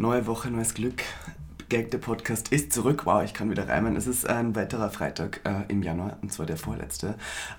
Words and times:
Neue 0.00 0.26
Woche, 0.26 0.50
neues 0.50 0.72
Glück. 0.72 1.02
Gag, 1.70 1.92
der 1.92 1.98
Podcast 1.98 2.48
ist 2.48 2.72
zurück. 2.72 3.06
Wow, 3.06 3.22
ich 3.22 3.32
kann 3.32 3.48
wieder 3.48 3.68
reimen. 3.68 3.94
Es 3.94 4.08
ist 4.08 4.28
ein 4.28 4.56
weiterer 4.56 4.90
Freitag 4.90 5.40
äh, 5.44 5.70
im 5.70 5.84
Januar, 5.84 6.18
und 6.20 6.32
zwar 6.32 6.44
der 6.44 6.56
vorletzte. 6.56 7.14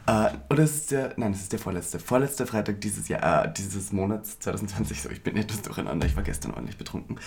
Äh, 0.05 0.31
oder 0.49 0.63
es 0.63 0.75
ist 0.75 0.91
der, 0.91 1.13
nein, 1.15 1.31
es 1.31 1.43
ist 1.43 1.53
der 1.53 1.59
vorletzte. 1.59 1.97
Vorletzter 1.97 2.45
Freitag 2.45 2.81
dieses 2.81 3.07
Jahr, 3.07 3.45
äh, 3.45 3.53
dieses 3.53 3.93
Monats 3.93 4.37
2020. 4.39 5.01
So, 5.01 5.09
ich 5.09 5.23
bin 5.23 5.37
etwas 5.37 5.61
durcheinander. 5.61 6.07
Ich 6.07 6.17
war 6.17 6.23
gestern 6.23 6.51
ordentlich 6.51 6.77
betrunken. 6.77 7.19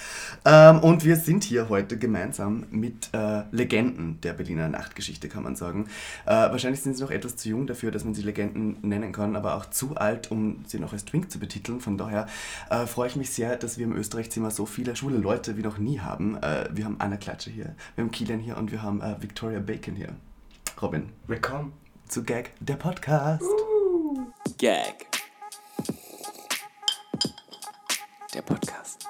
Ähm, 0.45 0.81
und 0.81 1.07
wir 1.07 1.17
sind 1.17 1.43
hier 1.45 1.71
heute 1.71 1.97
gemeinsam 1.97 2.67
mit 2.71 3.09
äh, 3.15 3.45
Legenden 3.51 4.21
der 4.21 4.35
Berliner 4.35 4.69
Nachtgeschichte, 4.69 5.31
kann 5.31 5.43
man 5.43 5.57
sagen. 5.57 5.87
Äh, 6.27 6.33
wahrscheinlich 6.33 6.83
sind 6.83 6.99
sie 6.99 7.03
noch 7.03 7.11
etwas 7.11 7.37
zu 7.37 7.49
jung 7.49 7.67
dafür, 7.67 7.93
dass 7.93 8.05
man 8.05 8.13
sie 8.13 8.21
Legenden 8.21 8.77
nennen 8.83 9.13
kann, 9.13 9.37
aber 9.37 9.55
auch 9.55 9.65
zu 9.71 9.97
alt, 9.97 10.31
um 10.31 10.63
sie 10.67 10.81
noch 10.81 10.93
als 10.93 11.07
Twink 11.07 11.31
zu 11.31 11.39
betiteln. 11.39 11.81
Von 11.81 11.97
daher 11.97 12.27
äh, 12.69 12.85
freue 12.85 13.09
ich 13.09 13.17
mich 13.17 13.31
sehr, 13.31 13.57
dass 13.57 13.79
wir 13.79 13.87
im 13.87 13.97
Österreichzimmer 13.97 14.51
so 14.51 14.67
viele 14.67 14.95
schwule 14.97 15.17
Leute 15.17 15.57
wie 15.57 15.63
noch 15.63 15.79
nie 15.79 16.01
haben. 16.01 16.37
Äh, 16.43 16.74
wir 16.77 16.85
haben 16.85 16.97
Anna 16.99 17.17
Klatsche 17.17 17.51
hier, 17.51 17.75
wir 17.95 18.05
haben 18.05 18.11
Kilian 18.11 18.41
hier 18.41 18.57
und 18.57 18.73
wir 18.73 18.83
haben 18.83 19.01
äh, 19.01 19.21
Victoria 19.23 19.61
Bacon 19.61 19.95
hier. 19.95 20.17
Robin, 20.83 21.13
Willkommen. 21.27 21.73
zu 22.09 22.25
Gag, 22.25 22.53
der 22.61 22.75
Podcast. 22.75 23.45
Gag. 24.59 25.07
Der 28.35 28.43
Podcast. 28.43 29.09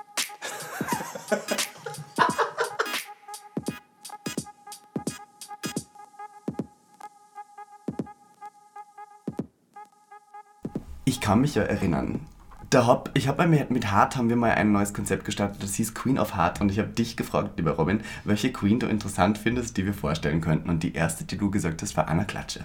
Ich 11.06 11.20
kann 11.20 11.40
mich 11.40 11.54
ja 11.54 11.62
erinnern. 11.62 12.26
Da 12.74 12.88
hab, 12.88 13.10
ich 13.14 13.28
habe 13.28 13.46
mit, 13.46 13.70
mit 13.70 13.92
Hart 13.92 14.16
haben 14.16 14.28
wir 14.28 14.34
mal 14.34 14.50
ein 14.50 14.72
neues 14.72 14.92
Konzept 14.92 15.24
gestartet, 15.24 15.62
das 15.62 15.74
hieß 15.74 15.94
Queen 15.94 16.18
of 16.18 16.36
Heart 16.36 16.60
und 16.60 16.72
ich 16.72 16.80
habe 16.80 16.88
dich 16.88 17.16
gefragt, 17.16 17.50
lieber 17.56 17.70
Robin, 17.70 18.00
welche 18.24 18.50
Queen 18.50 18.80
du 18.80 18.88
interessant 18.88 19.38
findest, 19.38 19.76
die 19.76 19.86
wir 19.86 19.94
vorstellen 19.94 20.40
könnten 20.40 20.68
und 20.68 20.82
die 20.82 20.92
erste, 20.92 21.22
die 21.22 21.38
du 21.38 21.52
gesagt 21.52 21.82
hast, 21.82 21.96
war 21.96 22.08
Anna 22.08 22.24
Klatsche. 22.24 22.64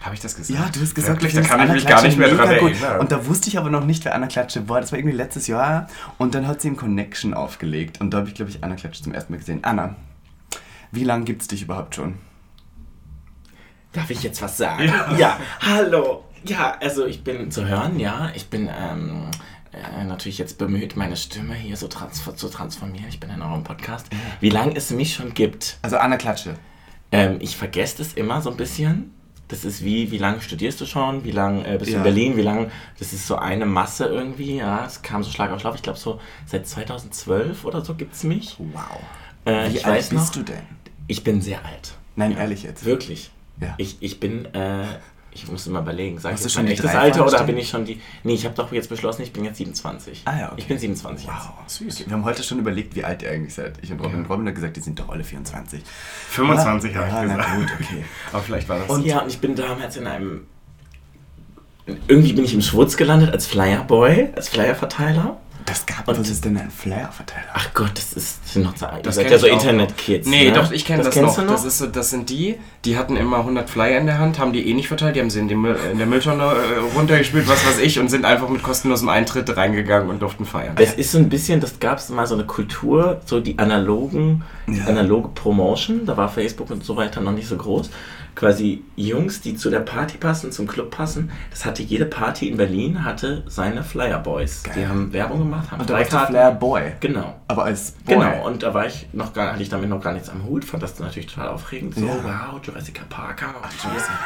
Habe 0.00 0.16
ich 0.16 0.20
das 0.20 0.34
gesagt? 0.34 0.58
Ja, 0.58 0.68
du 0.68 0.80
hast 0.80 0.96
gesagt, 0.96 1.22
Wirklich, 1.22 1.34
da 1.34 1.42
kann 1.42 1.60
ich 1.60 1.64
Anna 1.64 1.74
mich 1.74 1.86
gar 1.86 2.02
nicht 2.02 2.18
mehr 2.18 2.26
Klatsche 2.26 2.56
dran 2.56 2.72
erinnern. 2.72 2.98
Und 2.98 3.12
da 3.12 3.24
wusste 3.24 3.50
ich 3.50 3.56
aber 3.56 3.70
noch 3.70 3.84
nicht, 3.84 4.04
wer 4.04 4.16
Anna 4.16 4.26
Klatsche 4.26 4.68
war. 4.68 4.80
Das 4.80 4.90
war 4.90 4.98
irgendwie 4.98 5.16
letztes 5.16 5.46
Jahr 5.46 5.86
und 6.18 6.34
dann 6.34 6.48
hat 6.48 6.60
sie 6.60 6.66
im 6.66 6.76
Connection 6.76 7.32
aufgelegt 7.32 8.00
und 8.00 8.10
da 8.10 8.18
habe 8.18 8.28
ich, 8.28 8.34
glaube 8.34 8.50
ich, 8.50 8.64
Anna 8.64 8.74
Klatsche 8.74 9.04
zum 9.04 9.14
ersten 9.14 9.32
Mal 9.32 9.38
gesehen. 9.38 9.60
Anna, 9.62 9.94
wie 10.90 11.04
lange 11.04 11.24
gibt 11.24 11.42
es 11.42 11.46
dich 11.46 11.62
überhaupt 11.62 11.94
schon? 11.94 12.16
Darf 13.92 14.10
ich 14.10 14.24
jetzt 14.24 14.42
was 14.42 14.56
sagen? 14.56 14.92
Ja. 15.18 15.38
hallo. 15.60 16.24
Ja, 16.44 16.76
also 16.80 17.06
ich 17.06 17.22
bin 17.22 17.50
zu 17.50 17.66
hören, 17.66 17.98
ja. 17.98 18.30
Ich 18.34 18.48
bin 18.48 18.68
ähm, 18.68 19.26
äh, 19.72 20.04
natürlich 20.04 20.38
jetzt 20.38 20.58
bemüht, 20.58 20.96
meine 20.96 21.16
Stimme 21.16 21.54
hier 21.54 21.76
so 21.76 21.86
trans 21.88 22.22
zu 22.36 22.48
transformieren. 22.48 23.06
Ich 23.08 23.20
bin 23.20 23.30
in 23.30 23.42
eurem 23.42 23.64
Podcast. 23.64 24.08
Wie 24.40 24.50
lange 24.50 24.74
es 24.76 24.90
mich 24.90 25.14
schon 25.14 25.34
gibt. 25.34 25.78
Also 25.82 25.96
Anna 25.98 26.16
Klatsche. 26.16 26.54
Ähm, 27.12 27.36
ich 27.40 27.56
vergesse 27.56 27.98
das 27.98 28.12
immer 28.14 28.40
so 28.40 28.50
ein 28.50 28.56
bisschen. 28.56 29.12
Das 29.48 29.64
ist 29.64 29.84
wie, 29.84 30.12
wie 30.12 30.18
lange 30.18 30.40
studierst 30.40 30.80
du 30.80 30.86
schon? 30.86 31.24
Wie 31.24 31.32
lange 31.32 31.66
äh, 31.66 31.76
bist 31.76 31.88
du 31.90 31.94
Ja. 31.94 31.98
in 31.98 32.04
Berlin? 32.04 32.36
Wie 32.36 32.42
lange? 32.42 32.70
Das 33.00 33.12
ist 33.12 33.26
so 33.26 33.36
eine 33.36 33.66
Masse 33.66 34.06
irgendwie. 34.06 34.56
Ja, 34.56 34.84
es 34.86 35.02
kam 35.02 35.24
so 35.24 35.30
Schlag 35.30 35.50
auf 35.50 35.60
Schlag. 35.60 35.74
Ich 35.74 35.82
glaube, 35.82 35.98
so 35.98 36.20
seit 36.46 36.66
2012 36.68 37.64
oder 37.64 37.84
so 37.84 37.94
gibt 37.94 38.14
es 38.14 38.22
mich. 38.22 38.56
Wow. 38.58 39.00
Äh, 39.44 39.70
Wie 39.72 39.76
ich 39.78 39.86
alt 39.86 39.96
weiß 39.96 40.08
bist 40.10 40.36
noch, 40.36 40.44
du 40.44 40.52
denn? 40.52 40.62
Ich 41.08 41.24
bin 41.24 41.40
sehr 41.42 41.64
alt. 41.64 41.94
Nein, 42.14 42.36
ehrlich 42.36 42.62
jetzt. 42.62 42.84
Wirklich. 42.84 43.30
Ja. 43.60 43.74
Ich, 43.76 43.96
ich 44.00 44.20
bin, 44.20 44.44
äh, 44.54 44.84
ich 45.32 45.48
muss 45.48 45.66
immer 45.66 45.80
überlegen, 45.80 46.18
sag 46.18 46.32
Hast 46.32 46.40
ich 46.40 46.42
du 46.42 46.46
jetzt 46.46 46.54
schon 46.54 46.62
mein 46.64 46.66
die 46.68 46.72
echtes 46.74 46.94
Alter 46.94 47.26
oder 47.26 47.44
bin 47.44 47.56
ich 47.56 47.68
schon 47.68 47.84
die. 47.84 48.00
Nee, 48.24 48.34
ich 48.34 48.44
habe 48.44 48.54
doch 48.54 48.72
jetzt 48.72 48.88
beschlossen, 48.88 49.22
ich 49.22 49.32
bin 49.32 49.44
jetzt 49.44 49.58
27. 49.58 50.22
Ah 50.24 50.38
ja, 50.38 50.46
okay. 50.46 50.54
Ich 50.58 50.66
bin 50.66 50.78
27 50.78 51.26
jetzt. 51.26 51.36
Wow, 51.36 51.52
süß. 51.66 52.06
Wir 52.06 52.12
haben 52.12 52.24
heute 52.24 52.42
schon 52.42 52.58
überlegt, 52.58 52.96
wie 52.96 53.04
alt 53.04 53.22
ihr 53.22 53.30
eigentlich 53.30 53.54
seid. 53.54 53.78
Ich 53.82 53.92
und 53.92 54.00
Robin. 54.00 54.26
Robin 54.26 54.46
hat 54.48 54.54
gesagt, 54.54 54.76
die 54.76 54.80
sind 54.80 54.98
doch 54.98 55.08
alle 55.08 55.22
24. 55.22 55.82
25 56.30 56.92
ja, 56.92 56.98
habe 56.98 57.08
ich 57.08 57.14
ja, 57.14 57.24
na 57.24 57.36
gesagt. 57.36 57.56
gut, 57.56 57.68
okay. 57.80 58.04
Aber 58.32 58.42
vielleicht 58.42 58.68
war 58.68 58.78
das. 58.80 58.88
Und 58.90 59.06
ja, 59.06 59.20
und 59.20 59.28
ich 59.28 59.38
bin 59.38 59.54
damals 59.54 59.96
in 59.96 60.06
einem. 60.06 60.46
Irgendwie 62.08 62.32
bin 62.32 62.44
ich 62.44 62.54
im 62.54 62.62
Schwutz 62.62 62.96
gelandet 62.96 63.30
als 63.30 63.46
Flyerboy, 63.46 64.30
als 64.34 64.48
Flyerverteiler. 64.48 65.38
Das 65.66 65.86
gab 65.86 66.06
Und- 66.08 66.18
Was 66.18 66.28
ist 66.28 66.44
denn 66.44 66.56
ein 66.56 66.70
Flair-Verteiler? 66.70 67.46
Ach 67.54 67.68
Gott, 67.74 67.90
das 67.94 68.12
ist 68.12 68.40
das 68.44 68.52
sind 68.54 68.62
noch 68.64 68.74
Zeit. 68.74 68.98
Das 68.98 69.02
Das 69.02 69.14
seid 69.16 69.24
kenn 69.26 69.32
ja 69.32 69.38
so 69.38 69.46
Internet-Kids. 69.46 70.26
Nee, 70.28 70.46
ne? 70.50 70.52
doch, 70.52 70.72
ich 70.72 70.84
kenne 70.84 71.02
das, 71.02 71.12
kennst 71.14 71.38
noch. 71.38 71.44
du 71.46 71.50
Das, 71.52 71.64
ist 71.64 71.78
so, 71.78 71.86
das 71.86 72.10
sind 72.10 72.30
die, 72.30 72.56
die 72.84 72.96
hatten 72.96 73.16
immer 73.16 73.38
100 73.38 73.68
Flyer 73.70 73.98
in 73.98 74.06
der 74.06 74.18
Hand, 74.18 74.38
haben 74.38 74.52
die 74.52 74.68
eh 74.68 74.74
nicht 74.74 74.88
verteilt, 74.88 75.16
die 75.16 75.20
haben 75.20 75.30
sie 75.30 75.38
in, 75.40 75.48
den 75.48 75.60
Müll, 75.60 75.76
in 75.92 75.98
der 75.98 76.06
Mülltonne 76.06 76.42
äh, 76.44 76.96
runtergespült, 76.96 77.48
was 77.48 77.64
weiß 77.66 77.78
ich, 77.78 77.98
und 77.98 78.08
sind 78.08 78.24
einfach 78.24 78.48
mit 78.48 78.62
kostenlosem 78.62 79.08
Eintritt 79.08 79.56
reingegangen 79.56 80.10
und 80.10 80.20
durften 80.22 80.44
feiern. 80.46 80.74
Das 80.76 80.94
ist 80.94 81.12
so 81.12 81.18
ein 81.18 81.28
bisschen, 81.28 81.60
das 81.60 81.78
gab 81.80 81.98
es 81.98 82.08
mal 82.08 82.26
so 82.26 82.34
eine 82.34 82.44
Kultur, 82.44 83.20
so 83.26 83.40
die 83.40 83.58
analogen, 83.58 84.42
die 84.66 84.78
Ja. 84.78 84.86
analoge 84.86 85.28
Promotion, 85.28 86.06
da 86.06 86.16
war 86.16 86.28
Facebook 86.28 86.70
und 86.70 86.84
so 86.84 86.96
weiter 86.96 87.20
noch 87.20 87.32
nicht 87.32 87.48
so 87.48 87.56
groß. 87.56 87.90
Quasi 88.34 88.82
Jungs, 88.96 89.40
die 89.40 89.54
zu 89.56 89.70
der 89.70 89.80
Party 89.80 90.18
passen, 90.18 90.52
zum 90.52 90.66
Club 90.66 90.90
passen, 90.90 91.30
das 91.50 91.64
hatte 91.64 91.82
jede 91.82 92.06
Party 92.06 92.48
in 92.48 92.56
Berlin, 92.56 93.04
hatte 93.04 93.42
seine 93.46 93.82
Flyer 93.82 94.18
Boys. 94.18 94.62
Die 94.64 94.70
Geil. 94.70 94.88
haben 94.88 95.12
Werbung 95.12 95.38
gemacht, 95.40 95.70
haben 95.70 95.80
Und 95.80 95.88
du 95.90 95.94
Freikarten. 95.94 96.34
Flair 96.34 96.52
Boy. 96.52 96.92
Genau. 97.00 97.34
Aber 97.48 97.64
als 97.64 97.92
Boy. 98.04 98.14
Genau, 98.16 98.46
und 98.46 98.62
da 98.62 98.72
war 98.74 98.86
ich 98.86 99.08
noch 99.12 99.32
gar, 99.32 99.52
hatte 99.52 99.62
ich 99.62 99.68
damit 99.68 99.88
noch 99.88 100.00
gar 100.00 100.12
nichts 100.12 100.28
am 100.28 100.44
Hut, 100.44 100.64
fand 100.64 100.82
das 100.82 100.98
natürlich 100.98 101.26
total 101.32 101.48
aufregend. 101.48 101.94
So, 101.94 102.06
Ja. 102.06 102.14
wow, 102.22 102.60
Jurassic 102.62 103.00
Parker, 103.08 103.48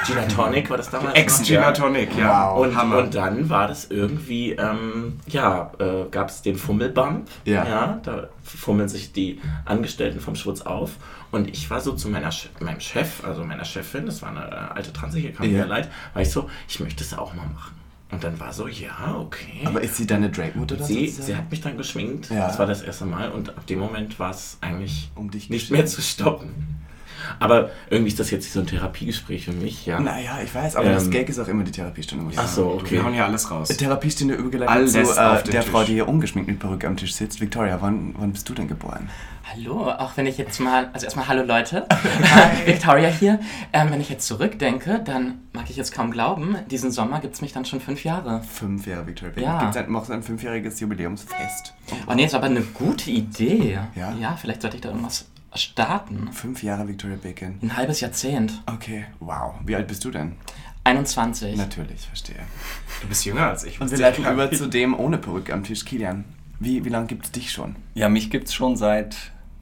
Gina 0.07 0.23
Tonic 0.27 0.69
war 0.71 0.77
das 0.77 0.91
damals. 0.91 1.15
Ex-Gina 1.15 1.61
ja. 1.61 1.73
Tonic, 1.73 2.17
ja. 2.17 2.51
Wow. 2.55 2.65
Und, 2.67 2.77
Hammer. 2.77 2.99
und 2.99 3.15
dann 3.15 3.49
war 3.49 3.69
das 3.69 3.91
irgendwie, 3.91 4.53
ähm, 4.53 5.19
ja, 5.27 5.71
äh, 5.79 6.05
gab 6.11 6.29
es 6.29 6.43
den 6.43 6.57
Fummelbump. 6.57 7.29
Ja. 7.45 7.99
Da 8.03 8.29
fummeln 8.45 8.89
sich 8.89 9.13
die 9.13 9.41
Angestellten 9.65 10.21
vom 10.21 10.37
Schwutz 10.37 10.61
auf. 10.63 10.93
Und 11.33 11.49
ich 11.49 11.69
war 11.71 11.81
so 11.81 11.93
zu 11.95 12.09
meiner, 12.09 12.31
meinem 12.61 12.81
Chef, 12.81 13.25
also 13.25 13.45
meiner 13.45 13.65
Chefin, 13.65 14.07
das 14.07 14.23
war 14.23 14.29
eine 14.31 14.45
äh, 14.47 14.75
alte 14.75 14.93
Transe, 14.93 15.19
hier 15.19 15.33
kam 15.33 15.47
Ja. 15.47 15.63
mir 15.63 15.67
leid, 15.67 15.91
war 16.13 16.23
ich 16.23 16.31
so, 16.31 16.49
ich 16.69 16.79
möchte 16.81 17.03
es 17.03 17.15
auch 17.15 17.35
mal 17.35 17.47
machen. 17.47 17.75
Und 18.11 18.23
dann 18.23 18.39
war 18.39 18.53
so, 18.53 18.69
ja, 18.69 19.17
okay. 19.19 19.63
Aber 19.65 19.81
ist 19.81 19.97
sie 19.97 20.07
deine 20.07 20.31
Drake-Mutter 20.31 20.77
Sie, 20.85 21.07
sozusagen? 21.09 21.27
sie 21.27 21.37
hat 21.37 21.51
mich 21.51 21.61
dann 21.63 21.77
geschminkt. 21.77 22.31
Ja. 22.31 22.47
Das 22.47 22.59
war 22.61 22.67
das 22.67 22.83
erste 22.83 23.07
Mal. 23.07 23.31
Und 23.33 23.49
ab 23.51 23.67
dem 23.67 23.81
Moment 23.81 24.19
war 24.21 24.31
es 24.31 24.59
eigentlich 24.61 25.11
Um 25.17 25.31
dich 25.33 25.51
nicht 25.51 25.71
mehr 25.73 25.87
zu 25.87 26.01
stoppen. 26.01 26.74
Aber 27.41 27.71
irgendwie 27.91 28.09
ist 28.11 28.21
das 28.21 28.31
jetzt 28.31 28.53
so 28.53 28.61
ein 28.61 28.67
Therapiegespräch 28.67 29.45
für 29.47 29.53
mich, 29.53 29.87
ja. 29.87 30.01
Naja, 30.01 30.39
ich 30.43 30.55
weiß, 30.55 30.77
aber 30.77 30.91
das 30.91 31.05
Ähm, 31.05 31.11
Gag 31.11 31.29
ist 31.29 31.39
auch 31.39 31.49
immer 31.49 31.65
die 31.65 31.73
Therapiestunde. 31.73 32.25
Muss 32.25 32.35
ich 32.35 32.39
Ach 32.41 32.47
sagen. 32.47 32.55
so, 32.69 32.75
okay. 32.75 32.93
Wir 32.93 33.05
hauen 33.05 33.15
ja 33.15 33.27
alles 33.27 33.51
raus. 33.51 33.69
Therapiestunde 33.69 34.35
übergeleitet 34.35 34.75
Alles 34.75 34.93
zu 34.93 35.01
auf 35.01 35.41
äh, 35.41 35.51
der 35.51 35.61
Tisch. 35.63 35.71
Frau, 35.71 35.83
die 35.85 35.95
hier 35.95 36.09
ungeschminkt 36.09 36.49
mit 36.51 36.59
Perücke 36.59 36.87
am 36.87 36.97
Tisch 36.97 37.15
sitzt. 37.15 37.41
Victoria, 37.41 37.79
wann, 37.81 38.15
wann 38.19 38.33
bist 38.33 38.49
du 38.49 38.55
denn 38.55 38.69
geboren? 38.69 39.09
Hallo, 39.53 39.91
auch 39.91 40.17
wenn 40.17 40.27
ich 40.27 40.39
jetzt 40.39 40.59
mal, 40.59 40.89
also 40.95 41.05
erstmal 41.05 41.29
hallo 41.29 41.43
Leute, 41.45 41.87
Victoria 42.65 43.09
hier. 43.09 43.41
Ähm, 43.75 43.89
wenn 43.91 44.01
ich 44.01 44.09
jetzt 44.09 44.27
zurückdenke, 44.27 45.01
dann 45.05 45.41
mag 45.53 45.69
ich 45.69 45.77
jetzt 45.77 45.93
kaum 45.93 46.11
glauben, 46.11 46.57
diesen 46.71 46.91
Sommer 46.91 47.21
gibt 47.21 47.35
es 47.35 47.43
mich 47.43 47.53
dann 47.53 47.65
schon 47.67 47.81
fünf 47.81 48.05
Jahre. 48.05 48.43
Fünf 48.43 48.87
Jahre 48.87 49.07
Victoria. 49.07 49.35
Ja. 49.43 49.61
Gibt's 49.61 49.77
ein, 49.77 49.91
machst 49.91 50.09
du 50.09 50.15
ein 50.15 50.23
fünfjähriges 50.23 50.81
Jubiläumsfest? 50.81 51.75
Oh 52.09 52.15
nee, 52.15 52.25
das 52.25 52.33
war 52.33 52.41
aber 52.41 52.49
eine 52.51 52.63
gute 52.63 53.11
Idee. 53.11 53.79
Ja? 53.95 54.15
Ja, 54.19 54.37
vielleicht 54.41 54.63
sollte 54.63 54.77
ich 54.77 54.83
da 54.83 54.89
irgendwas 54.89 55.27
starten. 55.55 56.33
Fünf 56.33 56.63
Jahre 56.63 56.89
Victoria 56.89 57.17
Bacon. 57.23 57.59
Ein 57.63 57.77
halbes 57.77 58.01
Jahrzehnt. 58.01 58.63
Okay, 58.67 59.07
wow. 59.21 59.55
Wie 59.65 59.77
alt 59.77 59.89
bist 59.89 60.05
du 60.05 60.11
denn? 60.11 60.37
21. 60.85 61.57
Natürlich, 61.57 62.07
verstehe. 62.07 62.41
Du 63.01 63.09
bist 63.09 63.25
jünger 63.25 63.49
als 63.49 63.65
ich. 63.65 63.81
Und 63.81 63.91
wir 63.91 63.99
leiten 63.99 64.25
über 64.25 64.51
zu 64.53 64.67
dem 64.67 64.99
ohne 64.99 65.19
Perücke 65.19 65.53
am 65.55 65.65
Tisch. 65.65 65.85
Kilian, 65.85 66.25
wie, 66.61 66.85
wie 66.85 66.91
lange 66.91 67.07
gibt 67.07 67.25
es 67.25 67.33
dich 67.33 67.51
schon? 67.51 67.77
Ja, 67.95 68.09
mich 68.09 68.31
gibt's 68.31 68.53
schon 68.53 68.77
seit 68.77 69.17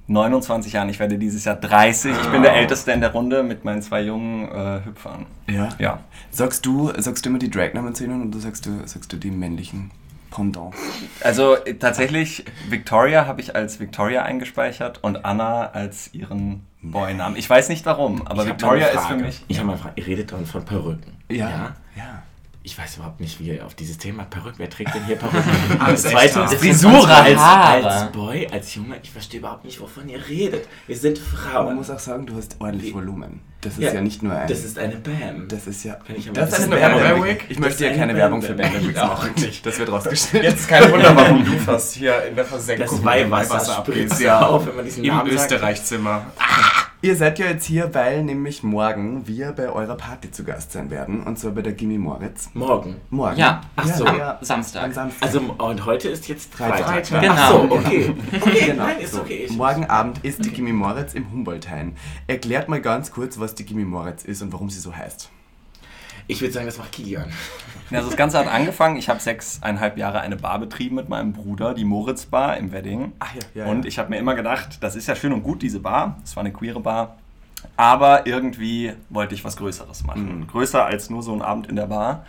29 0.08 0.72
Jahren. 0.72 0.88
Ich 0.88 0.98
werde 0.98 1.18
dieses 1.18 1.44
Jahr 1.44 1.56
30. 1.56 2.12
Ich 2.12 2.28
bin 2.30 2.42
der 2.42 2.54
Älteste 2.54 2.92
in 2.92 3.00
der 3.00 3.12
Runde 3.12 3.42
mit 3.44 3.64
meinen 3.64 3.82
zwei 3.82 4.02
jungen 4.02 4.48
äh, 4.48 4.84
Hüpfern. 4.84 5.26
Ja. 5.48 5.68
Ja. 5.78 6.00
Sagst 6.30 6.66
du, 6.66 6.92
sagst 6.98 7.24
du 7.24 7.30
immer 7.30 7.38
die 7.38 7.50
Drag-Namen 7.50 7.94
zu 7.94 8.04
ihnen 8.04 8.28
oder 8.28 8.40
sagst 8.40 8.66
du, 8.66 8.70
sagst 8.84 9.12
du 9.12 9.16
die 9.16 9.30
männlichen 9.30 9.92
Pendant? 10.32 10.74
Also 11.22 11.56
äh, 11.56 11.74
tatsächlich, 11.74 12.44
Victoria 12.68 13.26
habe 13.26 13.40
ich 13.40 13.54
als 13.54 13.78
Victoria 13.78 14.22
eingespeichert 14.22 15.02
und 15.02 15.24
Anna 15.24 15.70
als 15.70 16.12
ihren 16.14 16.66
Boy-Namen. 16.82 17.36
Ich 17.36 17.48
weiß 17.48 17.68
nicht 17.68 17.86
warum, 17.86 18.26
aber 18.26 18.42
Ich 18.42 18.48
Victoria 18.48 18.88
ist 18.88 19.06
für 19.06 19.16
mich. 19.16 19.44
Ich 19.48 19.58
habe 19.58 19.66
mal 19.68 19.74
eine 19.74 19.82
Frage. 19.82 20.00
Ihr 20.00 20.06
redet 20.06 20.32
dann 20.32 20.46
von 20.46 20.64
Perücken. 20.64 21.18
Ja. 21.28 21.76
Ich 22.64 22.78
weiß 22.78 22.96
überhaupt 22.98 23.18
nicht, 23.20 23.40
wie 23.40 23.48
ihr 23.48 23.66
auf 23.66 23.74
dieses 23.74 23.98
Thema 23.98 24.22
Perücken. 24.24 24.58
Wer 24.58 24.70
trägt 24.70 24.94
denn 24.94 25.04
hier 25.04 25.16
Perücken? 25.16 25.42
Alles 25.80 26.02
Das 26.02 26.12
Zweite 26.12 26.24
extra. 26.26 26.44
ist 26.44 26.54
Frisur 26.54 27.08
als, 27.08 27.36
Haare. 27.36 27.90
als 27.90 28.12
Boy, 28.12 28.46
als 28.52 28.74
Junge, 28.76 28.96
ich 29.02 29.10
verstehe 29.10 29.40
überhaupt 29.40 29.64
nicht, 29.64 29.80
wovon 29.80 30.08
ihr 30.08 30.20
redet. 30.28 30.68
Wir 30.86 30.96
sind 30.96 31.18
Frauen. 31.18 31.66
Man 31.66 31.76
muss 31.76 31.90
auch 31.90 31.98
sagen, 31.98 32.24
du 32.24 32.36
hast 32.36 32.56
ordentlich 32.60 32.90
Wie- 32.90 32.94
Volumen. 32.94 33.40
Das 33.62 33.74
ist 33.78 33.92
ja, 33.94 34.00
nicht 34.00 34.22
nur 34.24 34.32
ein... 34.34 34.48
Das 34.48 34.64
ist 34.64 34.76
eine 34.78 34.96
Bam. 34.96 35.46
das 35.48 35.68
ist 35.68 35.84
ja... 35.84 35.94
Kann 35.94 36.16
ich 36.16 36.26
ja 36.26 36.32
das 36.32 36.50
Das 36.50 36.58
ist 36.60 36.64
eine. 36.72 36.80
Werbung. 36.80 37.26
Ich 37.26 37.48
Das 37.48 37.58
möchte 37.58 37.84
ja 37.84 37.90
eine 37.90 37.98
keine 37.98 38.14
Werbung 38.16 38.42
für. 38.42 38.54
Band 38.54 38.74
Ich 38.90 38.98
auch 38.98 39.24
nicht. 39.36 39.64
Das 39.66 39.78
wird 39.78 39.90
rausgestellt. 39.92 40.42
Jetzt 40.44 40.68
kein 40.68 40.90
Wunder, 40.90 41.14
warum 41.16 41.44
du 41.44 41.52
fast 41.64 41.94
hier 41.94 42.24
in 42.26 42.34
der 42.34 42.44
Versenkung 42.44 42.86
das 42.86 43.04
Weihwasser 43.04 43.50
Weihwasser 43.50 43.72
spritzt 43.82 44.02
abgehst. 44.12 44.20
ja 44.20 44.46
auf, 44.46 44.66
wenn 44.66 44.76
man 44.76 44.84
diesen 44.84 45.04
Im 45.04 45.14
Namen 45.14 45.36
sagt. 45.38 45.52
Ihr 47.04 47.16
seid 47.16 47.40
ja 47.40 47.46
jetzt 47.46 47.64
hier, 47.64 47.92
weil 47.94 48.22
nämlich 48.22 48.62
morgen 48.62 49.26
wir 49.26 49.50
bei 49.50 49.68
eurer 49.68 49.96
Party 49.96 50.30
zu 50.30 50.44
Gast 50.44 50.70
sein 50.70 50.88
werden. 50.88 51.24
Und 51.24 51.36
zwar 51.36 51.50
bei 51.50 51.60
der 51.62 51.72
Gimme 51.72 51.98
Moritz. 51.98 52.50
Morgen. 52.54 52.94
Morgen. 53.10 53.36
Ja, 53.38 53.60
Ach 53.74 53.84
so. 53.86 54.06
ja. 54.06 54.38
Samstag. 54.40 54.84
Am 54.84 54.92
Samstag. 54.92 55.26
Also, 55.26 55.40
und 55.40 55.84
heute 55.84 56.08
ist 56.08 56.28
jetzt 56.28 56.54
Freitag. 56.54 57.04
Freitag. 57.08 57.20
Genau. 57.22 57.34
Ach 57.36 57.50
so, 57.50 57.72
okay. 57.72 58.14
Okay, 58.40 58.66
Genau. 58.66 58.84
nein, 58.84 59.00
ist 59.00 59.14
so. 59.14 59.20
okay. 59.22 59.46
Ich- 59.48 59.56
Morgen 59.56 59.84
Abend 59.86 60.24
ist 60.24 60.44
die 60.44 60.50
Gimme 60.50 60.72
Moritz 60.72 61.14
im 61.14 61.28
Humboldthain. 61.32 61.96
Erklärt 62.28 62.68
mal 62.68 62.80
ganz 62.80 63.10
kurz, 63.10 63.40
was 63.40 63.56
die 63.56 63.64
Gimme 63.64 63.84
Moritz 63.84 64.24
ist 64.24 64.40
und 64.40 64.52
warum 64.52 64.70
sie 64.70 64.78
so 64.78 64.94
heißt. 64.94 65.28
Ich 66.26 66.40
würde 66.40 66.52
sagen, 66.52 66.66
das 66.66 66.78
macht 66.78 66.92
Kilian. 66.92 67.30
Also 67.90 68.08
das 68.08 68.16
Ganze 68.16 68.38
hat 68.38 68.48
angefangen, 68.48 68.96
ich 68.96 69.08
habe 69.08 69.20
sechseinhalb 69.20 69.98
Jahre 69.98 70.20
eine 70.20 70.36
Bar 70.36 70.58
betrieben 70.58 70.96
mit 70.96 71.08
meinem 71.08 71.32
Bruder, 71.32 71.74
die 71.74 71.84
Moritz 71.84 72.26
Bar 72.26 72.56
im 72.56 72.72
Wedding. 72.72 73.12
Ach 73.18 73.34
ja, 73.34 73.40
ja, 73.54 73.70
und 73.70 73.84
ja. 73.84 73.88
ich 73.88 73.98
habe 73.98 74.10
mir 74.10 74.16
immer 74.16 74.34
gedacht, 74.34 74.78
das 74.80 74.96
ist 74.96 75.08
ja 75.08 75.14
schön 75.14 75.32
und 75.32 75.42
gut, 75.42 75.62
diese 75.62 75.80
Bar. 75.80 76.16
Es 76.24 76.34
war 76.36 76.42
eine 76.42 76.52
queere 76.52 76.80
Bar. 76.80 77.16
Aber 77.76 78.26
irgendwie 78.26 78.92
wollte 79.10 79.34
ich 79.34 79.44
was 79.44 79.56
Größeres 79.56 80.04
machen. 80.04 80.40
Mhm. 80.40 80.46
Größer 80.46 80.84
als 80.84 81.10
nur 81.10 81.22
so 81.22 81.32
ein 81.32 81.42
Abend 81.42 81.68
in 81.68 81.76
der 81.76 81.86
Bar. 81.86 82.24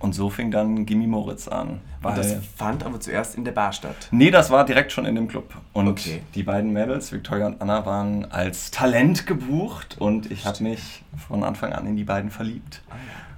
Und 0.00 0.14
so 0.14 0.30
fing 0.30 0.52
dann 0.52 0.86
Gimme 0.86 1.08
Moritz 1.08 1.48
an. 1.48 1.80
Und 2.02 2.16
das 2.16 2.30
Weil 2.30 2.42
fand 2.56 2.86
aber 2.86 3.00
zuerst 3.00 3.34
in 3.34 3.44
der 3.44 3.50
Bar 3.50 3.72
statt. 3.72 3.96
Nee, 4.12 4.30
das 4.30 4.48
war 4.48 4.64
direkt 4.64 4.92
schon 4.92 5.04
in 5.06 5.16
dem 5.16 5.26
Club. 5.26 5.52
Und 5.72 5.88
Okay. 5.88 6.22
die 6.36 6.44
beiden 6.44 6.72
Mädels, 6.72 7.10
Victoria 7.10 7.46
und 7.46 7.60
Anna, 7.60 7.84
waren 7.84 8.30
als 8.30 8.70
Talent 8.70 9.26
gebucht 9.26 9.96
und 9.98 10.30
ich 10.30 10.46
habe 10.46 10.62
mich 10.62 11.02
von 11.26 11.42
Anfang 11.42 11.72
an 11.72 11.84
in 11.86 11.96
die 11.96 12.04
beiden 12.04 12.30
verliebt. 12.30 12.82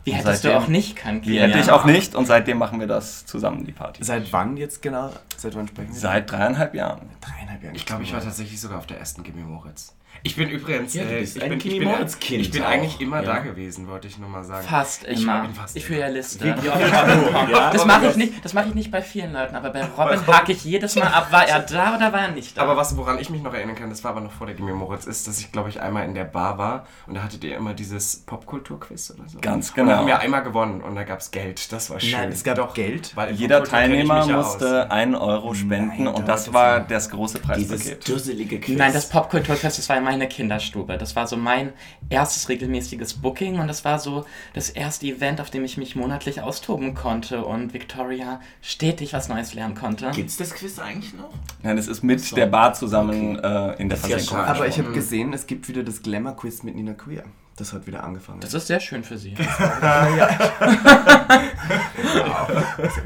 Wie 0.05 0.13
hättest 0.13 0.45
du 0.45 0.49
seitdem- 0.49 0.63
auch 0.63 0.69
nicht 0.69 0.97
können, 0.97 1.23
Die 1.23 1.39
hätte 1.41 1.59
ich 1.59 1.71
auch 1.71 1.85
nicht 1.85 2.15
und 2.15 2.27
seitdem 2.27 2.59
machen 2.59 2.81
wir 2.81 2.87
das 2.87 3.27
zusammen, 3.27 3.65
die 3.65 3.73
Party. 3.73 4.03
Seit 4.03 4.33
wann 4.33 4.57
jetzt 4.57 4.81
genau? 4.83 5.11
Seit 5.37 5.55
wann 5.55 5.69
sprechen 5.69 5.93
wir? 5.93 5.99
Seit 6.01 6.31
dreieinhalb 6.31 6.75
Jahren. 6.75 7.09
dreieinhalb 7.21 7.63
Jahren. 7.63 7.75
Ich 7.75 7.85
glaube, 7.87 8.03
ich 8.03 8.13
war 8.13 8.21
tatsächlich 8.21 8.61
sogar 8.61 8.79
auf 8.79 8.87
der 8.87 8.99
ersten 8.99 9.23
Gimme 9.23 9.43
Moritz. 9.43 9.95
Ich 10.23 10.37
bin 10.37 10.51
übrigens. 10.51 10.95
Ja, 10.95 11.03
äh, 11.05 11.21
ich 11.21 11.43
ein 11.43 11.49
bin, 11.51 11.59
ich 11.59 11.79
bin, 11.79 11.85
Moritz-Kind 11.89 12.41
Ich 12.43 12.51
bin 12.51 12.63
auch, 12.63 12.69
eigentlich 12.69 13.01
immer 13.01 13.23
ja. 13.23 13.35
da 13.35 13.39
gewesen, 13.39 13.89
wollte 13.89 14.07
ich 14.09 14.19
nur 14.19 14.29
mal 14.29 14.45
sagen. 14.45 14.67
Fast 14.67 15.05
Ich 15.09 15.23
immer. 15.23 15.43
bin 15.43 15.55
fast 15.55 15.77
ich 15.77 15.85
führe 15.85 16.01
ja 16.01 16.09
Liste. 16.09 16.47
Ja, 17.51 17.71
das 17.73 17.85
mache 17.87 18.07
ich 18.09 18.17
nicht. 18.17 18.45
Das 18.45 18.53
mache 18.55 18.69
ich 18.69 18.75
nicht 18.75 18.91
bei 18.91 19.03
vielen 19.03 19.33
Leuten, 19.33 19.55
aber 19.55 19.71
bei 19.71 19.85
Robin 19.85 20.27
hake 20.27 20.53
ich 20.53 20.65
jedes 20.65 20.97
Mal 20.97 21.07
ab. 21.09 21.29
War 21.31 21.47
er 21.49 21.61
da 21.61 21.97
oder 21.97 22.13
war 22.13 22.21
er 22.21 22.31
nicht 22.33 22.57
da? 22.57 22.63
Aber 22.63 22.77
was, 22.77 22.97
woran 22.97 23.19
ich 23.19 23.31
mich 23.31 23.43
noch 23.43 23.55
erinnern 23.55 23.77
kann, 23.77 23.91
das 23.91 24.05
war 24.05 24.13
aber 24.13 24.21
noch 24.21 24.33
vor 24.33 24.47
der 24.47 24.57
Gimme 24.57 24.73
Moritz, 24.75 25.07
ist, 25.07 25.27
dass 25.27 25.41
ich, 25.41 25.53
glaube 25.53 25.69
ich, 25.69 25.81
einmal 25.81 26.05
in 26.05 26.15
der 26.15 26.25
Bar 26.25 26.59
war 26.59 26.87
und 27.07 27.15
da 27.15 27.23
hattet 27.23 27.43
ihr 27.45 27.57
immer 27.57 27.75
dieses 27.75 28.17
Popkultur-Quiz 28.27 29.13
oder 29.17 29.29
so. 29.29 29.39
Ganz 29.41 29.71
Und 29.71 29.75
genau. 29.77 29.91
da 29.91 29.97
haben 29.99 30.07
wir 30.07 30.19
einmal 30.21 30.43
gewonnen 30.43 30.81
und 30.83 30.95
da 30.95 31.05
gab 31.05 31.21
es 31.21 31.31
Geld. 31.31 31.73
Das 31.73 31.91
war 31.91 31.99
schön. 32.01 32.13
Nein, 32.13 32.31
es 32.33 32.45
gab 32.45 32.75
Geld. 32.75 33.13
Weil 33.17 33.33
Jeder 33.35 33.65
Teilnehmer 33.65 34.27
ja 34.27 34.37
musste 34.37 34.85
aus. 34.85 34.91
einen 34.91 35.15
Euro 35.15 35.55
spenden 35.55 36.05
Nein, 36.05 36.15
und 36.15 36.29
da 36.29 36.33
das 36.33 36.53
war 36.53 36.81
das- 36.81 36.89
das 36.89 37.11
große 37.11 37.39
Dieses 37.57 37.69
Preispaket. 37.69 38.09
dusselige 38.09 38.61
Quiz. 38.61 38.77
Nein, 38.79 38.93
das 38.93 39.09
Popkulturfest, 39.09 39.79
das 39.79 39.89
war 39.89 39.97
in 39.97 40.05
meiner 40.11 40.27
Kinderstube. 40.27 40.99
Das 40.99 41.15
war 41.15 41.29
so 41.29 41.37
mein 41.37 41.73
erstes 42.09 42.49
regelmäßiges 42.49 43.15
Booking 43.15 43.61
und 43.61 43.69
das 43.69 43.85
war 43.85 44.01
so 44.01 44.25
das 44.55 44.69
erste 44.69 45.07
Event, 45.07 45.41
auf 45.41 45.51
dem 45.51 45.65
ich 45.65 45.77
mich 45.77 45.95
monatlich 45.95 46.41
austoben 46.41 46.97
konnte 46.97 47.45
und 47.45 47.73
Victoria 47.75 48.41
stetig 48.61 49.13
was 49.13 49.29
Neues 49.29 49.55
lernen 49.55 49.77
konnte. 49.77 50.11
Gibt's 50.11 50.37
das 50.37 50.53
Quiz 50.53 50.81
eigentlich 50.81 51.15
noch? 51.15 51.31
Nein, 51.63 51.79
es 51.79 51.87
ist 51.87 52.03
mit 52.03 52.21
So. 52.21 52.35
der 52.35 52.47
Bar 52.47 52.75
zusammen 52.75 53.39
äh, 53.39 53.75
in 53.75 53.89
der 53.89 53.99
ja 53.99 54.09
Versenkung. 54.09 54.39
Aber 54.39 54.67
ich 54.67 54.79
habe 54.79 54.91
gesehen, 54.91 55.33
es 55.33 55.47
gibt 55.47 55.69
wieder 55.69 55.85
das 55.85 56.03
Glamour-Quiz 56.03 56.65
mit 56.65 56.75
Nina 56.75 56.95
Queer. 56.95 57.23
Das 57.61 57.75
hat 57.75 57.87
wieder 57.87 58.03
angefangen. 58.05 58.41
Das 58.41 58.55
ist 58.55 58.69
sehr 58.69 58.81
schön 58.81 59.05
für 59.05 59.19
sie. 59.19 59.37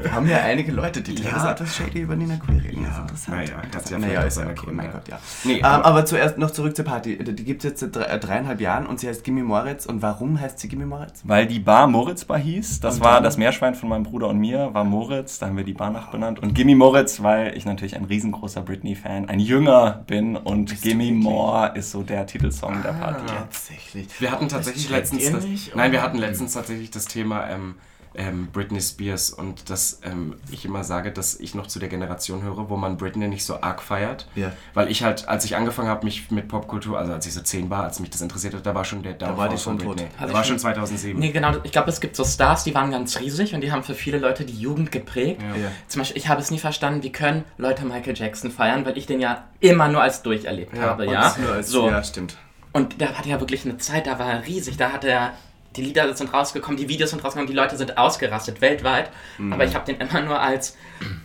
Wir 0.01 0.11
haben 0.13 0.27
ja 0.29 0.37
einige 0.37 0.71
Leute, 0.71 1.01
die 1.01 1.15
Ja. 1.21 1.31
ja. 1.31 1.51
etwas 1.51 1.75
shady 1.75 1.99
über 1.99 2.15
Nina 2.15 2.37
Queer 2.37 2.63
reden. 2.63 2.83
Das 2.83 2.91
ist 2.93 2.95
Ja. 2.97 3.01
interessant. 3.01 3.37
Naja, 3.37 3.61
das 3.71 3.83
ist 3.83 3.89
ja 3.91 3.97
naja, 3.99 4.21
ist 4.21 4.37
ja 4.37 4.43
okay. 4.45 4.53
seine 4.55 4.71
Mein 4.71 4.85
Gründe. 4.85 4.91
Gott, 4.93 5.07
ja. 5.09 5.19
Nee, 5.43 5.57
ähm, 5.57 5.65
aber- 5.65 5.85
aber 5.85 6.05
zuerst 6.05 6.37
noch 6.37 6.51
zurück 6.51 6.73
zur 6.75 6.85
Party. 6.85 7.17
Die 7.17 7.43
gibt 7.43 7.65
es 7.65 7.69
jetzt 7.71 7.79
seit 7.81 7.95
drei, 7.97 8.17
dreieinhalb 8.17 8.61
Jahren 8.61 8.85
und 8.85 8.99
sie 9.01 9.09
heißt 9.09 9.25
Gimme 9.25 9.43
Moritz. 9.43 9.85
Und 9.85 10.01
warum 10.01 10.39
heißt 10.39 10.57
sie 10.59 10.69
Gimme 10.69 10.85
Moritz? 10.85 11.21
Weil 11.25 11.47
die 11.47 11.59
Bar 11.59 11.87
Moritz 11.87 12.23
Bar 12.23 12.39
hieß. 12.39 12.79
Das 12.79 12.95
Und 12.95 13.03
war 13.03 13.15
dann? 13.15 13.23
das 13.23 13.35
Meerschwein 13.37 13.75
von 13.75 13.89
meinem 13.89 14.03
Bruder 14.03 14.29
und 14.29 14.37
mir, 14.39 14.73
war 14.73 14.85
Moritz. 14.85 15.37
Da 15.39 15.47
haben 15.47 15.57
wir 15.57 15.65
die 15.65 15.73
Bar 15.73 15.89
nachbenannt. 15.91 16.39
Und 16.41 16.53
Gimme 16.53 16.75
Moritz, 16.77 17.21
weil 17.21 17.57
ich 17.57 17.65
natürlich 17.65 17.97
ein 17.97 18.05
riesengroßer 18.05 18.61
Britney-Fan, 18.61 19.27
ein 19.27 19.41
Jünger 19.41 20.03
bin. 20.07 20.37
Und 20.37 20.81
Gimme? 20.81 21.11
More 21.11 21.73
ist 21.75 21.91
so 21.91 22.03
der 22.03 22.25
Titelsong 22.25 22.81
der 22.83 22.93
Party. 22.93 23.25
Tatsächlich. 23.27 24.07
Wir 24.21 24.31
hatten 24.31 24.44
tatsächlich 24.49 24.83
checkt 24.87 24.95
letztens 24.95 25.31
das, 25.31 25.43
nicht, 25.45 25.75
Nein, 25.75 25.91
wir 25.91 26.01
hatten 26.01 26.17
letztens 26.17 26.53
tatsächlich 26.53 26.91
das 26.91 27.05
Thema 27.05 27.49
ähm, 27.49 27.75
ähm, 28.17 28.47
Britney 28.53 28.79
Spears 28.81 29.29
und 29.31 29.69
dass 29.69 29.99
ähm, 30.03 30.35
ich 30.49 30.63
immer 30.63 30.85
sage, 30.85 31.11
dass 31.11 31.37
ich 31.37 31.53
noch 31.53 31.67
zu 31.67 31.79
der 31.79 31.89
Generation 31.89 32.43
höre, 32.43 32.69
wo 32.69 32.77
man 32.77 32.95
Britney 32.95 33.27
nicht 33.27 33.43
so 33.43 33.59
arg 33.61 33.81
feiert. 33.81 34.25
Ja. 34.35 34.53
Weil 34.73 34.89
ich 34.89 35.03
halt, 35.03 35.27
als 35.27 35.43
ich 35.43 35.57
angefangen 35.57 35.89
habe, 35.89 36.05
mich 36.05 36.31
mit 36.31 36.47
Popkultur, 36.47 36.97
also 36.97 37.11
als 37.11 37.25
ich 37.27 37.33
so 37.33 37.41
10 37.41 37.69
war, 37.69 37.83
als 37.83 37.99
mich 37.99 38.09
das 38.11 38.21
interessiert 38.21 38.53
hat, 38.53 38.65
da 38.65 38.73
war 38.73 38.85
schon 38.85 39.03
der 39.03 39.15
Downfall 39.15 39.37
war 39.37 39.49
die 39.49 39.57
von 39.57 39.77
schon 39.77 39.79
tot. 39.79 39.97
Britney. 39.97 40.11
Also 40.17 40.27
Da 40.31 40.33
war 40.37 40.43
schon 40.45 40.51
find- 40.59 40.61
2007. 40.61 41.19
Nee, 41.19 41.31
genau. 41.31 41.55
Ich 41.63 41.73
glaube, 41.73 41.89
es 41.89 41.99
gibt 41.99 42.15
so 42.15 42.23
Stars, 42.23 42.63
die 42.63 42.73
waren 42.73 42.89
ganz 42.89 43.19
riesig 43.19 43.53
und 43.53 43.59
die 43.59 43.73
haben 43.73 43.83
für 43.83 43.95
viele 43.95 44.17
Leute 44.17 44.45
die 44.45 44.57
Jugend 44.57 44.93
geprägt. 44.93 45.41
Ja. 45.41 45.63
Ja. 45.63 45.71
Zum 45.89 45.99
Beispiel, 45.99 46.17
ich 46.17 46.29
habe 46.29 46.39
es 46.39 46.49
nie 46.51 46.59
verstanden, 46.59 47.03
wie 47.03 47.11
können 47.11 47.43
Leute 47.57 47.83
Michael 47.85 48.15
Jackson 48.15 48.49
feiern, 48.49 48.85
weil 48.85 48.97
ich 48.97 49.07
den 49.07 49.19
ja 49.19 49.43
immer 49.59 49.89
nur 49.89 50.01
als 50.01 50.21
durcherlebt 50.23 50.73
Ja, 50.77 50.83
habe, 50.83 51.05
ja. 51.05 51.21
das 51.23 51.37
nur 51.37 51.51
als, 51.51 51.67
so. 51.69 51.89
Ja, 51.89 52.01
stimmt. 52.01 52.37
Und 52.75 52.99
der 52.99 53.17
hatte 53.17 53.29
ja 53.29 53.39
wirklich 53.39 53.63
eine 53.65 53.77
Zeit, 53.77 54.05
da 54.05 54.19
war 54.19 54.29
er 54.33 54.45
riesig. 54.45 54.75
Da 54.75 54.91
hat 54.91 55.05
er, 55.05 55.31
die 55.77 55.81
Lieder 55.81 56.13
sind 56.13 56.33
rausgekommen, 56.33 56.77
die 56.77 56.89
Videos 56.89 57.11
sind 57.11 57.23
rausgekommen, 57.23 57.47
die 57.49 57.55
Leute 57.55 57.77
sind 57.77 57.97
ausgerastet, 57.97 58.59
weltweit. 58.59 59.11
Mhm. 59.37 59.53
Aber 59.53 59.63
ich 59.63 59.73
habe 59.75 59.85
den 59.85 59.95
immer 60.05 60.21
nur 60.21 60.39
als 60.41 60.75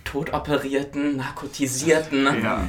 totoperierten, 0.05 1.17
narkotisierten 1.17 2.25
Ja. 2.43 2.61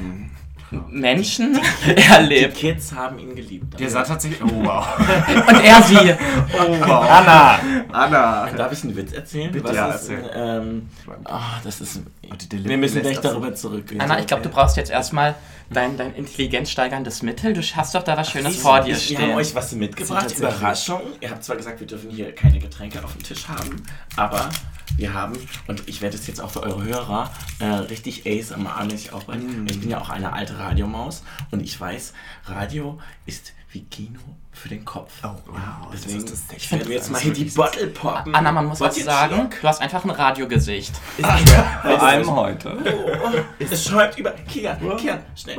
Menschen 0.88 1.60
Die 1.86 1.96
erlebt. 2.10 2.56
Kids 2.56 2.92
haben 2.94 3.18
ihn 3.18 3.36
geliebt. 3.36 3.78
Der 3.78 3.90
sah 3.90 4.02
tatsächlich. 4.04 4.42
Oh 4.42 4.64
wow. 4.64 4.86
Und 5.48 5.62
er 5.64 5.82
sie. 5.82 5.96
Oh 5.98 6.80
wow. 6.80 7.10
Anna! 7.10 7.58
Anna. 7.92 8.50
Darf 8.56 8.72
ich 8.72 8.82
einen 8.82 8.96
Witz 8.96 9.12
erzählen? 9.12 9.52
Bitte, 9.52 9.68
Was 9.68 9.76
ja, 9.76 9.88
ist, 9.90 10.08
erzähl. 10.08 10.30
ähm, 10.34 10.88
ah, 11.24 11.60
das 11.62 11.82
ist. 11.82 12.00
die 12.40 12.48
Delivery 12.48 12.70
Wir 12.70 12.78
müssen 12.78 13.02
gleich 13.02 13.20
darüber 13.20 13.54
zurückgehen. 13.54 14.00
Anna, 14.00 14.18
ich 14.18 14.26
glaube, 14.26 14.42
du 14.42 14.48
brauchst 14.48 14.78
jetzt 14.78 14.90
erstmal 14.90 15.34
dein, 15.72 15.96
dein 15.96 16.14
intelligenzsteigerndes 16.14 17.22
Mittel. 17.22 17.52
Du 17.52 17.62
hast 17.62 17.94
doch 17.94 18.02
da 18.02 18.16
was 18.16 18.30
Schönes 18.30 18.56
vor 18.56 18.80
dir 18.80 18.88
Wir 18.88 18.94
haben 18.94 19.00
stehen. 19.00 19.34
euch 19.34 19.54
was 19.54 19.72
mitgebracht. 19.72 20.36
Überraschung. 20.38 21.00
Ihr 21.20 21.30
habt 21.30 21.44
zwar 21.44 21.56
gesagt, 21.56 21.80
wir 21.80 21.86
dürfen 21.86 22.10
hier 22.10 22.34
keine 22.34 22.58
Getränke 22.58 23.02
auf 23.02 23.12
dem 23.12 23.22
Tisch 23.22 23.48
haben, 23.48 23.82
aber 24.16 24.50
wir 24.96 25.14
haben, 25.14 25.38
und 25.68 25.88
ich 25.88 26.02
werde 26.02 26.16
es 26.16 26.26
jetzt 26.26 26.40
auch 26.40 26.50
für 26.50 26.62
eure 26.62 26.84
Hörer 26.84 27.30
äh, 27.60 27.64
richtig 27.64 28.24
ASMR-mäßig 28.26 29.12
aufbrechen. 29.12 29.66
Ich 29.68 29.80
bin 29.80 29.88
ja 29.90 30.00
auch 30.00 30.10
eine 30.10 30.32
alte 30.32 30.58
Radiomaus 30.58 31.22
und 31.50 31.62
ich 31.62 31.80
weiß, 31.80 32.12
Radio 32.46 33.00
ist 33.24 33.52
wie 33.72 33.84
Kino 33.84 34.20
für 34.52 34.68
den 34.68 34.84
Kopf. 34.84 35.12
Oh, 35.22 35.28
wow. 35.46 35.56
das 35.90 36.02
Deswegen, 36.02 36.24
ist 36.24 36.30
das 36.50 36.56
ich 36.56 36.70
mir 36.70 36.94
jetzt 36.94 37.10
mal 37.10 37.20
hier 37.20 37.32
die 37.32 37.44
Bottle 37.46 37.86
poppen. 37.88 38.34
Anna, 38.34 38.52
man 38.52 38.66
muss 38.66 38.80
Wollt 38.80 38.96
was 38.96 39.04
sagen. 39.04 39.34
Schluck? 39.34 39.60
Du 39.60 39.68
hast 39.68 39.80
einfach 39.80 40.04
ein 40.04 40.10
Radiogesicht. 40.10 40.92
Vor 41.82 42.02
allem 42.02 42.30
heute. 42.36 42.76
Oh, 43.24 43.30
es 43.58 43.84
schäumt 43.84 44.18
über. 44.18 44.32
Kian, 44.32 44.78
Kian, 44.98 45.20
schnell. 45.34 45.58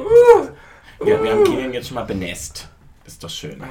Ja, 1.06 1.24
wir 1.24 1.32
haben 1.32 1.44
Kilian 1.44 1.74
jetzt 1.74 1.88
schon 1.88 1.96
mal 1.96 2.06
benässt. 2.06 2.68
Das 3.04 3.14
ist 3.14 3.24
doch 3.24 3.30
schön. 3.30 3.62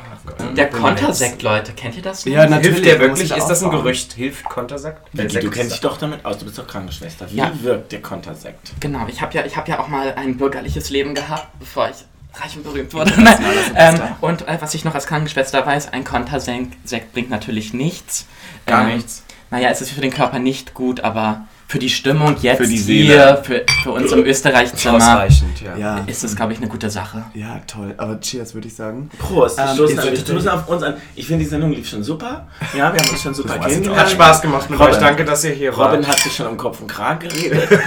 Der 0.54 0.68
Kontersekt, 0.68 1.42
Leute, 1.42 1.72
kennt 1.72 1.96
ihr 1.96 2.02
das? 2.02 2.24
Ja, 2.26 2.46
natürlich. 2.46 2.76
Hilft 2.76 2.84
der 2.84 3.00
wirklich? 3.00 3.30
Ist 3.34 3.46
das 3.46 3.62
ein. 3.62 3.70
Gerücht? 3.70 4.12
Hilft 4.12 4.44
Kontersekt? 4.44 5.08
Du 5.14 5.50
kennst 5.50 5.72
dich 5.72 5.80
doch 5.80 5.96
damit 5.96 6.24
aus, 6.26 6.36
du 6.38 6.44
bist 6.44 6.58
doch 6.58 6.66
Krankenschwester. 6.66 7.30
Wie 7.30 7.36
Ja. 7.36 7.50
wirkt 7.62 7.92
der 7.92 8.02
Kontersekt? 8.02 8.72
Genau, 8.80 9.06
ich 9.06 9.22
habe 9.22 9.32
ja, 9.34 9.46
ich 9.46 9.56
hab 9.56 9.68
ja 9.68 9.78
auch 9.78 9.88
mal 9.88 10.12
ein 10.14 10.36
bürgerliches 10.36 10.90
Leben 10.90 11.14
gehabt, 11.14 11.46
bevor 11.58 11.88
ich 11.88 12.04
reich 12.34 12.56
und 12.56 12.62
berühmt 12.62 12.92
wurde. 12.94 13.12
ähm, 13.76 14.00
und 14.20 14.48
äh, 14.48 14.58
was 14.60 14.74
ich 14.74 14.84
noch 14.84 14.94
als 14.94 15.06
Krankenschwester 15.06 15.64
weiß, 15.64 15.92
ein 15.92 16.04
Kontersekt 16.04 16.76
Sekt 16.88 17.12
bringt 17.12 17.30
natürlich 17.30 17.72
nichts. 17.72 18.26
Gar 18.66 18.88
Ähm, 18.88 18.96
nichts. 18.96 19.24
Naja, 19.50 19.68
es 19.68 19.82
ist 19.82 19.90
für 19.90 20.00
den 20.00 20.12
Körper 20.12 20.38
nicht 20.38 20.74
gut, 20.74 21.00
aber 21.00 21.46
für 21.72 21.78
die 21.78 21.88
Stimmung 21.88 22.36
jetzt 22.42 22.58
Für 22.58 22.66
die 22.66 22.76
hier, 22.76 23.40
für, 23.42 23.64
für 23.82 23.92
uns 23.92 24.12
im 24.12 24.26
Österreich-Zimmer, 24.26 24.96
Ausreichend, 24.98 25.62
ja. 25.62 25.74
Ja. 25.74 26.04
ist 26.06 26.22
es, 26.22 26.36
glaube 26.36 26.52
ich, 26.52 26.58
eine 26.58 26.68
gute 26.68 26.90
Sache. 26.90 27.24
Ja, 27.32 27.62
toll. 27.66 27.94
Aber 27.96 28.20
Cheers, 28.20 28.52
würde 28.52 28.68
ich 28.68 28.74
sagen. 28.74 29.08
Prost, 29.18 29.58
Ähm, 29.58 29.68
stoßen, 29.72 29.96
wir 29.96 30.16
stoßen 30.18 30.48
auf 30.50 30.68
uns 30.68 30.82
an. 30.82 30.96
Ich 31.16 31.26
finde, 31.26 31.44
die 31.44 31.48
Sendung 31.48 31.72
lief 31.72 31.88
schon 31.88 32.02
super. 32.02 32.46
Ja, 32.76 32.92
wir 32.92 33.00
haben 33.00 33.08
uns 33.08 33.22
schon 33.22 33.32
super 33.32 33.58
kennengelernt. 33.58 34.00
Hat 34.00 34.10
Spaß 34.10 34.42
gemacht 34.42 34.68
mit 34.68 34.78
Robin. 34.78 34.92
euch. 34.92 35.00
Danke, 35.00 35.24
dass 35.24 35.44
ihr 35.44 35.52
hier 35.52 35.74
wart. 35.74 35.94
Robin 35.94 36.06
hat 36.06 36.18
sich 36.18 36.36
schon 36.36 36.44
am 36.44 36.58
Kopf 36.58 36.78
und 36.82 36.88
Kragen 36.88 37.26
geredet. 37.26 37.66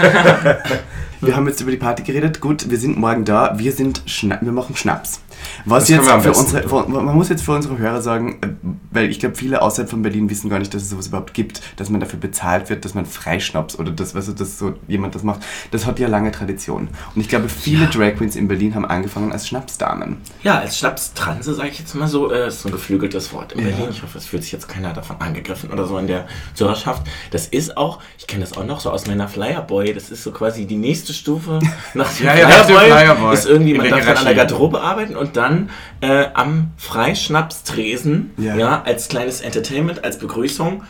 Wir 1.22 1.36
haben 1.36 1.48
jetzt 1.48 1.62
über 1.62 1.72
die 1.72 1.78
Party 1.78 2.04
geredet. 2.04 2.42
Gut, 2.42 2.70
wir 2.70 2.78
sind 2.78 2.98
morgen 2.98 3.24
da. 3.26 3.58
Wir 3.58 3.72
sind 3.72 4.02
Schna 4.06 4.38
wir 4.42 4.52
machen 4.52 4.76
Schnaps. 4.76 5.22
Was 5.66 5.84
Das 5.84 5.90
jetzt 5.90 6.10
für 6.10 6.32
unsere, 6.34 6.68
für, 6.70 6.88
man 6.88 7.16
muss 7.16 7.30
jetzt 7.30 7.44
für 7.44 7.52
unsere 7.54 7.78
Hörer 7.78 8.02
sagen, 8.02 8.38
äh, 8.42 8.48
weil 8.92 9.10
ich 9.10 9.20
glaube, 9.20 9.36
viele 9.36 9.62
außerhalb 9.62 9.90
von 9.90 10.02
Berlin 10.02 10.30
wissen 10.30 10.50
gar 10.50 10.60
nicht, 10.60 10.74
dass 10.74 10.84
es 10.84 10.90
sowas 10.90 11.08
überhaupt 11.08 11.34
gibt, 11.34 11.62
dass 11.78 11.90
man 11.90 12.00
dafür 12.00 12.20
bezahlt 12.20 12.70
wird, 12.70 12.86
dass 12.86 12.94
man 12.94 13.06
Freischnaps 13.06 13.78
oder 13.80 13.92
das, 13.92 14.16
was 14.16 14.34
das 14.34 14.58
so 14.60 14.74
jemand 14.88 15.16
das 15.16 15.24
macht. 15.24 15.42
Das 15.72 15.86
hat 15.86 16.00
ja 16.00 16.08
lange 16.08 16.32
Tradition. 16.32 16.90
Und 17.16 17.22
ich 17.22 17.30
glaube, 17.30 17.50
viele 17.50 17.88
Drag 17.88 18.16
Queens 18.16 18.36
in 18.36 18.48
Berlin 18.48 18.76
haben 18.76 18.86
angefangen 18.86 19.32
als 19.32 19.48
Schnapsdamen. 19.48 20.18
Ja, 20.44 20.60
als 20.60 20.78
Schnapstranse, 20.78 21.54
sage 21.54 21.70
ich 21.70 21.80
jetzt 21.80 21.96
mal 21.96 22.08
so, 22.08 22.32
äh, 22.32 22.48
ist 22.48 22.62
so 22.62 22.70
ein 22.70 22.72
geflügeltes 22.72 23.34
Wort 23.34 23.54
in 23.54 23.60
Ja. 23.60 23.66
Berlin. 23.68 23.88
Ich 23.92 24.04
hoffe, 24.04 24.18
es 24.18 24.26
fühlt 24.26 24.44
sich 24.44 24.52
jetzt 24.52 24.68
keiner 24.68 24.94
davon 24.94 25.18
angegriffen 25.20 25.72
oder 25.72 25.86
so 25.88 25.98
in 25.98 26.08
der 26.08 26.26
Zuhörerschaft. 26.54 27.04
Das 27.32 27.48
ist 27.48 27.78
auch, 27.78 28.00
ich 28.18 28.28
kenne 28.28 28.42
das 28.44 28.56
auch 28.58 28.66
noch 28.66 28.80
so 28.80 28.92
aus 28.92 29.08
meiner 29.08 29.28
Flyerboy, 29.28 29.94
das 29.94 30.10
ist 30.10 30.24
so 30.24 30.32
quasi 30.32 30.66
die 30.66 30.78
nächste 30.78 31.14
Stufe 31.14 31.60
nach 31.94 32.12
dem 32.14 32.26
Ja, 32.26 32.36
ja, 32.36 32.48
nach 32.50 32.66
dem 32.66 32.76
Flyerboy. 32.78 33.34
Ist 33.34 33.46
irgendwie, 33.46 33.74
man 33.74 33.88
der 33.88 33.98
darf 33.98 34.06
dann 34.06 34.18
an 34.18 34.26
der. 34.26 34.36
Garderobe 34.36 34.82
arbeiten 34.82 35.16
und 35.16 35.25
dann 35.34 35.70
äh, 36.02 36.26
am 36.34 36.72
Freischnapstresen, 36.78 38.32
Ja. 38.38 38.56
ja. 38.56 38.82
als 38.84 39.08
kleines 39.08 39.42
Entertainment, 39.42 40.04
als 40.04 40.20
Begrüßung, 40.20 40.84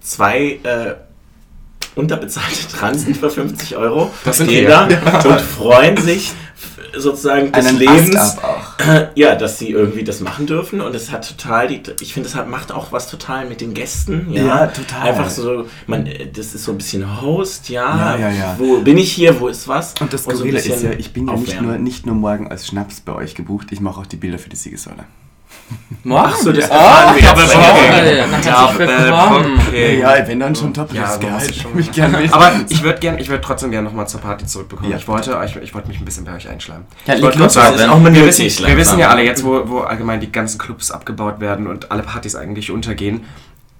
zwei 0.00 0.58
äh, 0.62 0.94
unterbezahlte 1.94 2.68
Transen 2.72 3.14
für 3.14 3.30
50 3.30 3.76
Euro 3.76 4.10
Das 4.24 4.38
sind 4.38 4.50
wir. 4.50 4.68
da 4.68 4.84
und 4.86 5.40
freuen 5.40 5.96
sich 5.96 6.32
sozusagen 6.96 7.52
des 7.52 7.66
Einen 7.66 7.78
Lebens. 7.78 8.38
Auch. 8.38 8.74
Ja, 9.14 9.34
dass 9.34 9.58
sie 9.58 9.70
irgendwie 9.70 10.04
das 10.04 10.20
machen 10.20 10.46
dürfen 10.46 10.80
und 10.80 10.94
es 10.94 11.10
hat 11.10 11.28
total, 11.28 11.68
die, 11.68 11.82
ich 12.00 12.12
finde, 12.12 12.28
es 12.28 12.34
hat, 12.34 12.48
macht 12.48 12.72
auch 12.72 12.92
was 12.92 13.08
total 13.08 13.46
mit 13.46 13.60
den 13.60 13.74
Gästen. 13.74 14.28
Ja, 14.30 14.44
Ja, 14.44 14.66
total. 14.66 15.08
Einfach 15.08 15.30
so, 15.30 15.66
man, 15.86 16.06
äh, 16.06 16.30
das 16.30 16.54
ist 16.54 16.64
so 16.64 16.72
ein 16.72 16.78
bisschen 16.78 17.20
Host, 17.20 17.68
ja. 17.68 18.16
Ja, 18.16 18.18
ja, 18.18 18.30
ja. 18.30 18.54
Wo 18.58 18.78
bin 18.78 18.98
ich 18.98 19.12
hier, 19.12 19.40
wo 19.40 19.48
ist 19.48 19.68
was? 19.68 19.94
Und 20.00 20.12
das 20.12 20.24
so 20.24 20.30
ein 20.30 20.36
Skurrile 20.36 20.58
ist 20.58 20.68
bisschen 20.68 20.92
ja, 20.92 20.98
ich 20.98 21.12
bin 21.12 21.26
ja 21.28 21.36
nicht 21.36 21.60
nur, 21.60 21.78
nicht 21.78 22.06
nur 22.06 22.14
morgen 22.14 22.48
als 22.48 22.66
Schnaps 22.66 23.00
bei 23.00 23.14
euch 23.14 23.34
gebucht, 23.34 23.68
ich 23.70 23.80
mache 23.80 24.00
auch 24.00 24.06
die 24.06 24.16
Bilder 24.16 24.38
für 24.38 24.50
die 24.50 24.56
Siegessäule. 24.56 25.04
Morgen? 26.04 26.28
Ach 26.28 26.36
so, 26.36 26.52
das 26.52 26.70
oh, 26.70 26.74
erfahren 26.74 27.16
wir. 27.16 27.28
Bubble. 27.28 27.48
Herzlich 28.44 28.78
willkommen. 28.78 29.60
okay. 29.66 30.00
Ja, 30.00 30.28
wenn 30.28 30.40
dann 30.40 30.54
schon 30.54 30.74
top 30.74 30.92
Ja, 30.92 31.16
Gehalt. 31.16 31.50
ich 31.50 31.62
schon 31.62 31.74
mich 31.74 31.90
gerne 31.92 32.18
wissen. 32.18 32.34
Aber 32.34 32.52
ich 32.68 32.82
würde 32.82 32.98
gern, 32.98 33.18
ich 33.18 33.28
würde 33.28 33.40
trotzdem 33.40 33.70
gerne 33.70 33.88
nochmal 33.88 34.06
zur 34.06 34.20
Party 34.20 34.44
zurückbekommen. 34.46 34.90
Ja, 34.90 34.98
ich 34.98 35.08
wollte 35.08 35.38
euch, 35.38 35.56
ich 35.56 35.74
wollte 35.74 35.88
mich 35.88 35.98
ein 35.98 36.04
bisschen 36.04 36.24
bei 36.24 36.34
euch 36.34 36.48
einschleimen. 36.48 36.84
Ja, 37.06 37.14
ich 37.14 37.22
wollte 37.22 37.38
los, 37.38 37.54
sagen, 37.54 37.88
auch 37.88 37.98
mal 37.98 38.12
wir, 38.12 38.26
wissen, 38.26 38.66
wir 38.66 38.76
wissen 38.76 38.98
ja 38.98 39.08
alle 39.08 39.22
jetzt, 39.22 39.44
wo, 39.44 39.66
wo 39.66 39.78
allgemein 39.80 40.20
die 40.20 40.30
ganzen 40.30 40.58
Clubs 40.58 40.90
abgebaut 40.90 41.40
werden 41.40 41.66
und 41.66 41.90
alle 41.90 42.02
Partys 42.02 42.36
eigentlich 42.36 42.70
untergehen. 42.70 43.24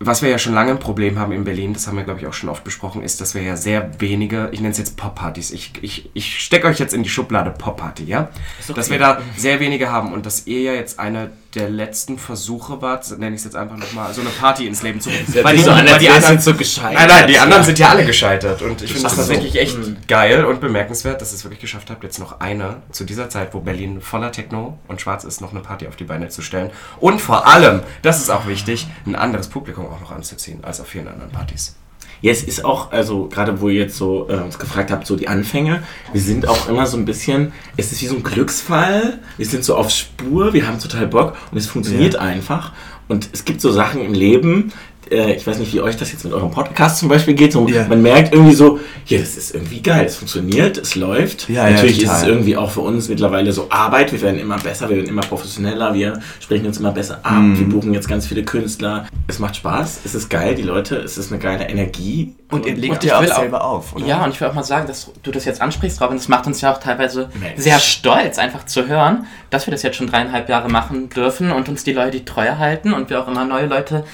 Was 0.00 0.22
wir 0.22 0.28
ja 0.28 0.38
schon 0.38 0.54
lange 0.54 0.72
ein 0.72 0.80
Problem 0.80 1.18
haben 1.18 1.32
in 1.32 1.44
Berlin, 1.44 1.72
das 1.72 1.86
haben 1.86 1.96
wir 1.96 2.04
glaube 2.04 2.20
ich 2.20 2.26
auch 2.26 2.32
schon 2.32 2.48
oft 2.48 2.64
besprochen, 2.64 3.02
ist, 3.02 3.20
dass 3.20 3.34
wir 3.34 3.42
ja 3.42 3.56
sehr 3.56 3.90
wenige, 4.00 4.48
ich 4.52 4.60
nenne 4.60 4.72
es 4.72 4.78
jetzt 4.78 4.96
Pop-Partys, 4.96 5.52
ich, 5.52 5.72
ich, 5.82 6.10
ich 6.14 6.40
stecke 6.40 6.66
euch 6.66 6.78
jetzt 6.78 6.92
in 6.92 7.04
die 7.04 7.08
Schublade 7.08 7.52
Pop-Party, 7.52 8.04
ja? 8.04 8.28
okay. 8.62 8.72
Dass 8.74 8.90
wir 8.90 8.98
da 8.98 9.20
sehr 9.36 9.60
wenige 9.60 9.92
haben 9.92 10.12
und 10.12 10.26
dass 10.26 10.46
ihr 10.46 10.62
ja 10.62 10.72
jetzt 10.72 10.98
einer 10.98 11.28
der 11.54 11.68
letzten 11.70 12.18
Versuche 12.18 12.82
wart, 12.82 13.08
nenne 13.18 13.34
ich 13.34 13.40
es 13.40 13.44
jetzt 13.44 13.56
einfach 13.56 13.76
nochmal, 13.76 14.12
so 14.12 14.20
eine 14.20 14.30
Party 14.30 14.66
ins 14.66 14.82
Leben 14.82 15.00
zu 15.00 15.08
rufen. 15.10 15.24
Das 15.26 15.34
hört 15.44 15.48
sich 15.56 15.64
so 15.64 15.70
an, 15.70 15.86
als 15.88 16.02
wären 16.02 16.38
sie 16.38 16.44
so 16.44 16.54
gescheitert. 16.54 16.94
Nein, 16.94 17.08
nein, 17.08 17.28
die 17.28 17.38
anderen 17.38 17.62
sind 17.64 17.78
ja 17.78 17.88
alle 17.88 18.04
gescheitert. 18.04 18.62
Und 18.62 18.82
ich 18.82 18.90
finde 18.92 19.02
das 19.04 19.12
Ach 19.12 19.16
so. 19.16 19.16
tatsächlich 19.22 19.56
echt 19.56 19.78
Mhm. 19.78 19.96
geil 20.08 20.44
und 20.44 20.60
bemerkenswert, 20.60 21.20
dass 21.20 21.32
ihr 21.32 21.36
es 21.36 21.44
wirklich 21.44 21.60
geschafft 21.60 21.90
habt, 21.90 22.02
jetzt 22.04 22.18
noch 22.18 22.40
eine, 22.40 22.82
zu 22.90 23.04
dieser 23.04 23.28
Zeit, 23.28 23.54
wo 23.54 23.60
Berlin 23.60 24.00
voller 24.00 24.32
Techno 24.32 24.78
und 24.88 25.00
schwarz 25.00 25.24
ist, 25.24 25.40
noch 25.40 25.52
eine 25.52 25.60
Party 25.60 25.86
auf 25.86 25.96
die 25.96 26.04
Beine 26.04 26.28
zu 26.28 26.42
stellen. 26.42 26.70
Und 27.00 27.20
vor 27.20 27.46
allem, 27.46 27.82
das 28.02 28.18
ist 28.20 28.30
auch 28.30 28.46
wichtig, 28.46 28.86
ein 29.06 29.14
anderes 29.16 29.48
Publikum 29.48 29.86
auch 29.86 30.00
noch 30.00 30.10
anzuziehen, 30.12 30.62
als 30.64 30.80
auf 30.80 30.88
vielen 30.88 31.08
anderen 31.08 31.30
Partys. 31.30 31.76
Ja, 32.20 32.32
es 32.32 32.42
ist 32.42 32.64
auch, 32.64 32.92
also 32.92 33.28
gerade 33.28 33.60
wo 33.60 33.68
ihr 33.68 33.82
jetzt 33.82 33.96
so 33.96 34.28
äh, 34.28 34.36
uns 34.36 34.58
gefragt 34.58 34.90
habt, 34.90 35.06
so 35.06 35.16
die 35.16 35.28
Anfänge, 35.28 35.82
wir 36.12 36.20
sind 36.20 36.48
auch 36.48 36.68
immer 36.68 36.86
so 36.86 36.96
ein 36.96 37.04
bisschen, 37.04 37.52
es 37.76 37.92
ist 37.92 38.02
wie 38.02 38.06
so 38.06 38.16
ein 38.16 38.22
Glücksfall, 38.22 39.18
wir 39.36 39.46
sind 39.46 39.64
so 39.64 39.76
auf 39.76 39.90
Spur, 39.90 40.52
wir 40.52 40.66
haben 40.66 40.78
total 40.78 41.06
Bock 41.06 41.36
und 41.50 41.58
es 41.58 41.66
funktioniert 41.66 42.16
einfach. 42.16 42.72
Und 43.06 43.28
es 43.32 43.44
gibt 43.44 43.60
so 43.60 43.70
Sachen 43.70 44.00
im 44.00 44.14
Leben, 44.14 44.72
äh, 45.10 45.34
ich 45.34 45.46
weiß 45.46 45.58
nicht, 45.58 45.72
wie 45.72 45.80
euch 45.80 45.96
das 45.96 46.12
jetzt 46.12 46.24
mit 46.24 46.32
eurem 46.32 46.50
Podcast 46.50 46.98
zum 46.98 47.08
Beispiel 47.08 47.34
geht, 47.34 47.52
so, 47.52 47.66
Ja. 47.68 47.86
man 47.88 48.02
merkt 48.02 48.32
irgendwie 48.32 48.54
so, 48.54 48.78
ja, 49.06 49.18
das 49.18 49.36
ist 49.36 49.54
irgendwie 49.54 49.82
geil, 49.82 50.04
es 50.06 50.16
funktioniert, 50.16 50.78
es 50.78 50.94
läuft. 50.94 51.48
Ja, 51.48 51.64
ja, 51.68 51.74
Natürlich 51.74 51.98
ist 51.98 52.04
total. 52.08 52.22
es 52.22 52.28
irgendwie 52.28 52.56
auch 52.56 52.70
für 52.70 52.80
uns 52.80 53.08
mittlerweile 53.08 53.52
so 53.52 53.66
Arbeit, 53.70 54.12
wir 54.12 54.20
werden 54.22 54.38
immer 54.40 54.58
besser, 54.58 54.88
wir 54.88 54.96
werden 54.96 55.08
immer 55.08 55.22
professioneller, 55.22 55.94
wir 55.94 56.20
sprechen 56.40 56.66
uns 56.66 56.78
immer 56.78 56.92
besser 56.92 57.20
ab, 57.22 57.34
Mhm. 57.40 57.58
wir 57.58 57.68
buchen 57.68 57.94
jetzt 57.94 58.08
ganz 58.08 58.26
viele 58.26 58.44
Künstler. 58.44 59.06
Es 59.26 59.38
macht 59.38 59.56
Spaß, 59.56 60.00
es 60.04 60.14
ist 60.14 60.28
geil, 60.28 60.54
die 60.54 60.62
Leute, 60.62 60.96
es 60.96 61.16
ist 61.18 61.30
eine 61.32 61.40
geile 61.40 61.68
Energie. 61.68 62.34
Und 62.50 62.66
ihr 62.66 62.74
legt 62.76 62.94
Und 62.94 63.04
ja 63.04 63.20
will 63.20 63.32
auch- 63.32 63.36
selber 63.40 63.64
auf, 63.64 63.96
oder? 63.96 64.06
Ja, 64.06 64.24
und 64.24 64.30
ich 64.30 64.40
will 64.40 64.46
auch 64.48 64.54
mal 64.54 64.62
sagen, 64.62 64.86
dass 64.86 65.10
du 65.22 65.30
das 65.30 65.44
jetzt 65.44 65.60
ansprichst, 65.60 66.00
Robin, 66.00 66.16
das 66.18 66.28
macht 66.28 66.46
uns 66.46 66.60
ja 66.60 66.72
auch 66.72 66.78
teilweise 66.78 67.28
Mensch. 67.40 67.54
sehr 67.60 67.78
stolz, 67.80 68.38
einfach 68.38 68.64
zu 68.66 68.86
hören, 68.86 69.26
dass 69.50 69.66
wir 69.66 69.72
das 69.72 69.82
jetzt 69.82 69.96
schon 69.96 70.06
dreieinhalb 70.06 70.48
Jahre 70.48 70.68
machen 70.70 71.08
dürfen 71.08 71.50
und 71.50 71.68
uns 71.68 71.82
die 71.84 71.92
Leute 71.92 72.12
die 72.18 72.24
Treue 72.24 72.58
halten 72.58 72.92
und 72.92 73.10
wir 73.10 73.20
auch 73.20 73.28
immer 73.28 73.44
neue 73.44 73.66
Leute 73.66 74.04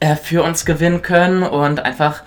äh, 0.00 0.16
für 0.16 0.42
uns 0.42 0.64
gewinnen 0.64 1.02
können 1.02 1.42
und 1.42 1.80
einfach 1.80 2.22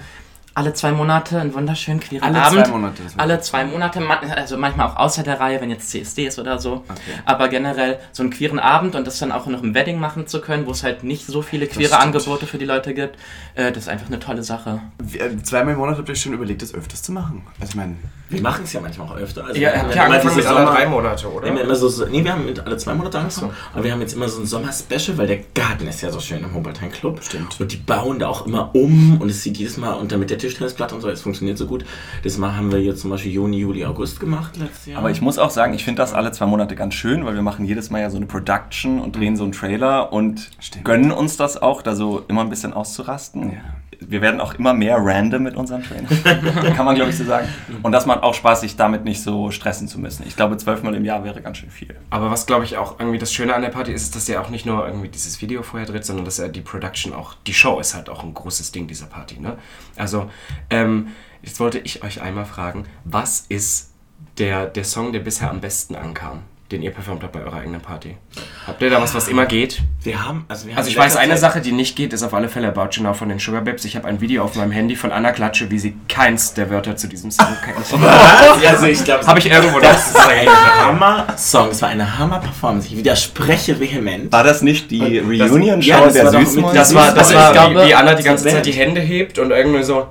alle 0.53 0.73
zwei 0.73 0.91
Monate 0.91 1.39
einen 1.39 1.53
wunderschönen 1.53 1.99
queeren 1.99 2.23
Alle 2.23 2.41
Abend. 2.41 2.65
zwei 2.65 2.71
Monate. 2.71 3.03
Alle 3.17 3.41
zwei 3.41 3.63
Monate, 3.63 4.01
also 4.35 4.57
manchmal 4.57 4.87
auch 4.87 4.95
außer 4.95 5.21
der 5.21 5.39
Reihe, 5.39 5.61
wenn 5.61 5.69
jetzt 5.69 5.91
CSD 5.91 6.25
ist 6.25 6.39
oder 6.39 6.57
so. 6.57 6.83
Aber 7.25 7.47
generell 7.47 7.99
so 8.11 8.23
einen 8.23 8.31
queeren 8.31 8.57
Abend 8.57 8.95
und 8.95 9.05
das 9.05 9.19
dann 9.19 9.31
auch 9.31 9.45
noch 9.45 9.61
im 9.61 9.75
Wedding 9.75 9.99
machen 9.99 10.25
zu 10.25 10.41
können, 10.41 10.65
wo 10.65 10.71
es 10.71 10.81
halt 10.81 11.03
nicht 11.03 11.27
so 11.27 11.43
viele 11.43 11.67
queere. 11.67 11.99
Angebote 11.99 12.47
für 12.47 12.57
die 12.57 12.65
Leute 12.65 12.95
gibt, 12.95 13.17
äh, 13.53 13.71
das 13.71 13.83
ist 13.83 13.87
einfach 13.89 14.07
eine 14.07 14.17
tolle 14.19 14.41
Sache. 14.41 14.81
Äh, 15.13 15.37
Zweimal 15.43 15.73
im 15.75 15.79
Monat 15.79 15.99
habt 15.99 16.09
ihr 16.09 16.15
schon 16.15 16.33
überlegt, 16.33 16.63
das 16.63 16.73
öfters 16.73 17.03
zu 17.03 17.11
machen. 17.11 17.45
Also 17.59 17.69
ich 17.73 17.75
meine, 17.75 17.97
Wir 18.29 18.41
machen 18.41 18.63
es 18.65 18.73
ja 18.73 18.81
manchmal 18.81 19.07
auch 19.07 19.15
öfter. 19.15 19.45
Also 19.45 19.59
Ja, 19.59 19.71
wir 19.73 19.79
haben 19.81 19.91
ja 19.91 20.03
angefangen 20.03 20.35
mit 20.35 20.45
alle 20.45 20.65
drei 20.65 20.85
Monate, 20.85 21.31
oder? 21.31 21.53
Wir 21.53 21.61
immer 21.61 21.75
so, 21.75 21.87
so- 21.87 22.05
nee, 22.07 22.23
wir 22.23 22.33
haben 22.33 22.45
mit 22.45 22.59
alle 22.59 22.75
zwei 22.77 22.93
Monate 22.93 23.19
angefangen, 23.19 23.51
aber 23.73 23.83
wir 23.85 23.91
haben 23.93 24.01
jetzt 24.01 24.13
immer 24.13 24.27
so 24.27 24.41
ein 24.41 24.45
Sommer-Special, 24.45 25.17
weil 25.17 25.27
der 25.27 25.39
Garten 25.55 25.87
ist 25.87 26.01
ja 26.01 26.11
so 26.11 26.19
schön 26.19 26.43
im 26.43 26.53
Humboldt 26.53 26.79
Club. 26.91 27.23
Stimmt. 27.23 27.59
Und 27.59 27.71
die 27.71 27.77
bauen 27.77 28.19
da 28.19 28.27
auch 28.27 28.45
immer 28.45 28.75
um 28.75 29.21
und 29.21 29.29
es 29.29 29.43
sieht 29.43 29.57
jedes 29.57 29.77
Mal, 29.77 29.93
und 29.93 30.11
dann 30.11 30.19
mit 30.19 30.29
der 30.29 30.37
Tischtennisplatte 30.37 30.93
und 30.95 31.01
so, 31.01 31.09
es 31.09 31.21
funktioniert 31.21 31.57
so 31.57 31.65
gut. 31.67 31.85
Das 32.23 32.37
Mal 32.37 32.55
haben 32.55 32.71
wir 32.71 32.81
jetzt 32.81 33.01
zum 33.01 33.11
Beispiel 33.11 33.31
Juni, 33.31 33.59
Juli, 33.59 33.85
August 33.85 34.19
gemacht 34.19 34.57
letztes 34.57 34.87
Jahr. 34.87 34.99
Aber 34.99 35.09
ich 35.09 35.21
muss 35.21 35.37
auch 35.39 35.49
sagen, 35.49 35.73
ich 35.73 35.83
finde 35.85 36.01
das 36.01 36.13
alle 36.13 36.31
zwei 36.33 36.45
Monate 36.47 36.75
ganz 36.75 36.95
schön, 36.95 37.25
weil 37.25 37.33
wir 37.35 37.41
machen 37.41 37.65
jedes 37.65 37.89
Mal 37.89 38.01
ja 38.01 38.09
so 38.09 38.17
eine 38.17 38.25
Production 38.25 38.99
und 38.99 39.15
drehen 39.15 39.37
so 39.37 39.43
einen 39.43 39.53
Trailer 39.53 40.11
und 40.11 40.49
Stimmt. 40.59 40.83
gönnen 40.85 41.11
uns 41.11 41.37
das 41.37 41.61
auch, 41.61 41.81
da 41.81 41.95
so 41.95 42.23
immer 42.27 42.41
ein 42.41 42.49
bisschen 42.49 42.73
auszurasten. 42.73 43.51
Ja. 43.53 43.57
Wir 43.99 44.21
werden 44.21 44.39
auch 44.39 44.53
immer 44.53 44.73
mehr 44.73 44.97
random 44.99 45.43
mit 45.43 45.55
unseren 45.55 45.83
Trailern. 45.83 46.07
Kann 46.75 46.85
man, 46.85 46.95
glaube 46.95 47.09
ich, 47.09 47.17
so 47.17 47.23
sagen. 47.23 47.47
Und 47.83 47.91
das 47.91 48.05
macht 48.05 48.23
auch 48.23 48.33
Spaß, 48.33 48.61
sich 48.61 48.75
damit 48.75 49.05
nicht 49.05 49.21
so 49.21 49.51
stressen 49.51 49.87
zu 49.87 49.99
müssen. 49.99 50.25
Ich 50.27 50.35
glaube, 50.35 50.57
zwölfmal 50.57 50.95
im 50.95 51.05
Jahr 51.05 51.23
wäre 51.23 51.41
ganz 51.41 51.57
schön 51.57 51.71
viel. 51.71 51.95
Aber 52.09 52.29
was 52.29 52.45
glaube 52.45 52.65
ich 52.65 52.77
auch 52.77 52.99
irgendwie 52.99 53.17
das 53.17 53.33
Schöne 53.33 53.53
an 53.53 53.61
der 53.61 53.69
Party 53.69 53.91
ist, 53.91 54.03
ist, 54.03 54.15
dass 54.15 54.29
ihr 54.29 54.41
auch 54.41 54.49
nicht 54.49 54.65
nur 54.65 54.85
irgendwie 54.85 55.09
dieses 55.09 55.41
Video 55.41 55.63
vorher 55.63 55.87
dreht, 55.87 56.05
sondern 56.05 56.25
dass 56.25 56.39
er 56.39 56.49
die 56.49 56.61
Production 56.61 57.13
auch, 57.13 57.35
die 57.47 57.53
Show 57.53 57.79
ist 57.79 57.95
halt 57.95 58.09
auch 58.09 58.23
ein 58.23 58.33
großes 58.33 58.71
Ding 58.71 58.87
dieser 58.87 59.07
Party. 59.07 59.39
Ne? 59.39 59.57
Also, 59.95 60.29
ähm, 60.69 61.09
jetzt 61.41 61.59
wollte 61.59 61.79
ich 61.79 62.03
euch 62.03 62.21
einmal 62.21 62.45
fragen, 62.45 62.85
was 63.03 63.45
ist 63.49 63.91
der, 64.37 64.67
der 64.67 64.83
Song, 64.83 65.11
der 65.13 65.19
bisher 65.19 65.49
am 65.49 65.61
besten 65.61 65.95
ankam, 65.95 66.43
den 66.71 66.81
ihr 66.81 66.91
performt 66.91 67.23
habt 67.23 67.33
bei 67.33 67.41
eurer 67.41 67.57
eigenen 67.57 67.79
Party? 67.81 68.17
Habt 68.65 68.81
ihr 68.81 68.89
da 68.89 69.01
was, 69.01 69.15
was 69.15 69.27
immer 69.27 69.45
geht? 69.45 69.81
wir 70.03 70.25
haben, 70.25 70.45
also 70.47 70.65
wir 70.67 70.73
haben 70.73 70.77
Also 70.79 70.89
ich 70.89 70.97
weiß, 70.97 71.15
eine 71.17 71.33
Zeit- 71.33 71.39
Sache, 71.41 71.61
die 71.61 71.71
nicht 71.73 71.95
geht, 71.97 72.13
ist 72.13 72.23
auf 72.23 72.33
alle 72.33 72.47
Fälle 72.49 72.67
About 72.69 72.89
You 72.93 73.03
Now 73.03 73.13
von 73.13 73.27
den 73.29 73.39
Sugar 73.39 73.61
Babes. 73.61 73.83
Ich 73.85 73.95
habe 73.97 74.07
ein 74.07 74.21
Video 74.21 74.43
auf 74.43 74.55
meinem 74.55 74.71
Handy 74.71 74.95
von 74.95 75.11
Anna 75.11 75.31
Klatsche, 75.31 75.69
wie 75.71 75.79
sie 75.79 75.95
keins 76.07 76.53
der 76.53 76.69
Wörter 76.69 76.95
zu 76.95 77.07
diesem 77.07 77.29
Song 77.31 77.47
kennt. 77.65 77.77
Was? 78.01 78.65
Also 78.65 78.85
ich 78.85 79.03
glaube, 79.03 79.25
Habe 79.27 79.39
ich 79.39 79.49
irgendwo 79.51 79.79
das 79.79 80.07
ist 80.09 80.15
ein 80.17 80.47
Hammer-Song, 80.47 81.69
es 81.69 81.81
war 81.81 81.89
eine 81.89 82.17
Hammer-Performance. 82.17 82.87
Ich 82.89 82.97
widerspreche 82.97 83.79
vehement. 83.79 84.31
War 84.31 84.43
das 84.43 84.61
nicht 84.61 84.91
die 84.91 85.21
das- 85.37 85.49
Reunion-Show 85.51 85.89
ja, 85.89 86.01
das 86.05 86.13
der 86.13 86.29
Süßmäuse? 86.31 86.75
Das 86.75 86.93
war, 86.95 87.13
das 87.13 87.27
Also 87.27 87.35
war 87.35 87.51
glaube, 87.53 87.83
wie, 87.83 87.87
wie 87.89 87.95
Anna 87.95 88.13
die 88.13 88.23
ganze 88.23 88.45
Zeit 88.45 88.65
die. 88.65 88.71
Hände 88.71 89.01
hebt 89.01 89.39
und 89.39 89.51
irgendwie 89.51 89.83
so. 89.83 90.07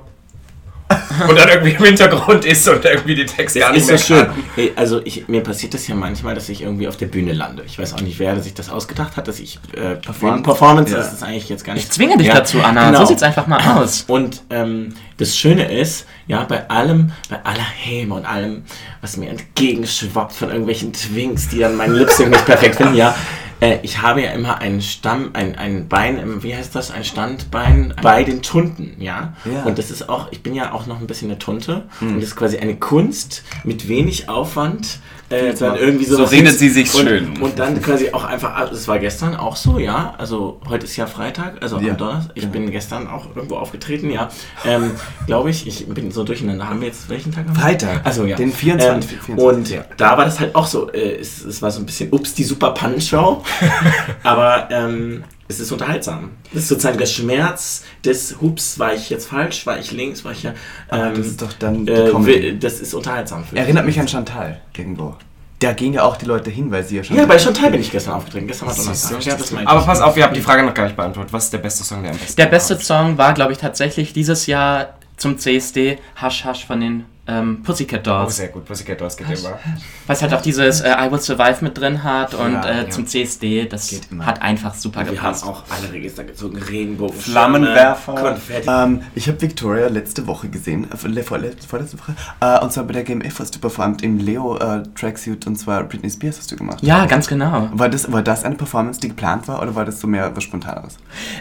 und 1.29 1.37
dann 1.39 1.49
irgendwie 1.49 1.71
im 1.71 1.83
Hintergrund 1.83 2.45
ist 2.45 2.67
und 2.67 2.83
irgendwie 2.85 3.15
die 3.15 3.25
Texte 3.25 3.59
gar 3.59 3.73
Das 3.73 3.83
nicht 3.87 3.89
ist 3.93 4.07
so 4.07 4.13
mehr 4.15 4.23
schön. 4.23 4.27
kann. 4.33 4.43
Ey, 4.55 4.73
Also 4.75 5.01
ich, 5.03 5.27
mir 5.27 5.41
passiert 5.41 5.73
das 5.73 5.87
ja 5.87 5.95
manchmal, 5.95 6.35
dass 6.35 6.49
ich 6.49 6.61
irgendwie 6.61 6.87
auf 6.87 6.97
der 6.97 7.07
Bühne 7.07 7.33
lande. 7.33 7.63
Ich 7.65 7.77
weiß 7.79 7.93
auch 7.93 8.01
nicht, 8.01 8.19
wer 8.19 8.39
sich 8.39 8.53
das 8.53 8.69
ausgedacht 8.69 9.17
hat, 9.17 9.27
dass 9.27 9.39
ich 9.39 9.59
äh, 9.75 9.95
Performance, 9.95 10.43
Performance 10.43 10.91
Ja. 10.91 10.97
das 10.99 11.13
ist 11.13 11.23
eigentlich 11.23 11.49
jetzt 11.49 11.63
gar 11.65 11.73
nicht. 11.73 11.83
Ich 11.85 11.89
zwinge 11.91 12.17
dich 12.17 12.27
Ja, 12.27 12.35
dazu, 12.35 12.61
Anna. 12.61 12.87
genau. 12.87 12.99
So 13.01 13.05
sieht's 13.07 13.23
einfach 13.23 13.47
mal 13.47 13.59
aus. 13.77 14.05
Und 14.07 14.43
ähm, 14.49 14.93
das 15.17 15.35
Schöne 15.37 15.71
ist, 15.71 16.05
ja, 16.27 16.43
bei 16.43 16.69
allem, 16.69 17.11
bei 17.29 17.43
aller 17.43 17.63
Häme 17.63 18.13
und 18.15 18.25
allem, 18.25 18.63
was 19.01 19.17
mir 19.17 19.29
entgegenschwappt 19.29 20.33
von 20.33 20.49
irgendwelchen 20.49 20.93
Twinks, 20.93 21.49
die 21.49 21.59
dann 21.59 21.75
meinen 21.75 21.95
Lipsync 21.95 22.29
nicht 22.29 22.45
perfekt 22.45 22.75
finden, 22.75 22.95
ja, 22.95 23.15
äh, 23.59 23.79
ich 23.83 24.01
habe 24.01 24.21
ja 24.21 24.31
immer 24.31 24.59
einen 24.59 24.81
Stamm, 24.81 25.31
ein, 25.33 25.57
ein 25.57 25.87
Bein, 25.87 26.17
im, 26.17 26.43
wie 26.43 26.55
heißt 26.55 26.75
das, 26.75 26.91
ein 26.91 27.03
Standbein 27.03 27.93
bei 28.01 28.23
den 28.23 28.41
Tunten, 28.41 28.95
ja? 28.99 29.33
Ja. 29.45 29.63
Und 29.63 29.77
das 29.77 29.91
ist 29.91 30.09
auch, 30.09 30.31
ich 30.31 30.43
bin 30.43 30.55
ja 30.55 30.73
auch 30.73 30.85
noch 30.85 30.99
ein 30.99 31.07
bisschen 31.07 31.29
eine 31.29 31.39
Tunte 31.39 31.85
und 32.01 32.15
das 32.15 32.25
ist 32.25 32.35
quasi 32.35 32.57
eine 32.57 32.75
Kunst 32.75 33.43
mit 33.63 33.87
wenig 33.87 34.29
Aufwand, 34.29 34.99
äh, 35.29 35.53
dann 35.53 35.75
irgendwie 35.77 36.05
So 36.05 36.17
sowas 36.17 36.31
redet 36.31 36.57
sie 36.57 36.69
sich 36.69 36.93
und, 36.93 37.01
schön. 37.07 37.41
Und 37.41 37.59
dann 37.59 37.81
quasi 37.81 38.11
auch 38.11 38.23
einfach, 38.23 38.55
also 38.55 38.73
das 38.73 38.87
war 38.87 38.97
gestern 38.99 39.35
auch 39.35 39.55
so, 39.55 39.77
ja. 39.77 40.13
Also 40.17 40.61
heute 40.69 40.85
ist 40.85 40.95
ja 40.95 41.05
Freitag, 41.05 41.61
also 41.61 41.79
Ja. 41.79 41.91
am 41.91 41.97
Donnerstag. 41.97 42.31
Ich 42.35 42.47
bin 42.47 42.71
gestern 42.71 43.07
auch 43.07 43.35
irgendwo 43.35 43.55
aufgetreten, 43.57 44.09
ja. 44.09 44.29
Ähm, 44.65 44.91
Glaube 45.25 45.49
ich, 45.49 45.67
ich 45.67 45.85
bin 45.87 46.11
so 46.11 46.23
durcheinander. 46.23 46.69
Haben 46.69 46.79
wir 46.81 46.87
jetzt 46.87 47.09
welchen 47.09 47.33
Tag? 47.33 47.45
Freitag. 47.53 48.01
Also 48.05 48.25
ja. 48.25 48.35
Den 48.37 48.51
24. 48.53 49.11
Ähm, 49.11 49.19
24. 49.37 49.37
und 49.57 49.69
Ja. 49.69 49.85
da 49.97 50.17
war 50.17 50.25
das 50.25 50.39
halt 50.39 50.55
auch 50.55 50.67
so. 50.67 50.89
Äh, 50.91 51.17
es, 51.19 51.43
es 51.43 51.61
war 51.61 51.71
so 51.71 51.79
ein 51.81 51.85
bisschen, 51.85 52.11
ups, 52.13 52.33
die 52.33 52.43
super 52.43 52.71
Pannenshow. 52.71 53.43
Aber 54.23 54.69
ähm, 54.71 55.23
es 55.47 55.59
ist 55.59 55.71
unterhaltsam. 55.71 56.31
Das 56.53 56.63
ist 56.63 56.69
sozusagen 56.69 56.97
der 56.97 57.05
Schmerz 57.05 57.83
des 58.03 58.41
Hups, 58.41 58.79
war 58.79 58.93
ich 58.93 59.09
jetzt 59.09 59.27
falsch, 59.27 59.65
war 59.65 59.79
ich 59.79 59.91
links, 59.91 60.25
war 60.25 60.33
ich 60.33 60.43
ja. 60.43 60.53
Aber 60.89 61.11
das 61.11 61.27
ist 61.27 61.41
doch 61.41 61.53
dann 61.53 61.85
die 61.85 61.91
äh, 61.91 62.57
das 62.57 62.79
ist 62.79 62.93
unterhaltsam. 62.93 63.43
Für 63.45 63.55
Erinnert 63.55 63.85
mich 63.85 63.99
an 63.99 64.07
Chantal 64.07 64.59
irgendwo. 64.75 65.15
Da 65.59 65.73
gehen 65.73 65.93
ja 65.93 66.03
auch 66.03 66.17
die 66.17 66.25
Leute 66.25 66.51
hin, 66.51 66.69
weil 66.69 66.83
sie 66.83 66.97
ja 66.97 67.03
schon. 67.03 67.17
Ja, 67.17 67.25
bei 67.25 67.39
Chantal 67.39 67.71
bin 67.71 67.81
ich 67.81 67.91
gestern 67.91 68.13
aufgetreten. 68.13 68.45
Gestern 68.45 68.67
war 68.67 68.75
Donnerstag. 68.75 69.23
Ja, 69.23 69.35
das 69.35 69.53
Aber 69.65 69.81
pass 69.81 70.01
auf, 70.01 70.15
ihr 70.15 70.23
habt 70.23 70.35
die 70.35 70.41
Frage 70.41 70.63
noch 70.63 70.73
gar 70.73 70.83
nicht 70.83 70.95
beantwortet. 70.95 71.33
Was 71.33 71.45
ist 71.45 71.53
der 71.53 71.57
beste 71.59 71.83
Song, 71.83 72.03
der 72.03 72.11
am 72.11 72.17
besten 72.17 72.35
Der 72.35 72.45
beste 72.45 72.75
war? 72.75 72.81
Song 72.81 73.17
war, 73.17 73.33
glaube 73.33 73.53
ich, 73.53 73.57
tatsächlich 73.57 74.13
dieses 74.13 74.45
Jahr 74.45 74.97
zum 75.15 75.39
CSD 75.39 75.97
Hush 76.21 76.45
Hush 76.45 76.65
von 76.65 76.79
den 76.79 77.05
ähm, 77.27 77.61
Pussycat 77.63 78.01
Oh, 78.01 78.03
Dolls. 78.11 78.37
sehr 78.37 78.47
gut. 78.49 78.65
Pussycat 78.65 79.01
Dolls 79.01 79.17
geht 79.17 79.27
immer. 79.27 79.59
Weil 80.05 80.15
es 80.15 80.21
halt 80.21 80.33
auch 80.33 80.41
dieses 80.41 80.81
äh, 80.81 80.89
I 80.99 81.11
Will 81.11 81.19
Survive 81.19 81.57
mit 81.61 81.77
drin 81.77 82.03
hat 82.03 82.33
und 82.33 82.53
Ja, 82.53 82.65
äh, 82.65 82.77
ja. 82.83 82.89
zum 82.89 83.05
CSD, 83.05 83.65
das 83.65 83.89
Geht 83.89 84.07
immer. 84.11 84.25
hat 84.25 84.41
einfach 84.41 84.73
super 84.73 85.01
Wir 85.01 85.07
haben 85.07 85.15
gepasst. 85.15 85.43
auch 85.45 85.63
alle 85.69 85.91
Register 85.93 86.23
gezogen. 86.23 86.57
Regenbogen, 86.57 87.15
Flammenwerfer. 87.19 88.13
Konfetti. 88.15 88.69
Ähm, 88.69 89.01
ich 89.15 89.27
habe 89.27 89.41
Victoria 89.41 89.87
letzte 89.87 90.25
Woche 90.27 90.49
gesehen, 90.49 90.87
äh, 90.91 90.95
vorle- 90.95 91.23
vorle- 91.23 91.53
vorletzte 91.67 91.97
Woche, 91.99 92.15
äh, 92.39 92.59
und 92.63 92.71
zwar 92.71 92.83
bei 92.85 92.93
der 92.93 93.03
GMF 93.03 93.39
hast 93.39 93.55
du 93.55 93.59
performt 93.59 94.01
im 94.03 94.17
Leo 94.19 94.57
äh, 94.57 94.83
Tracksuit 94.99 95.45
und 95.47 95.55
zwar 95.57 95.83
Britney 95.83 96.09
Spears 96.09 96.37
hast 96.39 96.51
du 96.51 96.55
gemacht. 96.55 96.79
Ja, 96.81 97.05
ganz 97.05 97.27
genau. 97.27 97.69
War 97.73 97.89
das, 97.89 98.11
war 98.11 98.21
das 98.21 98.43
eine 98.43 98.55
Performance, 98.55 98.99
die 98.99 99.09
geplant 99.09 99.47
war 99.47 99.61
oder 99.61 99.75
war 99.75 99.85
das 99.85 99.99
so 99.99 100.07
mehr 100.07 100.35
was 100.35 100.43
Spontaneres? 100.43 100.97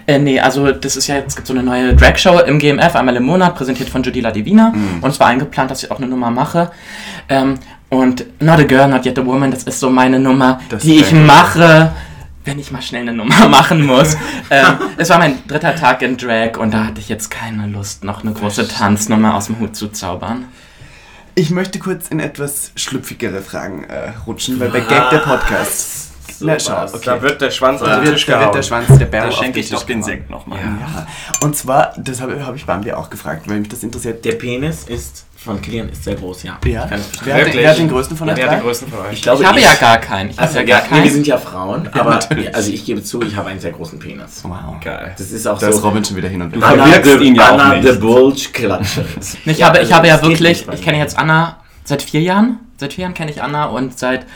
Äh, 0.06 0.18
nee, 0.18 0.40
also 0.40 0.72
das 0.72 0.96
ist 0.96 1.06
ja 1.06 1.16
jetzt 1.16 1.36
gibt 1.36 1.46
so 1.46 1.54
eine 1.54 1.62
neue 1.62 1.94
Drag-Show 1.94 2.40
im 2.40 2.58
GMF, 2.58 2.94
einmal 2.96 3.16
im 3.16 3.24
Monat, 3.24 3.54
präsentiert 3.54 3.88
von 3.88 4.02
Judy 4.02 4.20
La 4.20 4.30
Divina. 4.30 4.72
Und 5.00 5.10
es 5.10 5.20
war 5.20 5.28
eingeplant, 5.28 5.70
dass 5.76 5.84
ich 5.84 5.90
auch 5.90 5.98
eine 5.98 6.06
Nummer 6.08 6.30
mache. 6.30 6.70
Ähm, 7.28 7.58
und 7.88 8.24
Not 8.42 8.60
a 8.60 8.62
Girl, 8.64 8.88
Not 8.88 9.04
Yet 9.06 9.18
a 9.18 9.24
Woman, 9.26 9.50
das 9.50 9.62
ist 9.64 9.78
so 9.78 9.90
meine 9.90 10.18
Nummer, 10.18 10.60
Das 10.68 10.82
die 10.82 10.96
ich 10.96 11.12
mache, 11.12 11.92
wenn 12.44 12.58
ich 12.58 12.70
mal 12.70 12.82
schnell 12.82 13.02
eine 13.02 13.12
Nummer 13.12 13.48
machen 13.48 13.84
muss. 13.84 14.16
ähm, 14.50 14.78
es 14.96 15.10
war 15.10 15.18
mein 15.18 15.46
dritter 15.46 15.76
Tag 15.76 16.02
in 16.02 16.16
Drag 16.16 16.56
und 16.58 16.72
da 16.72 16.86
hatte 16.86 17.00
ich 17.00 17.08
jetzt 17.08 17.30
keine 17.30 17.66
Lust, 17.66 18.04
noch 18.04 18.22
eine 18.22 18.32
große 18.32 18.66
Tanznummer 18.66 19.34
aus 19.34 19.46
dem 19.46 19.60
Hut 19.60 19.76
zu 19.76 19.88
zaubern. 19.88 20.46
Ich 21.34 21.50
möchte 21.50 21.78
kurz 21.78 22.08
in 22.08 22.18
etwas 22.18 22.72
schlüpfigere 22.76 23.42
Fragen 23.42 23.84
äh, 23.84 24.12
rutschen, 24.26 24.58
weil 24.58 24.70
bei 24.70 24.80
Gag 24.80 25.10
der 25.10 25.18
Podcast. 25.18 26.12
Na, 26.40 26.58
schau, 26.58 26.72
was. 26.72 26.94
okay. 26.94 27.04
Da 27.04 27.22
wird 27.22 27.40
der 27.40 27.50
Schwanz 27.50 27.82
auf 27.82 27.88
den 27.88 28.02
wird, 28.02 28.14
Tisch 28.14 28.26
da 28.26 28.40
wird 28.40 28.54
der 28.54 28.62
Schwanz 28.62 28.98
der 28.98 29.06
Bär 29.06 29.22
Da 29.22 29.28
auf 29.28 29.34
schenke 29.36 29.60
ich 29.60 29.70
doch 29.70 29.84
den. 29.84 30.02
Sekt 30.02 30.28
nochmal. 30.30 30.58
Ja. 30.58 31.06
Und 31.42 31.56
zwar, 31.56 31.94
das 31.96 32.20
habe 32.20 32.44
hab 32.44 32.56
ich 32.56 32.66
Bambi 32.66 32.92
auch 32.92 33.10
gefragt, 33.10 33.48
weil 33.48 33.60
mich 33.60 33.68
das 33.68 33.82
interessiert. 33.82 34.24
Der 34.24 34.32
Penis 34.32 34.84
ist 34.84 35.26
von 35.46 35.62
Kilian 35.62 35.88
ist 35.88 36.04
sehr 36.04 36.14
groß, 36.16 36.42
ja. 36.42 36.58
ja. 36.66 36.84
Ich. 36.94 37.24
Wer, 37.24 37.34
hat, 37.46 37.54
wer 37.54 37.70
hat 37.70 37.78
den 37.78 37.88
größten 37.88 38.16
von 38.16 38.28
Ja, 38.28 38.34
euch 38.34 38.38
wer 38.40 38.46
hat 38.50 38.58
den 38.58 38.62
größten 38.62 38.88
von 38.88 38.98
euch? 39.06 39.12
Ich 39.14 39.22
glaube, 39.22 39.42
ich 39.42 39.48
habe 39.48 39.60
ja 39.60 39.74
gar 39.74 39.98
keinen. 39.98 40.30
Ich 40.30 40.38
Also, 40.38 40.58
habe 40.58 40.68
ja, 40.68 40.76
ja 40.76 40.80
gar 40.82 40.88
nee, 40.90 40.96
wir 40.96 41.02
keinen. 41.02 41.12
sind 41.14 41.26
ja 41.26 41.38
Frauen, 41.38 41.88
aber 41.92 42.10
natürlich. 42.10 42.54
also 42.54 42.70
ich 42.70 42.84
gebe 42.84 43.02
zu, 43.02 43.22
ich 43.22 43.34
habe 43.34 43.48
einen 43.48 43.60
sehr 43.60 43.72
großen 43.72 43.98
Penis. 43.98 44.42
Wow. 44.44 44.78
Geil. 44.84 45.14
Das 45.16 45.30
ist 45.30 45.46
auch 45.46 45.58
Da 45.58 45.68
ist 45.68 45.76
so. 45.76 45.88
Robin 45.88 46.04
schon 46.04 46.16
wieder 46.16 46.28
hin 46.28 46.42
und 46.42 46.52
weg. 46.52 46.60
Du 46.60 46.66
verwirkst 46.66 47.20
ihn 47.22 47.34
ja 47.34 47.44
auch 47.48 47.52
Anna 47.58 47.74
nicht. 47.76 47.88
the 47.92 47.98
Bulge 47.98 48.48
Klatsche. 48.52 49.04
Ich 49.46 49.62
habe, 49.62 49.78
ich 49.80 49.92
habe 49.92 50.06
ja 50.08 50.20
wirklich, 50.22 50.66
ich 50.72 50.82
kenne 50.82 50.98
jetzt 50.98 51.18
Anna 51.18 51.58
seit 51.84 52.02
vier 52.02 52.20
Jahren. 52.20 52.58
Seit 52.78 52.92
vier 52.92 53.02
Jahren 53.02 53.14
kenne 53.14 53.30
ich 53.30 53.42
Anna 53.42 53.66
und 53.66 53.98
seit 53.98 54.26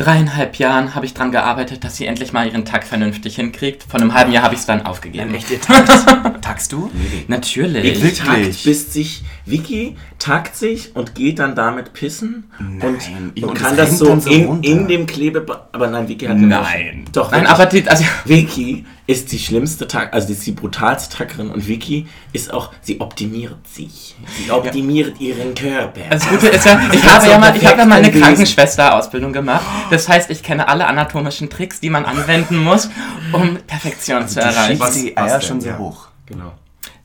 dreieinhalb 0.00 0.56
Jahren 0.56 0.94
habe 0.94 1.04
ich 1.04 1.12
daran 1.12 1.30
gearbeitet, 1.30 1.84
dass 1.84 1.96
sie 1.96 2.06
endlich 2.06 2.32
mal 2.32 2.46
ihren 2.46 2.64
Tag 2.64 2.84
vernünftig 2.84 3.36
hinkriegt. 3.36 3.82
Von 3.82 4.00
einem 4.00 4.14
halben 4.14 4.32
Jahr 4.32 4.44
habe 4.44 4.54
ich 4.54 4.60
es 4.60 4.66
dann 4.66 4.86
aufgegeben. 4.86 5.34
Echt, 5.34 5.50
ihr 5.50 5.60
tagst? 5.60 6.06
Tagst 6.40 6.72
du? 6.72 6.90
Natürlich. 7.28 7.84
Vicky 7.84 8.02
Wirklich? 8.02 8.18
tagt, 8.18 8.64
bis 8.64 8.92
sich, 8.92 9.22
Vicky 9.44 9.96
tagt 10.18 10.56
sich 10.56 10.96
und 10.96 11.14
geht 11.14 11.38
dann 11.38 11.54
damit 11.54 11.92
pissen 11.92 12.50
Nein, 12.58 12.80
und, 12.80 13.42
und 13.42 13.50
und 13.50 13.54
kann 13.54 13.76
das 13.76 13.98
so, 13.98 14.18
so 14.18 14.30
in, 14.30 14.62
in 14.62 14.88
dem 14.88 15.06
Klebe... 15.06 15.44
Aber 15.72 15.86
nein, 15.88 16.08
Vicky 16.08 16.26
hat... 16.26 16.38
Nein. 16.38 17.04
Doch, 17.12 17.30
Nein, 17.30 17.46
aber 17.46 17.66
die, 17.66 17.86
also, 17.88 18.04
Vicky 18.24 18.86
ist 19.10 19.32
die 19.32 19.40
schlimmste 19.40 19.88
Tag, 19.88 20.14
also 20.14 20.28
die 20.28 20.34
ist 20.34 20.46
die 20.46 20.52
brutalste 20.52 21.16
Taggerin 21.16 21.50
und 21.50 21.66
Vicky 21.66 22.06
ist 22.32 22.54
auch, 22.54 22.72
sie 22.80 23.00
optimiert 23.00 23.66
sich. 23.66 24.14
Sie 24.38 24.52
optimiert 24.52 25.20
ihren 25.20 25.52
Körper. 25.56 26.02
das 26.10 26.28
Gute 26.28 26.46
ist 26.46 26.64
ja, 26.64 26.80
ich 26.92 27.04
habe 27.04 27.26
ja 27.26 27.38
mal, 27.38 27.56
ich 27.56 27.66
habe 27.66 27.78
ja 27.80 27.86
mal 27.86 27.96
eine. 27.96 28.12
Krankenschwester-Ausbildung 28.12 29.32
gemacht. 29.32 29.64
Das 29.90 30.08
heißt, 30.08 30.30
ich 30.30 30.44
kenne 30.44 30.68
alle 30.68 30.86
anatomischen 30.86 31.50
Tricks, 31.50 31.80
die 31.80 31.90
man 31.90 32.04
anwenden 32.04 32.56
muss, 32.58 32.88
um 33.32 33.56
Perfektion 33.66 34.28
zu 34.28 34.40
erreichen. 34.40 34.74
die 34.94 35.12
was 35.16 35.32
Eier 35.32 35.40
schon 35.40 35.60
Ja. 35.60 35.76
hoch. 35.76 36.06
Genau. 36.26 36.52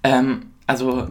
Ähm, 0.04 0.52
also, 0.68 1.08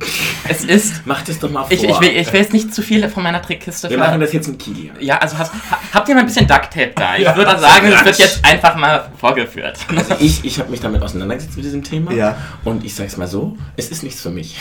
es 0.48 0.64
ist, 0.64 1.02
Mach 1.06 1.22
das 1.22 1.38
doch 1.38 1.50
mal 1.50 1.62
vor. 1.62 1.72
ich, 1.72 1.84
ich, 1.84 2.00
will, 2.00 2.08
ich 2.08 2.32
will 2.32 2.40
jetzt 2.40 2.52
nicht 2.52 2.74
zu 2.74 2.82
viel 2.82 3.08
von 3.08 3.22
meiner 3.22 3.40
Trickkiste 3.40 3.88
Wir 3.88 3.98
machen 3.98 4.20
das 4.20 4.32
jetzt 4.32 4.48
mit 4.48 4.58
Kilian. 4.58 4.96
Ja, 5.00 5.18
also 5.18 5.38
hast, 5.38 5.52
ha- 5.52 5.78
habt 5.92 6.08
ihr 6.08 6.14
mal 6.14 6.22
ein 6.22 6.26
bisschen 6.26 6.46
Duct 6.46 6.72
Tape 6.72 6.92
da? 6.96 7.16
Ich 7.16 7.36
würde 7.36 7.58
sagen, 7.58 7.86
es 7.86 8.04
wird 8.04 8.18
jetzt 8.18 8.44
einfach 8.44 8.74
mal 8.76 9.10
vorgeführt. 9.18 9.78
Also 9.96 10.16
ich, 10.18 10.44
ich 10.44 10.58
habe 10.58 10.70
mich 10.70 10.80
damit 10.80 11.02
auseinandergesetzt 11.02 11.56
mit 11.56 11.64
diesem 11.64 11.84
Thema. 11.84 12.12
Ja. 12.12 12.36
Und 12.64 12.84
ich 12.84 12.94
sag's 12.94 13.16
mal 13.16 13.28
so, 13.28 13.56
es 13.76 13.90
ist 13.90 14.02
nichts 14.02 14.20
für 14.20 14.30
mich. 14.30 14.56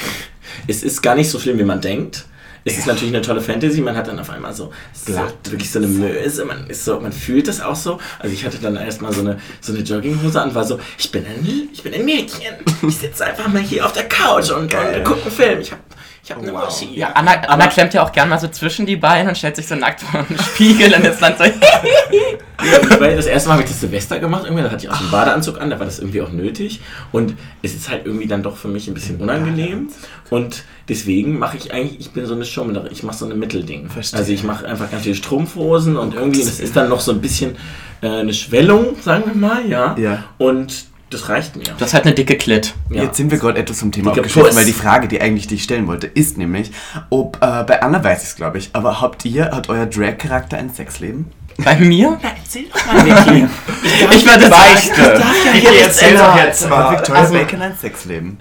Es 0.67 0.83
ist 0.83 1.01
gar 1.01 1.15
nicht 1.15 1.29
so 1.29 1.39
schlimm, 1.39 1.57
wie 1.57 1.63
man 1.63 1.81
denkt. 1.81 2.25
Es 2.65 2.77
ist 2.77 2.87
natürlich 2.87 3.13
eine 3.13 3.21
tolle 3.21 3.41
Fantasy, 3.41 3.81
man 3.81 3.95
hat 3.95 4.07
dann 4.07 4.19
auf 4.19 4.29
einmal 4.29 4.53
so, 4.53 4.71
so 4.93 5.13
wirklich 5.49 5.69
so 5.69 5.79
eine 5.79 5.87
Möse, 5.87 6.45
man 6.45 6.67
ist 6.67 6.85
so, 6.85 6.99
man 6.99 7.11
fühlt 7.11 7.47
das 7.47 7.61
auch 7.61 7.75
so. 7.75 7.99
Also 8.19 8.33
ich 8.33 8.45
hatte 8.45 8.57
dann 8.57 8.75
erstmal 8.75 9.13
so 9.13 9.21
eine, 9.21 9.37
so 9.59 9.73
eine 9.73 9.81
Jogginghose 9.81 10.41
an, 10.41 10.55
war 10.55 10.63
so, 10.63 10.79
ich 10.97 11.11
bin 11.11 11.25
ein, 11.25 11.69
ich 11.73 11.83
bin 11.83 11.93
ein 11.93 12.05
Mädchen. 12.05 12.55
Ich 12.87 12.97
sitze 12.97 13.25
einfach 13.25 13.47
mal 13.47 13.61
hier 13.61 13.85
auf 13.85 13.93
der 13.93 14.07
Couch 14.07 14.49
und, 14.51 14.73
und 14.73 15.03
gucke 15.03 15.23
einen 15.23 15.31
Film. 15.31 15.59
Ich 15.59 15.71
habe 15.71 15.81
ich 16.23 16.31
hab 16.31 16.41
eine 16.41 16.53
Muschi. 16.53 16.97
Ja, 16.97 17.09
Anna, 17.09 17.33
Anna 17.33 17.67
klemmt 17.67 17.93
ja 17.93 18.01
auch 18.01 18.13
gern 18.13 18.29
mal 18.29 18.39
so 18.39 18.47
zwischen 18.47 18.85
die 18.85 18.95
Beine 18.95 19.27
und 19.27 19.37
stellt 19.37 19.57
sich 19.57 19.67
so 19.67 19.75
nackt 19.75 19.99
vor 19.99 20.23
den 20.23 20.39
Spiegel 20.39 20.93
und 20.93 21.03
ist 21.03 21.21
dann 21.21 21.33
so. 21.37 21.43
Weil 22.99 23.17
das 23.17 23.25
erste 23.25 23.49
Mal 23.49 23.55
habe 23.55 23.63
ich 23.63 23.69
das 23.69 23.81
Silvester 23.81 24.19
gemacht, 24.19 24.43
irgendwie, 24.45 24.63
da 24.63 24.71
hatte 24.71 24.85
ich 24.85 24.89
auch 24.89 25.01
einen 25.01 25.11
Badeanzug 25.11 25.59
an, 25.59 25.69
da 25.69 25.79
war 25.79 25.85
das 25.85 25.99
irgendwie 25.99 26.21
auch 26.21 26.31
nötig. 26.31 26.79
Und 27.11 27.35
es 27.61 27.75
ist 27.75 27.89
halt 27.89 28.05
irgendwie 28.05 28.27
dann 28.27 28.41
doch 28.41 28.55
für 28.55 28.69
mich 28.69 28.87
ein 28.87 28.93
bisschen 28.93 29.19
unangenehm. 29.19 29.89
Und 30.29 30.63
deswegen 30.87 31.37
mache 31.39 31.57
ich 31.57 31.73
eigentlich, 31.73 31.99
ich 31.99 32.11
bin 32.11 32.25
so 32.25 32.35
eine 32.35 32.45
Schummlerin, 32.45 32.89
ich 32.93 33.03
mache 33.03 33.17
so 33.17 33.25
eine 33.25 33.35
Mittelding. 33.35 33.89
Verstehe. 33.89 34.17
Also 34.17 34.31
ich 34.31 34.45
mache 34.45 34.65
einfach 34.65 34.89
ganz 34.89 35.03
viele 35.03 35.15
Strumpfhosen 35.15 35.97
und 35.97 36.15
irgendwie, 36.15 36.45
das 36.45 36.61
ist 36.61 36.77
dann 36.77 36.87
noch 36.87 37.01
so 37.01 37.11
ein 37.11 37.19
bisschen 37.19 37.57
äh, 38.01 38.07
eine 38.07 38.33
Schwellung, 38.33 38.95
sagen 39.01 39.23
wir 39.25 39.35
mal, 39.35 39.67
ja. 39.67 39.97
Ja. 39.97 40.23
Und 40.37 40.85
das 41.13 41.29
reicht 41.29 41.55
mir. 41.55 41.63
Du 41.63 41.79
hast 41.81 41.93
halt 41.93 42.05
eine 42.05 42.13
dicke 42.15 42.37
Klit. 42.37 42.73
Ja. 42.89 43.03
Jetzt 43.03 43.17
sind 43.17 43.31
wir 43.31 43.37
gerade 43.37 43.59
etwas 43.59 43.77
zum 43.77 43.91
Thema 43.91 44.11
abgeschlossen, 44.11 44.55
weil 44.55 44.65
die 44.65 44.73
Frage, 44.73 45.07
die 45.07 45.21
eigentlich 45.21 45.47
die 45.47 45.55
ich 45.55 45.63
stellen 45.63 45.87
wollte, 45.87 46.07
ist 46.07 46.37
nämlich, 46.37 46.71
ob, 47.09 47.37
äh, 47.37 47.63
bei 47.63 47.81
Anna 47.81 48.03
weiß 48.03 48.23
ich 48.23 48.29
es 48.29 48.35
glaube 48.35 48.57
ich, 48.57 48.69
aber 48.73 49.01
habt 49.01 49.23
ihr, 49.25 49.45
hat 49.51 49.69
euer 49.69 49.85
Drag-Charakter 49.85 50.57
ein 50.57 50.69
Sexleben? 50.69 51.31
Bei 51.57 51.75
mir? 51.75 52.19
Erzähl 52.21 52.65
doch 52.73 52.85
mal, 52.93 53.05
Vicky. 53.05 53.47
Ich 54.15 54.25
würde 54.25 54.49
Beichte. 54.49 54.95
sagen. 54.95 55.23
Vicky, 55.53 55.67
erzähl 55.83 56.17
doch 56.17 56.35
jetzt 56.37 56.63
Hat 56.63 56.69
mal. 56.69 56.91
Victoria 56.97 57.21
also- 57.21 57.33
Bacon 57.33 57.61
ein 57.61 57.77
Sexleben? 57.79 58.37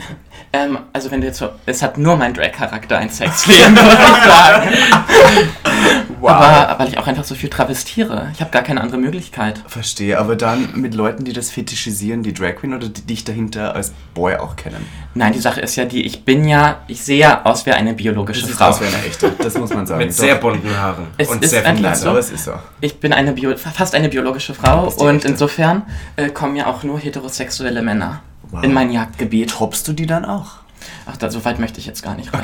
Ähm, 0.53 0.79
also 0.93 1.11
wenn 1.11 1.21
du 1.21 1.27
jetzt 1.27 1.39
so, 1.39 1.49
es 1.67 1.83
hat 1.83 1.99
nur 1.99 2.17
mein 2.17 2.35
Drag-Charakter 2.35 2.99
ein 2.99 3.09
Sexleben, 3.11 3.75
würde 3.77 4.03
ich 4.03 4.25
sagen. 4.25 5.49
Aber 6.23 6.79
weil 6.79 6.89
ich 6.89 6.99
auch 6.99 7.07
einfach 7.07 7.25
so 7.25 7.35
viel 7.35 7.49
travestiere. 7.49 8.31
Ich 8.35 8.41
habe 8.41 8.51
gar 8.51 8.63
keine 8.63 8.81
andere 8.81 8.99
Möglichkeit. 8.99 9.63
Verstehe, 9.67 10.19
aber 10.19 10.37
dann 10.37 10.69
mit 10.75 10.95
Leuten, 10.95 11.25
die 11.25 11.33
das 11.33 11.51
fetischisieren, 11.51 12.23
die 12.23 12.33
Drag 12.33 12.57
Queen 12.57 12.75
oder 12.75 12.89
die 12.89 13.03
dich 13.03 13.25
dahinter 13.25 13.75
als 13.75 13.93
Boy 14.15 14.37
auch 14.37 14.57
kennen? 14.57 14.87
Nein, 15.15 15.33
die 15.33 15.41
Sache 15.41 15.61
ist 15.61 15.77
ja 15.77 15.85
die, 15.85 16.03
ich 16.03 16.25
bin 16.25 16.47
ja, 16.47 16.81
ich 16.87 17.03
sehe 17.03 17.19
ja 17.19 17.45
aus 17.45 17.67
wie 17.67 17.73
eine 17.73 17.95
biologische 17.95 18.47
Frau. 18.47 18.67
aus 18.69 18.81
wie 18.81 18.87
eine 18.87 19.05
echte, 19.05 19.31
das 19.39 19.59
muss 19.59 19.73
man 19.73 19.87
sagen. 19.87 20.05
Mit 20.05 20.15
sehr 20.15 20.37
bunten 20.37 20.77
Haaren. 20.77 21.07
Es 21.19 21.29
und 21.29 21.43
ist 21.43 21.51
sehr 21.51 21.63
viel 21.65 21.95
so. 21.95 22.11
Aber 22.11 22.19
es 22.19 22.31
ist 22.31 22.45
so. 22.45 22.53
Ich 22.81 22.99
bin 23.01 23.13
eine 23.13 23.33
Bio 23.33 23.57
fast 23.57 23.95
eine 23.95 24.09
biologische 24.09 24.55
Frau 24.55 24.89
und 24.89 25.17
echte. 25.17 25.29
insofern 25.29 25.83
äh, 26.17 26.29
kommen 26.29 26.57
ja 26.57 26.67
auch 26.67 26.83
nur 26.83 26.99
heterosexuelle 26.99 27.83
Männer 27.83 28.23
Wow. 28.53 28.63
in 28.63 28.73
mein 28.73 28.93
Jagdgebiet. 28.93 29.51
Toppst 29.51 29.89
du 29.89 29.93
die 29.93 30.07
dann 30.07 30.25
auch? 30.25 30.53
Ach, 31.07 31.17
da, 31.17 31.31
so 31.31 31.45
weit 31.45 31.59
möchte 31.59 31.81
ich 31.81 31.87
jetzt 31.87 32.03
gar 32.03 32.15
nicht 32.15 32.33
rein. 32.33 32.43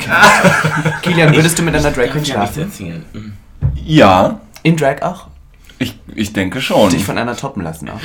Kilian, 1.02 1.34
würdest 1.34 1.58
du 1.58 1.62
mit 1.62 1.74
einer 1.76 1.90
Drag 1.90 2.10
Queen 2.10 2.24
schlafen? 2.24 2.62
erzählen. 2.64 3.04
Mhm. 3.12 3.32
Ja, 3.84 4.40
In 4.62 4.76
Drag 4.76 5.02
auch? 5.02 5.26
ich, 5.78 5.98
ich 6.14 6.32
denke 6.32 6.60
schon. 6.60 6.90
Dich 6.90 7.04
von 7.04 7.16
einer 7.18 7.36
toppen 7.36 7.62
lassen 7.62 7.88
auch? 7.88 8.00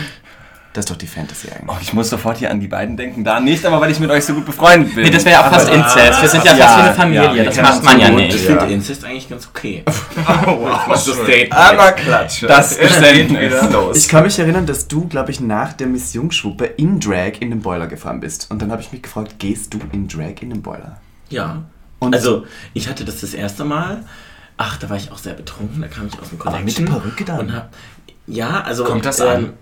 Das 0.74 0.86
ist 0.86 0.90
doch 0.90 0.98
die 0.98 1.06
Fantasy 1.06 1.50
eigentlich. 1.52 1.68
Oh, 1.70 1.78
ich 1.80 1.94
muss 1.94 2.10
sofort 2.10 2.38
hier 2.40 2.50
an 2.50 2.60
die 2.60 2.68
beiden 2.68 2.98
denken. 2.98 3.24
Da 3.24 3.40
nicht, 3.40 3.64
aber 3.64 3.80
weil 3.80 3.92
ich 3.92 4.00
mit 4.00 4.10
euch 4.10 4.26
so 4.26 4.34
gut 4.34 4.46
befreundet 4.48 4.96
bin. 4.96 5.04
Nee, 5.04 5.12
das 5.12 5.24
wäre 5.24 5.36
ja 5.40 5.48
auch 5.48 5.52
fast 5.54 5.68
Aber- 5.70 5.76
Inzest. 5.78 6.22
Wir 6.24 6.30
sind 6.30 6.44
ja, 6.46 6.56
Ja, 6.56 6.66
fast 6.66 6.78
wie 6.78 6.82
eine 6.82 6.88
ja, 6.88 6.94
Familie. 6.94 7.34
wir 7.36 7.44
das 7.46 7.58
macht 7.62 7.84
man 7.84 7.96
so 7.98 8.02
ja 8.02 8.10
gut. 8.10 8.20
Ich 8.22 8.34
nicht. 8.34 8.40
finde 8.46 8.66
Incest 8.66 9.06
eigentlich 9.06 9.30
ganz 9.30 9.48
okay. 9.48 9.84
Was 10.88 11.08
ist 11.08 11.52
Aber 11.52 11.92
Klatsche. 11.92 12.48
Das 12.48 12.78
Geständnis. 12.78 13.54
Ich 13.96 14.10
kann 14.10 14.24
mich 14.24 14.40
erinnern, 14.40 14.66
dass 14.66 14.88
du, 14.88 15.08
glaube 15.08 15.30
ich, 15.32 15.40
nach 15.40 15.74
der 15.74 15.86
Miss 15.88 16.14
Jungschwuppe 16.14 16.66
in 16.66 17.00
Drag 17.00 17.34
in 17.40 17.52
den 17.52 17.62
Boiler 17.62 17.86
gefahren 17.88 18.20
bist. 18.20 18.50
Und 18.50 18.62
dann 18.62 18.72
habe 18.72 18.82
ich 18.82 18.92
mich 18.92 19.02
gefragt, 19.04 19.36
gehst 19.40 19.74
du 19.76 19.80
in 19.92 20.08
Drag 20.08 20.42
in 20.42 20.50
den 20.50 20.62
Boiler? 20.64 20.98
Ja. 21.30 21.62
Und- 22.00 22.16
also, 22.16 22.46
ich 22.74 22.90
hatte 22.90 23.06
das 23.06 23.22
das 23.22 23.34
erste 23.36 23.64
Mal. 23.64 24.04
Ach, 24.58 24.78
da 24.78 24.90
war 24.90 24.98
ich 24.98 25.12
auch 25.12 25.18
sehr 25.20 25.34
betrunken. 25.34 25.82
Da 25.82 25.88
kam 25.88 26.08
ich 26.08 26.14
aus 26.20 26.30
dem 26.30 26.42
Aber 26.42 26.52
mit 26.60 26.76
Connection. 26.76 26.86
der 26.88 26.94
Perücke 26.94 27.26
dann? 27.26 27.40
Und 27.42 27.54
hab, 27.56 27.70
ja, 28.28 28.62
also. 28.62 28.84
Kommt 28.86 29.06
das 29.06 29.22
an? 29.22 29.54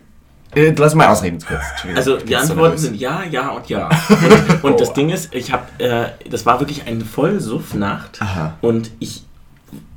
Äh, 0.55 0.73
lass 0.77 0.95
mal 0.95 1.07
ausreden 1.07 1.39
kurz. 1.45 1.61
Also 1.95 2.17
die 2.17 2.35
Antworten 2.35 2.77
sind 2.77 2.99
ja, 2.99 3.23
ja 3.23 3.49
und 3.49 3.69
ja. 3.69 3.89
Und, 4.61 4.63
und 4.63 4.81
das 4.81 4.93
Ding 4.93 5.09
ist, 5.09 5.33
ich 5.33 5.51
habe, 5.51 5.63
äh, 5.79 6.07
das 6.29 6.45
war 6.45 6.59
wirklich 6.59 6.85
eine 6.85 7.05
Vollsuffnacht 7.05 8.19
und 8.61 8.91
ich 8.99 9.23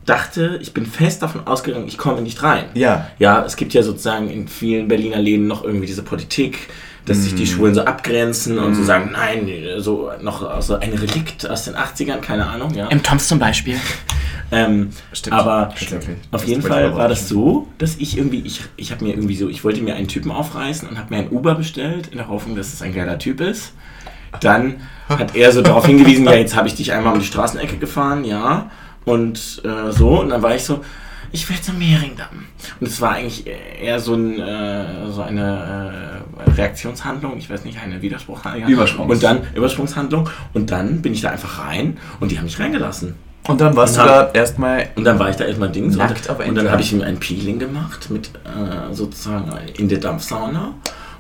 dachte, 0.06 0.58
ich 0.62 0.74
bin 0.74 0.86
fest 0.86 1.22
davon 1.22 1.46
ausgegangen, 1.46 1.86
ich 1.88 1.98
komme 1.98 2.22
nicht 2.22 2.42
rein. 2.42 2.66
Ja. 2.74 3.10
Ja, 3.18 3.44
es 3.44 3.56
gibt 3.56 3.74
ja 3.74 3.82
sozusagen 3.82 4.30
in 4.30 4.48
vielen 4.48 4.88
Berliner 4.88 5.18
Läden 5.18 5.46
noch 5.46 5.64
irgendwie 5.64 5.86
diese 5.86 6.02
Politik, 6.02 6.68
dass 7.06 7.22
sich 7.22 7.34
die 7.34 7.46
Schwulen 7.46 7.74
so 7.74 7.82
abgrenzen 7.82 8.58
und 8.58 8.74
so 8.74 8.82
sagen, 8.82 9.10
nein, 9.12 9.50
so 9.78 10.10
noch 10.22 10.60
so 10.62 10.76
ein 10.76 10.92
Relikt 10.92 11.48
aus 11.48 11.64
den 11.64 11.74
80ern, 11.74 12.18
keine 12.18 12.46
Ahnung, 12.46 12.74
ja. 12.74 12.88
Im 12.88 13.02
Toms 13.02 13.28
zum 13.28 13.38
Beispiel. 13.38 13.78
Ähm, 14.52 14.90
Stimmt. 15.12 15.36
aber 15.36 15.70
Stimmt. 15.76 16.06
auf 16.30 16.44
jeden 16.44 16.62
Fall 16.62 16.94
war 16.94 17.08
das 17.08 17.28
so, 17.28 17.68
dass 17.78 17.96
ich 17.96 18.16
irgendwie, 18.18 18.40
ich, 18.40 18.62
ich 18.76 18.92
habe 18.92 19.04
mir 19.04 19.14
irgendwie 19.14 19.36
so, 19.36 19.48
ich 19.48 19.64
wollte 19.64 19.82
mir 19.82 19.94
einen 19.96 20.08
Typen 20.08 20.30
aufreißen 20.30 20.88
und 20.88 20.98
habe 20.98 21.12
mir 21.14 21.20
einen 21.20 21.30
Uber 21.30 21.54
bestellt, 21.54 22.08
in 22.08 22.18
der 22.18 22.28
Hoffnung, 22.28 22.56
dass 22.56 22.72
es 22.72 22.82
ein 22.82 22.94
geiler 22.94 23.18
Typ 23.18 23.40
ist. 23.40 23.72
Dann 24.40 24.76
hat 25.08 25.34
er 25.36 25.52
so 25.52 25.62
darauf 25.62 25.86
hingewiesen, 25.86 26.24
ja, 26.24 26.34
jetzt 26.34 26.56
habe 26.56 26.68
ich 26.68 26.74
dich 26.74 26.92
einmal 26.92 27.12
um 27.12 27.20
die 27.20 27.26
Straßenecke 27.26 27.76
gefahren, 27.78 28.24
ja, 28.24 28.70
und 29.04 29.62
äh, 29.64 29.92
so, 29.92 30.20
und 30.20 30.30
dann 30.30 30.42
war 30.42 30.54
ich 30.54 30.64
so, 30.64 30.84
ich 31.30 31.48
will 31.48 31.60
zum 31.60 31.78
Mehringdamm. 31.78 32.46
Und 32.80 32.86
es 32.86 33.00
war 33.00 33.12
eigentlich 33.12 33.44
eher 33.46 33.98
so, 33.98 34.14
ein, 34.14 34.38
äh, 34.38 35.10
so 35.10 35.22
eine 35.22 36.22
äh, 36.46 36.50
Reaktionshandlung, 36.50 37.36
ich 37.38 37.50
weiß 37.50 37.64
nicht, 37.64 37.78
eine 37.82 38.00
Widerspruchshandlung. 38.02 38.70
Übersprungs- 38.70 39.08
Und 39.08 39.22
dann, 39.22 39.40
Übersprungshandlung, 39.54 40.30
und 40.52 40.70
dann 40.70 41.02
bin 41.02 41.12
ich 41.12 41.22
da 41.22 41.30
einfach 41.30 41.58
rein 41.66 41.98
und 42.20 42.30
die 42.30 42.38
haben 42.38 42.44
mich 42.44 42.58
reingelassen. 42.60 43.14
Und 43.46 43.60
dann 43.60 43.76
warst 43.76 43.98
Und 43.98 44.04
du 44.04 44.08
da 44.08 44.30
erstmal 44.32 44.88
Und 44.94 45.04
dann 45.04 45.18
war 45.18 45.28
ich 45.28 45.36
da 45.36 45.44
erstmal 45.44 45.70
Dings 45.70 45.96
Nackt 45.96 46.28
und, 46.28 46.48
und 46.48 46.54
dann 46.54 46.70
habe 46.70 46.80
ich 46.80 46.92
ihm 46.92 47.02
ein 47.02 47.18
Peeling 47.18 47.58
gemacht 47.58 48.08
mit 48.10 48.28
äh, 48.28 48.92
sozusagen 48.92 49.52
in 49.76 49.88
der 49.88 49.98
Dampfsauna. 49.98 50.74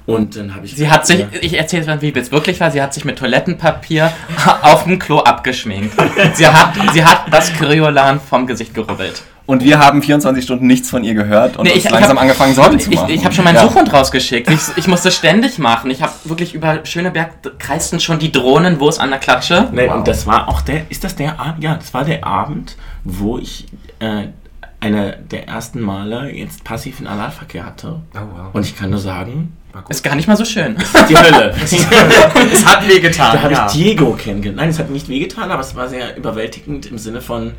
Und 0.06 0.36
dann 0.36 0.54
habe 0.54 0.66
ich. 0.66 0.76
Sie 0.76 0.90
hat 0.90 1.06
sich, 1.06 1.24
ich 1.40 1.54
erzähle 1.54 1.82
es 1.82 1.88
mal, 1.88 2.02
wie 2.02 2.12
es 2.14 2.30
wirklich 2.30 2.60
war, 2.60 2.70
sie 2.70 2.82
hat 2.82 2.92
sich 2.92 3.04
mit 3.04 3.18
Toilettenpapier 3.18 4.12
auf 4.62 4.84
dem 4.84 4.98
Klo 4.98 5.20
abgeschminkt. 5.20 5.94
Sie 6.34 6.46
hat, 6.46 6.74
sie 6.92 7.04
hat 7.04 7.24
das 7.30 7.52
Kryolan 7.54 8.20
vom 8.20 8.46
Gesicht 8.46 8.74
gerubbelt. 8.74 9.22
Und 9.46 9.62
wir 9.62 9.78
haben 9.78 10.02
24 10.02 10.42
Stunden 10.42 10.66
nichts 10.66 10.88
von 10.88 11.04
ihr 11.04 11.12
gehört 11.12 11.58
und 11.58 11.64
Nee, 11.64 11.70
uns 11.72 11.80
ich- 11.80 11.84
ich 11.84 11.90
langsam 11.90 12.16
hab- 12.16 12.22
angefangen, 12.22 12.54
Sorgen 12.54 12.80
zu 12.80 12.90
Ich, 12.90 12.96
machen. 12.96 13.10
ich 13.10 13.24
habe 13.26 13.34
schon 13.34 13.44
meinen 13.44 13.56
Ja. 13.56 13.62
Suchhund 13.62 13.92
rausgeschickt. 13.92 14.48
Ich, 14.50 14.60
ich 14.76 14.86
musste 14.88 15.10
ständig 15.10 15.58
machen. 15.58 15.90
Ich 15.90 16.00
habe 16.02 16.12
wirklich 16.24 16.54
über 16.54 16.80
Schöneberg 16.86 17.58
kreisten 17.58 18.00
schon 18.00 18.18
die 18.18 18.32
Drohnen, 18.32 18.80
wo 18.80 18.88
es 18.88 18.98
an 18.98 19.10
der 19.10 19.18
Klatsche. 19.18 19.68
Nee, 19.72 19.88
und 19.88 20.08
das 20.08 20.26
war 20.26 20.48
auch 20.48 20.62
der. 20.62 20.90
Ist 20.90 21.04
das 21.04 21.14
der 21.16 21.38
Abend? 21.38 21.62
Ja, 21.62 21.74
das 21.74 21.92
war 21.92 22.04
der 22.04 22.26
Abend, 22.26 22.76
wo 23.04 23.36
ich 23.36 23.66
äh, 23.98 24.28
eine 24.80 25.18
der 25.30 25.46
ersten 25.46 25.80
Male 25.80 26.30
jetzt 26.34 26.64
passiven 26.64 27.06
Analverkehr 27.06 27.66
hatte. 27.66 28.00
Oh, 28.14 28.18
wow. 28.18 28.46
Und 28.54 28.64
ich 28.64 28.76
kann 28.76 28.88
nur 28.90 28.98
sagen. 29.00 29.56
Ist 29.90 30.04
gar 30.04 30.14
nicht 30.14 30.28
mal 30.28 30.36
so 30.36 30.44
schön. 30.44 30.76
die 31.08 31.16
Hölle. 31.18 31.52
es 31.60 32.64
hat 32.64 32.88
wehgetan. 32.88 33.32
Da 33.36 33.42
habe 33.42 33.52
ja. 33.52 33.66
ich 33.66 33.72
Diego 33.72 34.12
kennengelernt. 34.12 34.56
Nein, 34.58 34.68
es 34.70 34.78
hat 34.78 34.88
nicht 34.88 35.08
wehgetan, 35.08 35.50
aber 35.50 35.60
es 35.62 35.74
war 35.74 35.88
sehr 35.88 36.16
überwältigend 36.16 36.86
im 36.86 36.96
Sinne 36.96 37.20
von, 37.20 37.52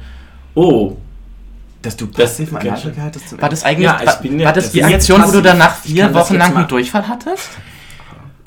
oh, 0.55 0.95
dass 1.85 1.95
du 1.95 2.05
Das- 2.07 2.31
passiv 2.31 2.53
Analverkehr 2.53 3.03
hattest. 3.03 3.29
zum 3.29 3.41
War 3.41 3.49
das 3.49 3.63
eigentlich, 3.63 3.85
Ja, 3.85 3.99
ich 4.01 4.07
war, 4.07 4.21
bin 4.21 4.39
ja- 4.39 4.45
war 4.47 4.53
das 4.53 4.65
das 4.65 4.73
die 4.73 4.83
Aktion, 4.83 5.23
wo 5.25 5.31
du 5.31 5.41
danach 5.41 5.75
vier 5.77 6.07
das 6.07 6.13
Wochen 6.13 6.35
lang 6.37 6.53
mal- 6.53 6.59
einen 6.61 6.67
Durchfall 6.67 7.07
hattest? 7.07 7.49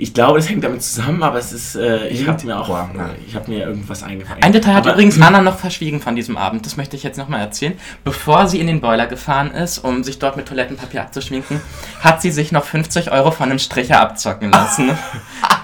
Ich 0.01 0.15
glaube, 0.15 0.39
das 0.39 0.49
hängt 0.49 0.63
damit 0.63 0.81
zusammen, 0.81 1.21
aber 1.25 1.39
es 1.39 1.51
ist, 1.51 1.75
äh, 1.75 2.07
ich 2.07 2.29
habe 2.29 2.47
mir 2.47 2.57
auch, 2.61 2.69
Boah, 2.69 2.89
nein. 2.95 3.17
ich 3.27 3.35
habe 3.35 3.51
mir 3.51 3.67
irgendwas 3.67 4.05
eingefallen. 4.05 4.41
Ein 4.45 4.53
Detail 4.53 4.75
hat 4.75 4.85
Aber- 4.87 4.93
übrigens 4.93 5.21
Anna 5.21 5.41
noch 5.43 5.59
verschwiegen 5.59 6.01
von 6.01 6.15
diesem 6.15 6.37
Abend. 6.37 6.65
Das 6.65 6.77
möchte 6.77 6.95
ich 6.95 7.03
jetzt 7.03 7.17
nochmal 7.19 7.41
erzählen. 7.41 7.73
Bevor 8.05 8.47
sie 8.47 8.61
in 8.61 8.69
den 8.69 8.81
Boiler 8.81 9.09
gefahren 9.09 9.51
ist, 9.51 9.79
um 9.79 10.05
sich 10.05 10.21
dort 10.21 10.37
mit 10.37 10.47
Toilettenpapier 10.47 11.03
abzuschminken, 11.03 11.61
hat 12.01 12.23
sie 12.23 12.31
sich 12.31 12.53
noch 12.53 12.63
50 12.65 13.11
Euro 13.11 13.33
von 13.33 13.51
einem 13.51 13.59
Stricher 13.59 14.01
abzocken 14.01 14.53
lassen. 14.53 14.91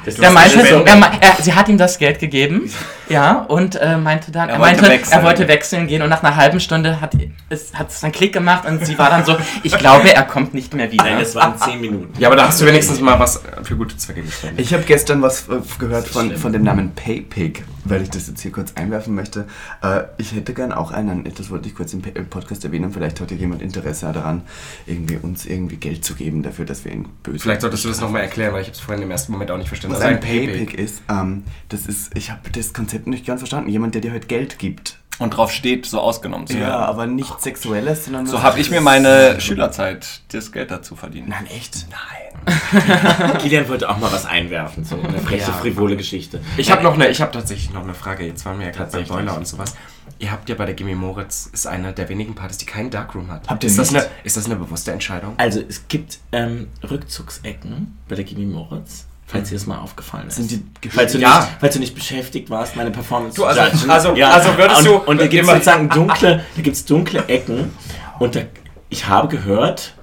Das 0.04 0.18
Er 0.18 0.32
meinte, 0.32 0.60
er, 0.60 0.84
er, 1.22 1.42
sie 1.42 1.54
hat 1.54 1.66
ihm 1.70 1.78
das 1.78 1.96
Geld 1.96 2.18
gegeben, 2.18 2.70
ja, 3.08 3.40
und 3.48 3.76
äh, 3.76 3.96
meinte 3.96 4.30
dann, 4.32 4.48
er, 4.48 4.54
Er 4.56 4.60
wollte 4.60 4.74
meinte, 4.82 4.88
wechseln. 4.90 5.18
er 5.18 5.24
wollte 5.24 5.48
wechseln 5.48 5.86
gehen 5.86 6.02
und 6.02 6.08
nach 6.08 6.22
einer 6.22 6.36
halben 6.36 6.60
Stunde 6.60 7.00
hat 7.00 7.12
es 7.50 7.74
hat 7.74 7.90
es 7.90 8.00
dann 8.00 8.12
Klick 8.12 8.32
gemacht 8.32 8.66
und 8.66 8.84
sie 8.84 8.98
war 8.98 9.10
dann 9.10 9.24
so, 9.24 9.36
ich 9.62 9.76
glaube, 9.76 10.12
er 10.14 10.22
kommt 10.24 10.54
nicht 10.54 10.74
mehr 10.74 10.90
wieder. 10.90 11.04
Nein, 11.04 11.18
das 11.18 11.34
waren 11.34 11.56
10 11.58 11.80
Minuten. 11.80 12.12
Ja, 12.18 12.28
aber 12.28 12.36
da 12.36 12.48
hast 12.48 12.60
du 12.60 12.66
wenigstens 12.66 13.00
mal 13.00 13.18
was 13.18 13.42
für 13.62 13.76
gute 13.76 13.96
Zwecke 13.96 14.22
gespendet. 14.22 14.60
Ich 14.60 14.72
habe 14.72 14.82
gestern 14.84 15.20
was 15.22 15.48
äh, 15.48 15.56
gehört 15.78 16.08
von, 16.08 16.36
von 16.36 16.52
dem 16.52 16.62
Namen 16.62 16.92
PayPig, 16.94 17.62
weil 17.84 18.02
ich 18.02 18.10
das 18.10 18.28
jetzt 18.28 18.40
hier 18.40 18.52
kurz 18.52 18.72
einwerfen 18.74 19.14
möchte. 19.14 19.46
Äh, 19.82 20.04
ich 20.18 20.32
hätte 20.34 20.54
gern 20.54 20.72
auch 20.72 20.90
einen, 20.90 21.24
das 21.24 21.50
wollte 21.50 21.68
ich 21.68 21.74
kurz 21.74 21.92
im, 21.92 22.02
Podcast 22.02 22.64
erwähnen, 22.64 22.92
vielleicht 22.92 23.20
hat 23.20 23.30
ja 23.30 23.36
jemand 23.36 23.62
Interesse 23.62 24.10
daran, 24.12 24.42
irgendwie 24.86 25.16
uns 25.16 25.46
irgendwie 25.46 25.76
Geld 25.76 26.04
zu 26.04 26.14
geben 26.14 26.42
dafür, 26.42 26.64
dass 26.64 26.84
wir 26.84 26.92
ihn 26.92 27.08
böse 27.22 27.38
Vielleicht 27.40 27.60
solltest 27.60 27.84
du 27.84 27.88
das 27.88 28.00
nochmal 28.00 28.22
erklären, 28.22 28.52
weil 28.52 28.62
ich 28.62 28.68
habe 28.68 28.74
es 28.76 28.80
vorhin 28.80 29.02
im 29.02 29.10
ersten 29.10 29.32
Moment 29.32 29.50
auch 29.50 29.58
nicht 29.58 29.68
verstanden. 29.68 29.96
Was 29.96 30.02
Also 30.02 30.14
ein 30.16 30.20
PayPig 30.20 30.74
ist, 30.74 31.02
ähm, 31.08 31.44
das 31.68 31.86
ist, 31.86 32.16
ich 32.16 32.30
habe 32.30 32.50
das 32.50 32.72
Konzept 32.72 33.06
nicht 33.06 33.26
ganz 33.26 33.40
verstanden. 33.40 33.68
Jemand, 33.70 33.94
der 33.94 34.02
dir 34.02 34.12
halt 34.12 34.28
Geld 34.28 34.58
gibt. 34.58 34.98
Und 35.20 35.30
drauf 35.36 35.52
steht, 35.52 35.86
so 35.86 36.00
ausgenommen 36.00 36.48
zu 36.48 36.54
Ja, 36.54 36.60
werden. 36.60 36.82
aber 36.82 37.06
nicht 37.06 37.40
sexuelles, 37.40 38.06
sondern 38.06 38.26
So 38.26 38.42
habe 38.42 38.58
ich 38.58 38.70
mir 38.70 38.80
meine 38.80 39.40
Schülerzeit 39.40 40.22
das 40.32 40.50
Geld 40.50 40.72
dazu 40.72 40.96
verdient. 40.96 41.28
Nein, 41.28 41.46
echt? 41.46 41.86
Nein. 41.90 42.23
Kilian 43.40 43.68
wollte 43.68 43.88
auch 43.88 43.98
mal 43.98 44.12
was 44.12 44.26
einwerfen, 44.26 44.84
so 44.84 44.96
eine 45.00 45.18
freche, 45.20 45.48
Ja. 45.48 45.52
frivole 45.52 45.96
Geschichte. 45.96 46.40
Ich 46.56 46.70
habe 46.70 46.82
noch 46.82 46.94
eine, 46.94 47.08
ich 47.08 47.20
habe 47.20 47.30
tatsächlich 47.32 47.72
noch 47.72 47.82
eine 47.82 47.94
Frage. 47.94 48.24
Jetzt 48.26 48.44
waren 48.44 48.58
wir 48.58 48.66
ja 48.66 48.72
gerade 48.72 48.90
bei. 48.90 49.02
Boiler 49.02 49.36
und 49.36 49.46
sowas. 49.46 49.74
Ihr 50.18 50.30
habt 50.30 50.48
ja 50.48 50.54
bei 50.54 50.64
der 50.66 50.74
Gimme 50.74 50.94
Moritz 50.94 51.50
ist 51.52 51.66
eine 51.66 51.92
der 51.92 52.08
wenigen 52.08 52.34
Partys, 52.34 52.58
die 52.58 52.66
keinen 52.66 52.90
Darkroom 52.90 53.30
hat. 53.30 53.48
Habt 53.48 53.64
ihr 53.64 53.68
ist 53.70 53.78
das 53.78 53.90
nicht? 53.90 54.02
eine, 54.04 54.10
ist 54.22 54.36
das 54.36 54.44
eine 54.46 54.56
bewusste 54.56 54.92
Entscheidung? 54.92 55.34
Also 55.38 55.60
es 55.68 55.88
gibt 55.88 56.18
ähm, 56.32 56.68
Rückzugsecken 56.88 57.98
bei 58.08 58.14
der 58.14 58.24
Gibi 58.24 58.44
Moritz, 58.46 59.06
falls 59.26 59.48
dir 59.48 59.56
das 59.56 59.66
mal 59.66 59.78
aufgefallen 59.78 60.28
ist. 60.28 60.36
Sind 60.36 60.50
die 60.84 60.88
falls, 60.88 61.12
du 61.12 61.18
Ja. 61.18 61.40
nicht, 61.40 61.48
falls 61.60 61.74
du 61.74 61.80
nicht 61.80 61.94
beschäftigt 61.94 62.48
warst, 62.50 62.76
meine 62.76 62.90
Performance 62.90 63.36
Du, 63.36 63.44
also- 63.44 63.60
zu 63.62 63.76
judgen. 63.76 63.90
also- 63.90 64.08
also 64.14 64.58
würdest 64.58 64.78
und, 64.80 64.86
du 64.86 64.94
Und 65.10 65.20
da 65.20 65.26
gibt 65.26 65.42
es 65.42 65.48
immer- 65.48 65.52
sozusagen 65.58 65.88
dunkle, 65.88 66.44
da 66.56 66.62
gibt's 66.62 66.84
dunkle 66.84 67.24
Ecken 67.28 67.72
und 68.18 68.36
da, 68.36 68.40
ich 68.90 69.08
habe 69.08 69.28
gehört, 69.28 69.94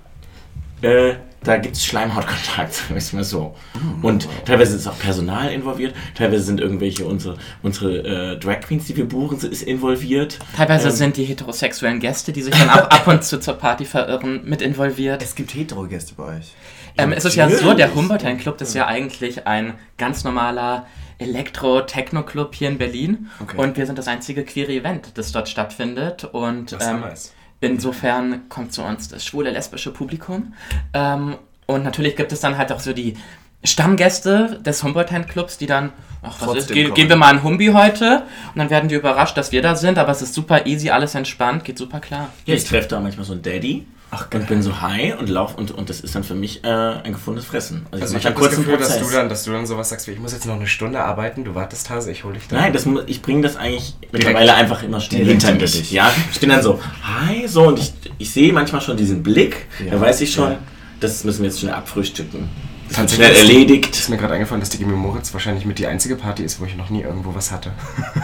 äh, 0.81 1.13
da 1.43 1.57
gibt 1.57 1.75
es 1.75 1.85
Schleimhautkontakt, 1.85 2.73
sagen 2.73 2.89
wir 2.89 2.97
es 2.97 3.13
mal 3.13 3.23
so. 3.23 3.55
Und 4.01 4.27
teilweise 4.45 4.75
ist 4.75 4.87
auch 4.87 4.97
Personal 4.99 5.51
involviert, 5.51 5.95
teilweise 6.15 6.43
sind 6.43 6.59
irgendwelche 6.59 7.05
unsere, 7.05 7.37
unsere 7.63 8.33
äh, 8.33 8.39
Drag 8.39 8.61
Queens, 8.61 8.85
die 8.85 8.95
wir 8.95 9.07
buchen, 9.07 9.39
ist 9.39 9.63
involviert. 9.63 10.39
Teilweise 10.55 10.89
Ähm, 10.89 10.95
sind 10.95 11.17
die 11.17 11.23
heterosexuellen 11.23 11.99
Gäste, 11.99 12.31
die 12.31 12.41
sich 12.41 12.55
dann 12.55 12.69
ab, 12.69 12.93
ab 12.93 13.07
und 13.07 13.23
zu 13.23 13.39
zur 13.39 13.55
Party 13.55 13.85
verirren, 13.85 14.41
mit 14.45 14.61
involviert. 14.61 15.23
Es 15.23 15.35
gibt 15.35 15.53
Hetero-Gäste 15.53 16.13
bei 16.15 16.37
euch. 16.37 16.53
Ähm, 16.97 17.13
es 17.13 17.25
ist 17.25 17.35
ja 17.35 17.49
so, 17.49 17.73
der 17.73 17.87
Natürlich. 17.87 17.95
Humboldt 17.95 18.39
Club 18.39 18.61
ist 18.61 18.75
ja 18.75 18.85
eigentlich 18.85 19.47
ein 19.47 19.75
ganz 19.97 20.23
normaler 20.23 20.87
Elektro-Techno-Club 21.19 22.55
hier 22.55 22.69
in 22.69 22.77
Berlin. 22.77 23.29
Okay. 23.39 23.57
Und 23.57 23.77
wir 23.77 23.85
sind 23.85 23.97
das 23.97 24.07
einzige 24.07 24.43
queere 24.43 24.73
Event, 24.73 25.17
das 25.17 25.31
dort 25.31 25.47
stattfindet. 25.47 26.25
Und 26.25 26.71
Das 26.71 26.81
ist 26.81 26.89
ja 26.89 26.95
ähm, 26.95 27.01
nice. 27.01 27.33
Insofern 27.61 28.49
kommt 28.49 28.73
zu 28.73 28.83
uns 28.83 29.07
das 29.07 29.25
schwule, 29.25 29.51
lesbische 29.51 29.91
Publikum. 29.91 30.53
Ähm, 30.93 31.37
und 31.67 31.83
natürlich 31.83 32.15
gibt 32.15 32.31
es 32.33 32.41
dann 32.41 32.57
halt 32.57 32.71
auch 32.71 32.79
so 32.79 32.91
die 32.91 33.15
Stammgäste 33.63 34.59
des 34.65 34.83
Humboldt 34.83 35.27
Clubs, 35.29 35.57
die 35.57 35.67
dann, 35.67 35.93
ach, 36.23 36.41
was 36.41 36.47
Trotzdem 36.47 36.59
ist, 36.59 36.73
ge 36.73 36.91
gehen 36.91 37.09
wir 37.09 37.15
mal 37.15 37.35
in 37.35 37.43
Humbi 37.43 37.67
heute. 37.67 38.23
Und 38.53 38.59
dann 38.59 38.69
werden 38.69 38.89
die 38.89 38.95
überrascht, 38.95 39.37
dass 39.37 39.51
wir 39.51 39.61
da 39.61 39.75
sind. 39.75 39.97
Aber 39.97 40.11
es 40.11 40.21
ist 40.21 40.33
super 40.33 40.65
easy, 40.65 40.89
alles 40.89 41.15
entspannt, 41.15 41.63
geht 41.63 41.77
super 41.77 41.99
klar. 41.99 42.29
Ja, 42.45 42.55
ich 42.55 42.65
treffe 42.65 42.89
da 42.89 42.99
manchmal 42.99 43.25
so 43.25 43.33
einen 43.33 43.43
Daddy 43.43 43.85
und 44.33 44.47
bin 44.47 44.61
so 44.61 44.81
high 44.81 45.17
und 45.17 45.29
lauf 45.29 45.55
und, 45.57 45.71
und 45.71 45.89
das 45.89 46.01
ist 46.01 46.13
dann 46.15 46.23
für 46.25 46.35
mich 46.35 46.63
äh, 46.65 46.67
ein 46.67 47.13
gefundenes 47.13 47.45
Fressen. 47.45 47.85
Also 47.91 48.13
mach 48.13 48.19
ich 48.19 48.27
einen 48.27 48.35
habe 48.35 48.45
das 48.47 48.57
Gefühl, 48.57 48.77
dass 48.77 48.89
Prozess. 48.89 49.07
du, 49.07 49.13
dann, 49.15 49.29
dass 49.29 49.43
du 49.45 49.51
dann 49.51 49.65
sowas 49.65 49.89
sagst 49.89 50.07
wie, 50.07 50.11
ich 50.11 50.19
muss 50.19 50.33
jetzt 50.33 50.45
noch 50.45 50.55
eine 50.55 50.67
Stunde 50.67 50.99
arbeiten, 50.99 51.43
du 51.45 51.55
wartest 51.55 51.89
Hase, 51.89 52.11
ich 52.11 52.23
hole 52.25 52.33
dich 52.33 52.47
da. 52.49 52.57
Nein, 52.57 52.73
das, 52.73 52.85
ich 53.07 53.21
bringe 53.21 53.41
das 53.41 53.55
eigentlich 53.55 53.95
mittlerweile 54.11 54.53
einfach 54.53 54.83
immer 54.83 54.99
schnell 54.99 55.23
Direkt 55.23 55.43
hinter 55.43 55.61
mich. 55.61 55.71
dich. 55.71 55.91
Ja, 55.91 56.11
ich 56.31 56.39
bin 56.41 56.49
dann 56.49 56.61
so, 56.61 56.79
hi, 57.03 57.47
so 57.47 57.63
und 57.67 57.79
ich, 57.79 57.93
ich 58.17 58.31
sehe 58.31 58.51
manchmal 58.51 58.81
schon 58.81 58.97
diesen 58.97 59.23
Blick, 59.23 59.67
Ja. 59.85 59.91
da 59.91 60.01
weiß 60.01 60.19
ich 60.21 60.33
schon, 60.33 60.51
Ja. 60.51 60.57
das 60.99 61.23
müssen 61.23 61.43
wir 61.43 61.49
jetzt 61.49 61.61
schnell 61.61 61.73
abfrühstücken. 61.73 62.49
Das 62.95 63.13
schnell 63.15 63.31
ist- 63.31 63.37
erledigt. 63.37 63.95
Ist 63.97 64.09
mir 64.09 64.17
gerade 64.17 64.33
eingefallen, 64.33 64.59
dass 64.61 64.69
die 64.69 64.77
Gimme 64.77 64.93
Moritz 64.93 65.33
wahrscheinlich 65.33 65.65
mit 65.65 65.79
die 65.79 65.87
einzige 65.87 66.15
Party 66.15 66.43
ist, 66.43 66.59
wo 66.59 66.65
ich 66.65 66.75
noch 66.75 66.89
nie 66.89 67.01
irgendwo 67.01 67.33
was 67.35 67.51
hatte. 67.51 67.71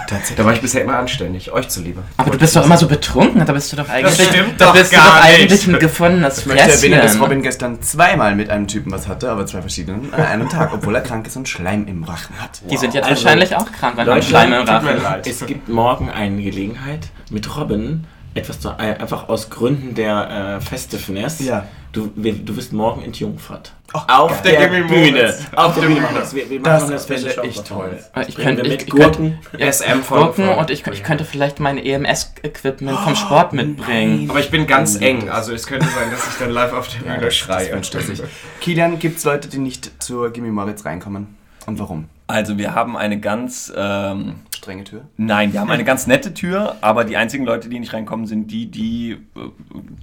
Tatsächlich. 0.07 0.37
Da 0.37 0.45
war 0.45 0.53
ich 0.53 0.61
bisher 0.61 0.81
immer 0.83 0.97
anständig, 0.97 1.51
euch 1.51 1.67
zuliebe. 1.69 2.03
Aber 2.17 2.31
du 2.31 2.37
bist 2.37 2.55
doch 2.55 2.65
immer 2.65 2.77
so 2.77 2.87
betrunken, 2.87 3.45
da 3.45 3.53
bist 3.53 3.71
du 3.71 3.75
doch 3.77 3.87
eigentlich, 3.89 4.13
stimmt 4.15 4.59
da 4.59 4.67
doch 4.67 4.73
bist 4.73 4.91
du 4.91 4.95
gar 4.97 5.17
doch 5.17 5.23
eigentlich 5.25 5.67
nicht. 5.67 5.75
ein 5.75 5.79
gefundenes 5.79 6.39
Ich 6.39 6.45
möchte 6.45 6.71
erwähnen, 6.71 7.01
dass. 7.01 7.19
Robin 7.19 7.41
gestern 7.41 7.81
zweimal 7.81 8.35
mit 8.35 8.49
einem 8.49 8.67
Typen 8.67 8.91
was 8.91 9.07
hatte, 9.07 9.29
aber 9.31 9.45
zwei 9.45 9.61
verschiedenen 9.61 10.13
an 10.13 10.21
einem 10.21 10.49
Tag, 10.49 10.73
obwohl 10.73 10.95
er 10.95 11.01
krank 11.01 11.27
ist 11.27 11.35
und 11.37 11.47
Schleim 11.47 11.87
im 11.87 12.03
Rachen 12.03 12.35
hat. 12.39 12.61
Die 12.69 12.77
sind 12.77 12.93
jetzt 12.93 13.07
Also, 13.07 13.23
wahrscheinlich 13.23 13.55
auch 13.55 13.71
krank 13.71 13.93
und 13.95 14.01
haben 14.01 14.07
Leute, 14.07 14.25
Schleim 14.27 14.53
im 14.53 14.59
tut 14.65 14.67
mir 14.83 14.91
Rachen. 14.91 15.03
leid. 15.03 15.27
Es 15.27 15.45
gibt 15.45 15.69
morgen 15.69 16.09
eine 16.09 16.41
Gelegenheit 16.41 17.07
mit 17.29 17.55
Robin 17.57 18.05
etwas 18.37 18.59
zu, 18.59 18.69
äh, 18.69 18.95
einfach 18.99 19.29
aus 19.29 19.49
Gründen 19.49 19.95
der 19.95 20.57
äh, 20.57 20.61
Festiveness. 20.61 21.39
Ja. 21.39 21.65
Du, 21.91 22.11
wir, 22.15 22.33
du 22.33 22.55
wirst 22.55 22.73
morgen 22.73 23.01
entjungfert. 23.01 23.73
Oh, 23.93 23.99
auf 24.07 24.41
der 24.41 24.59
der, 24.59 24.69
Gimme 24.69 24.87
Bühne. 24.87 25.11
Moritz. 25.11 25.45
Auf 25.55 25.73
der 25.75 25.81
Bühne 25.81 26.07
das. 26.13 26.35
Wir, 26.35 26.49
wir 26.49 26.59
machen 26.59 26.91
Das 26.91 27.09
wäre 27.09 27.29
Show. 27.29 27.41
echt 27.41 27.65
toll. 27.65 27.97
Ich 28.27 28.35
Bringen 28.35 28.45
könnte 28.45 28.61
ich, 28.63 28.69
mit 28.69 28.81
ich 28.83 28.89
könnte 28.89 29.19
Gurken. 29.19 29.39
SM 29.71 30.01
von, 30.03 30.17
Gurken 30.19 30.49
und 30.49 30.69
ich, 30.69 30.85
ich 30.85 31.03
könnte 31.03 31.23
vielleicht 31.23 31.59
mein 31.59 31.77
EMS-Equipment 31.77 32.99
vom 32.99 33.15
Sport 33.15 33.53
mitbringen. 33.53 34.29
Aber 34.29 34.39
ich 34.39 34.51
bin 34.51 34.67
ganz 34.67 34.99
eng, 34.99 35.29
also 35.29 35.53
es 35.53 35.65
könnte 35.65 35.87
sein, 35.87 36.11
dass 36.11 36.27
ich 36.27 36.37
dann 36.37 36.51
live 36.51 36.73
auf 36.73 36.89
der 36.89 36.99
Bühne 36.99 37.31
schreie. 37.31 37.71
Das 37.71 37.87
stressig. 37.87 38.21
Kilian, 38.61 38.99
gibt 38.99 39.17
es 39.19 39.23
Leute, 39.23 39.47
die 39.47 39.57
nicht 39.59 40.03
zur 40.03 40.31
Gimme 40.31 40.51
Moritz 40.51 40.83
reinkommen? 40.85 41.35
Und 41.65 41.79
warum? 41.79 42.09
Also 42.27 42.57
wir 42.57 42.75
haben 42.75 42.97
eine 42.97 43.19
ganz 43.19 43.71
ähm, 43.75 44.35
strenge 44.67 44.83
Tür? 44.83 45.05
Nein, 45.15 45.53
wir 45.53 45.61
haben 45.61 45.71
eine 45.71 45.83
ganz 45.85 46.07
nette 46.07 46.33
Tür, 46.33 46.75
aber 46.81 47.05
die 47.05 47.15
einzigen 47.15 47.45
Leute, 47.45 47.69
die 47.69 47.79
nicht 47.79 47.93
reinkommen, 47.93 48.25
sind 48.27 48.51
die, 48.51 48.65
die, 48.69 49.17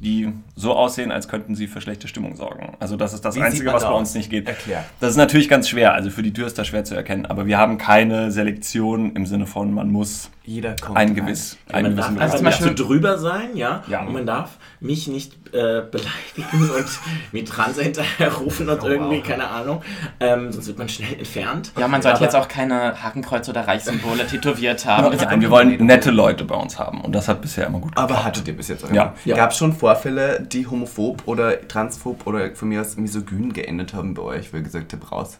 die 0.00 0.33
so 0.57 0.72
aussehen, 0.74 1.12
als 1.12 1.29
könnten 1.29 1.55
sie 1.55 1.66
für 1.66 1.81
schlechte 1.81 2.09
Stimmung 2.09 2.35
sorgen. 2.37 2.77
Also 2.81 2.96
das 2.96 3.12
ist 3.12 3.24
das 3.24 3.37
Wie 3.37 3.42
Einzige, 3.42 3.66
man 3.66 3.74
was 3.74 3.83
da 3.83 3.88
bei 3.90 3.94
aus? 3.94 4.00
uns 4.00 4.14
nicht 4.14 4.31
geht. 4.31 4.46
Erklär. 4.48 4.85
Das 5.00 5.11
ist 5.11 5.16
natürlich 5.16 5.48
ganz 5.48 5.68
schwer. 5.68 5.92
Also 5.94 6.11
für 6.11 6.22
die 6.22 6.33
Tür 6.33 6.46
ist 6.46 6.57
das 6.59 6.66
schwer 6.66 6.85
zu 6.85 6.94
erkennen. 6.94 7.27
Aber 7.27 7.46
wir 7.46 7.59
haben 7.59 7.77
keine 7.79 8.31
Selektion 8.31 9.14
im 9.16 9.27
Sinne 9.27 9.46
von, 9.46 9.72
man 9.72 9.90
muss 9.90 10.31
Jeder 10.44 10.77
kommt 10.77 10.96
ein 10.96 11.14
gewiss, 11.14 11.59
man 11.66 11.77
einen 11.87 11.96
darf 11.96 12.07
gewissen 12.09 12.22
einfach 12.22 12.37
zum 12.37 12.46
nicht 12.46 12.59
so 12.59 12.64
Beispiel- 12.68 12.87
drüber 12.87 13.18
sein, 13.18 13.55
ja? 13.57 13.83
Ja. 13.88 14.03
Und 14.05 14.12
man 14.14 14.27
darf 14.27 14.59
mich 14.81 15.09
nicht 15.09 15.33
äh, 15.53 15.83
beleidigen 15.90 16.70
und 16.77 16.87
mir 17.33 17.44
Transe 17.44 17.83
hinterherrufen 17.83 18.68
und 18.68 18.83
irgendwie, 18.85 19.20
keine 19.20 19.48
Ahnung. 19.48 19.83
Ähm, 20.20 20.53
sonst 20.53 20.66
wird 20.68 20.79
man 20.79 20.88
schnell 20.88 21.14
entfernt. 21.18 21.72
Ja, 21.79 21.88
man 21.88 22.00
sollte 22.03 22.16
Aber- 22.18 22.24
jetzt 22.27 22.37
auch 22.37 22.48
keine 22.48 23.03
Hakenkreuz 23.03 23.48
oder 23.48 23.66
Reichssymbole 23.66 24.27
tätowiert 24.54 24.86
haben. 24.86 25.16
Nein, 25.16 25.40
wir 25.40 25.50
wollen 25.50 25.86
nette 25.86 26.10
Leute 26.10 26.44
bei 26.44 26.54
uns 26.54 26.78
haben. 26.78 27.00
Und 27.00 27.14
das 27.14 27.28
hat 27.28 27.40
bisher 27.42 27.66
immer 27.66 27.80
gut 27.80 27.92
Aber 27.96 28.24
hattet 28.24 28.46
ihr 28.48 28.56
bis 28.56 28.68
jetzt 28.68 28.84
Ja. 28.92 29.14
Ja. 29.24 29.36
Gab 29.36 29.50
es 29.50 29.58
schon 29.58 29.72
Vorfälle, 29.72 30.40
die 30.40 30.66
homophob 30.66 31.22
oder 31.26 31.66
transphob 31.66 32.26
oder 32.26 32.54
von 32.54 32.68
mir 32.68 32.80
aus 32.80 32.96
misogyn 32.96 33.52
geendet 33.52 33.94
haben 33.94 34.14
bei 34.14 34.22
euch, 34.22 34.52
wo 34.52 34.56
ihr 34.56 34.62
gesagt 34.62 34.92
habt, 34.92 35.12
raus? 35.12 35.38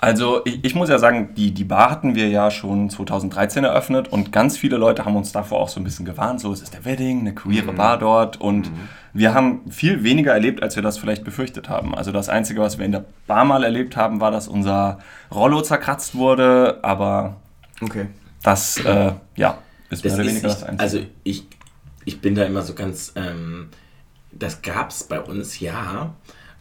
Also 0.00 0.42
ich, 0.44 0.62
ich 0.62 0.74
muss 0.74 0.90
ja 0.90 0.98
sagen, 0.98 1.30
die, 1.34 1.52
die 1.52 1.64
Bar 1.64 1.90
hatten 1.90 2.14
wir 2.14 2.28
ja 2.28 2.50
schon 2.50 2.90
2013 2.90 3.64
eröffnet 3.64 4.08
und 4.08 4.32
ganz 4.32 4.58
viele 4.58 4.76
Leute 4.76 5.06
haben 5.06 5.16
uns 5.16 5.32
davor 5.32 5.60
auch 5.60 5.68
so 5.68 5.80
ein 5.80 5.84
bisschen 5.84 6.04
gewarnt, 6.04 6.40
so 6.40 6.52
es 6.52 6.60
ist 6.60 6.74
der 6.74 6.84
Wedding, 6.84 7.20
eine 7.20 7.34
queere 7.34 7.72
Bar 7.72 7.98
dort 7.98 8.38
und 8.38 8.70
wir 9.14 9.32
haben 9.32 9.70
viel 9.70 10.02
weniger 10.02 10.32
erlebt, 10.32 10.62
als 10.62 10.76
wir 10.76 10.82
das 10.82 10.98
vielleicht 10.98 11.24
befürchtet 11.24 11.70
haben. 11.70 11.94
Also 11.94 12.12
das 12.12 12.28
Einzige, 12.28 12.60
was 12.60 12.76
wir 12.76 12.84
in 12.84 12.92
der 12.92 13.04
Bar 13.26 13.46
mal 13.46 13.64
erlebt 13.64 13.96
haben, 13.96 14.20
war, 14.20 14.30
dass 14.30 14.46
unser 14.46 14.98
Rollo 15.32 15.62
zerkratzt 15.62 16.16
wurde, 16.16 16.80
aber 16.82 17.36
Okay. 17.80 18.06
Das, 18.44 18.78
äh, 18.78 19.12
ja, 19.36 19.58
ist 19.90 20.04
mehr 20.04 20.12
Das 20.12 20.12
oder 20.12 20.12
ist 20.12 20.18
weniger 20.18 20.32
nicht, 20.32 20.44
das 20.44 20.62
Einzige. 20.62 20.80
also 20.82 20.98
ich, 21.24 21.44
ich 22.04 22.20
bin 22.20 22.34
da 22.36 22.44
immer 22.44 22.62
so 22.62 22.74
ganz, 22.74 23.12
ähm, 23.16 23.68
das 24.30 24.62
gab 24.62 24.90
es 24.90 25.04
bei 25.04 25.20
uns, 25.20 25.58
ja, 25.60 26.14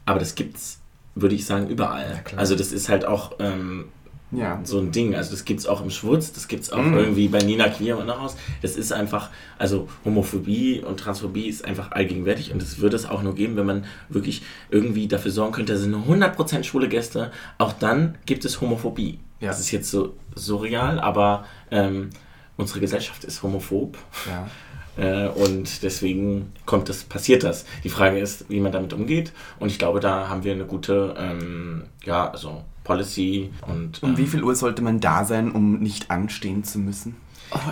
aber 0.05 0.19
das 0.19 0.33
gibt's, 0.35 0.79
würde 1.15 1.35
ich 1.35 1.45
sagen, 1.45 1.67
überall. 1.67 2.23
also 2.37 2.55
das 2.55 2.71
ist 2.71 2.89
halt 2.89 3.05
auch 3.05 3.33
ähm, 3.39 3.85
Ja. 4.31 4.59
so 4.63 4.79
ein 4.79 4.91
Ding. 4.91 5.13
Also 5.15 5.29
das 5.31 5.45
gibt's 5.45 5.67
auch 5.67 5.81
im 5.81 5.89
Schwutz, 5.91 6.31
das 6.33 6.47
gibt's 6.47 6.71
auch 6.71 6.83
irgendwie 6.83 7.27
bei 7.27 7.37
Nina 7.39 7.69
Queer 7.69 7.97
und 7.99 8.09
Haus. 8.09 8.35
Das 8.63 8.75
ist 8.75 8.91
einfach, 8.91 9.29
also 9.59 9.87
Homophobie 10.05 10.79
und 10.81 10.99
Transphobie 10.99 11.47
ist 11.47 11.65
einfach 11.65 11.91
allgegenwärtig 11.91 12.51
und 12.51 12.61
es 12.63 12.79
würde 12.79 12.95
es 12.95 13.05
auch 13.05 13.21
nur 13.21 13.35
geben, 13.35 13.55
wenn 13.57 13.65
man 13.67 13.85
wirklich 14.09 14.41
irgendwie 14.71 15.07
dafür 15.07 15.29
sorgen 15.31 15.51
könnte, 15.53 15.73
da 15.73 15.79
sind 15.79 15.91
nur 15.91 16.01
100% 16.03 16.63
schwule 16.63 16.89
Gäste. 16.89 17.31
Auch 17.59 17.73
dann 17.73 18.17
gibt 18.25 18.43
es 18.45 18.59
Homophobie. 18.59 19.19
Ja. 19.39 19.49
Das 19.49 19.59
ist 19.59 19.71
jetzt 19.71 19.91
so 19.91 20.15
surreal, 20.35 20.99
aber 20.99 21.45
ähm, 21.73 22.11
unsere 22.55 22.79
Gesellschaft 22.79 23.23
ist 23.23 23.43
homophob. 23.43 23.97
Ja. 24.27 24.47
Äh, 24.95 25.27
und 25.29 25.81
deswegen 25.81 26.51
kommt 26.67 26.87
das, 26.87 27.03
passiert 27.03 27.43
das. 27.43 27.65
Die 27.83 27.89
Frage 27.89 28.19
ist, 28.19 28.47
wie 28.49 28.59
man 28.59 28.71
damit 28.71 28.93
umgeht. 28.93 29.33
Und 29.59 29.69
ich 29.69 29.79
glaube, 29.79 29.99
da 29.99 30.29
haben 30.29 30.43
wir 30.43 30.53
eine 30.53 30.65
gute, 30.65 31.15
ähm, 31.17 31.85
ja, 32.05 32.29
also 32.29 32.63
Policy 32.83 33.49
und. 33.65 34.03
Um 34.03 34.11
ähm, 34.11 34.17
wie 34.17 34.27
viel 34.27 34.43
Uhr 34.43 34.55
sollte 34.55 34.83
man 34.83 34.99
da 34.99 35.25
sein, 35.25 35.51
um 35.51 35.79
nicht 35.79 36.11
anstehen 36.11 36.63
zu 36.63 36.77
müssen? 36.77 37.15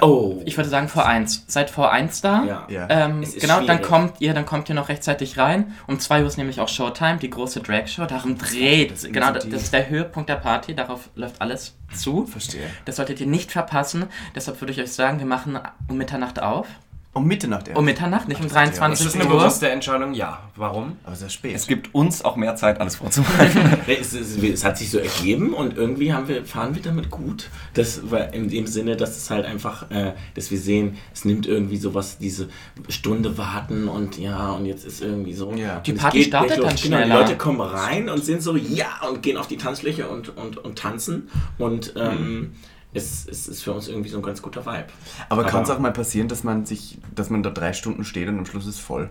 Oh, 0.01 0.41
Ich 0.45 0.57
würde 0.57 0.69
sagen 0.69 0.87
vor 0.87 1.05
eins. 1.05 1.43
Seid 1.47 1.69
vor 1.69 1.91
eins 1.91 2.21
da. 2.21 2.43
ja. 2.43 2.67
Ja. 2.69 2.87
Ähm, 2.89 3.21
Es 3.23 3.35
ist 3.35 3.41
genau, 3.41 3.57
dann 3.57 3.77
schwierig. 3.77 3.81
kommt 3.83 4.13
ihr, 4.21 4.33
dann 4.33 4.45
kommt 4.45 4.69
ihr 4.69 4.75
noch 4.75 4.89
rechtzeitig 4.89 5.37
rein. 5.37 5.73
Um 5.87 5.99
2 5.99 6.21
Uhr 6.21 6.27
ist 6.27 6.37
nämlich 6.37 6.59
auch 6.59 6.67
Showtime, 6.69 7.17
die 7.17 7.29
große 7.29 7.61
Drag-Show. 7.61 8.05
Darum 8.05 8.37
dreht. 8.37 8.91
das 8.91 9.03
genau, 9.03 9.31
das 9.31 9.45
ist 9.45 9.73
der 9.73 9.89
Höhepunkt 9.89 10.29
der 10.29 10.35
Party. 10.35 10.75
Darauf 10.75 11.09
läuft 11.15 11.41
alles 11.41 11.75
zu. 11.93 12.25
Verstehe. 12.25 12.67
Das 12.85 12.95
solltet 12.97 13.19
ihr 13.19 13.27
nicht 13.27 13.51
verpassen. 13.51 14.05
Deshalb 14.35 14.59
würde 14.61 14.71
ich 14.73 14.79
euch 14.81 14.91
sagen, 14.91 15.19
wir 15.19 15.25
machen 15.25 15.59
um 15.87 15.97
Mitternacht 15.97 16.41
auf. 16.41 16.67
Um 17.13 17.27
Mitternacht 17.27 17.67
erst. 17.67 17.77
Um 17.77 17.83
Mitternacht, 17.83 18.29
nicht 18.29 18.39
um 18.39 18.47
Ach, 18.49 18.53
das 18.53 18.63
ist 18.69 18.71
Ist 18.71 18.79
23 18.79 19.15
eine 19.15 19.25
Uhr. 19.29 19.37
bewusste 19.39 19.69
Entscheidung? 19.69 20.13
Ja. 20.13 20.39
Warum? 20.55 20.95
Aber 21.03 21.13
sehr 21.15 21.27
spät. 21.29 21.53
es 21.53 21.67
gibt 21.67 21.93
uns 21.93 22.23
auch 22.23 22.37
mehr 22.37 22.55
Zeit, 22.55 22.79
alles 22.79 22.95
vorzubereiten. 22.95 23.59
Es, 23.87 24.13
es, 24.13 24.37
es 24.41 24.63
hat 24.63 24.77
sich 24.77 24.89
so 24.89 24.97
ergeben 24.97 25.53
und 25.53 25.75
irgendwie 25.75 26.13
haben 26.13 26.29
wir, 26.29 26.45
fahren 26.45 26.73
wir 26.73 26.81
damit 26.81 27.09
gut. 27.11 27.49
Das 27.73 28.09
war 28.09 28.33
in 28.33 28.49
dem 28.49 28.65
Sinne, 28.65 28.95
dass 28.95 29.17
es 29.17 29.29
halt 29.29 29.45
einfach, 29.45 29.91
äh, 29.91 30.13
dass 30.35 30.51
wir 30.51 30.57
sehen, 30.57 30.97
es 31.13 31.25
nimmt 31.25 31.45
irgendwie 31.47 31.75
sowas, 31.75 32.17
diese 32.17 32.47
Stunde 32.87 33.37
warten 33.37 33.89
und 33.89 34.17
ja, 34.17 34.51
und 34.51 34.65
jetzt 34.65 34.85
ist 34.85 35.01
irgendwie 35.01 35.33
so. 35.33 35.51
Ja. 35.53 35.79
Die 35.81 35.91
es 35.91 35.97
Party 35.97 36.19
geht 36.19 36.27
startet 36.27 36.59
gleich 36.59 36.59
los. 36.59 36.81
dann 36.81 36.81
Genau, 36.81 36.97
die 36.97 37.03
schneller. 37.03 37.19
Leute 37.21 37.37
kommen 37.37 37.59
rein 37.61 38.07
und 38.09 38.23
sind 38.23 38.41
so, 38.41 38.55
ja, 38.55 38.87
und 39.09 39.21
gehen 39.21 39.35
auf 39.35 39.47
die 39.47 39.57
Tanzfläche 39.57 40.07
und, 40.07 40.37
und, 40.37 40.57
und 40.59 40.77
tanzen. 40.79 41.29
Und 41.57 41.93
ähm, 41.97 42.53
es, 42.93 43.27
es 43.27 43.47
ist 43.47 43.63
für 43.63 43.73
uns 43.73 43.87
irgendwie 43.87 44.09
so 44.09 44.17
ein 44.17 44.23
ganz 44.23 44.41
guter 44.41 44.65
Vibe. 44.65 44.87
Aber 45.29 45.43
kann 45.45 45.63
es 45.63 45.69
auch 45.69 45.79
mal 45.79 45.91
passieren, 45.93 46.27
dass 46.27 46.43
man 46.43 46.65
sich, 46.65 46.97
dass 47.15 47.29
man 47.29 47.43
da 47.43 47.49
drei 47.49 47.73
Stunden 47.73 48.03
steht 48.03 48.27
und 48.27 48.37
am 48.39 48.45
Schluss 48.45 48.67
ist 48.67 48.79
voll? 48.79 49.09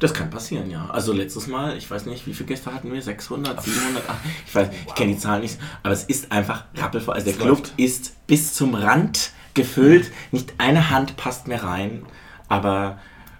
Das 0.00 0.12
kann 0.12 0.28
passieren, 0.28 0.70
ja. 0.70 0.88
Also 0.90 1.12
letztes 1.12 1.46
Mal, 1.46 1.76
ich 1.78 1.90
weiß 1.90 2.06
nicht, 2.06 2.26
wie 2.26 2.34
viele 2.34 2.48
Gäste 2.48 2.72
hatten 2.74 2.92
wir? 2.92 3.00
600, 3.00 3.62
700? 3.62 4.02
Ach, 4.06 4.16
ich 4.46 4.54
weiß, 4.54 4.68
ich 4.86 4.94
kenne 4.94 5.12
die 5.14 5.18
Zahlen 5.18 5.40
nicht. 5.42 5.58
Aber 5.82 5.94
es 5.94 6.04
ist 6.04 6.30
einfach 6.30 6.64
rappelvoll. 6.76 7.14
Also 7.14 7.24
der 7.24 7.34
Es 7.34 7.40
Club 7.40 7.58
läuft. 7.58 7.72
ist 7.78 8.26
bis 8.26 8.52
zum 8.52 8.74
Rand 8.74 9.30
gefüllt. 9.54 10.12
Nicht 10.30 10.52
eine 10.58 10.90
Hand 10.90 11.16
passt 11.16 11.48
mehr 11.48 11.64
rein. 11.64 12.04
Aber 12.48 12.98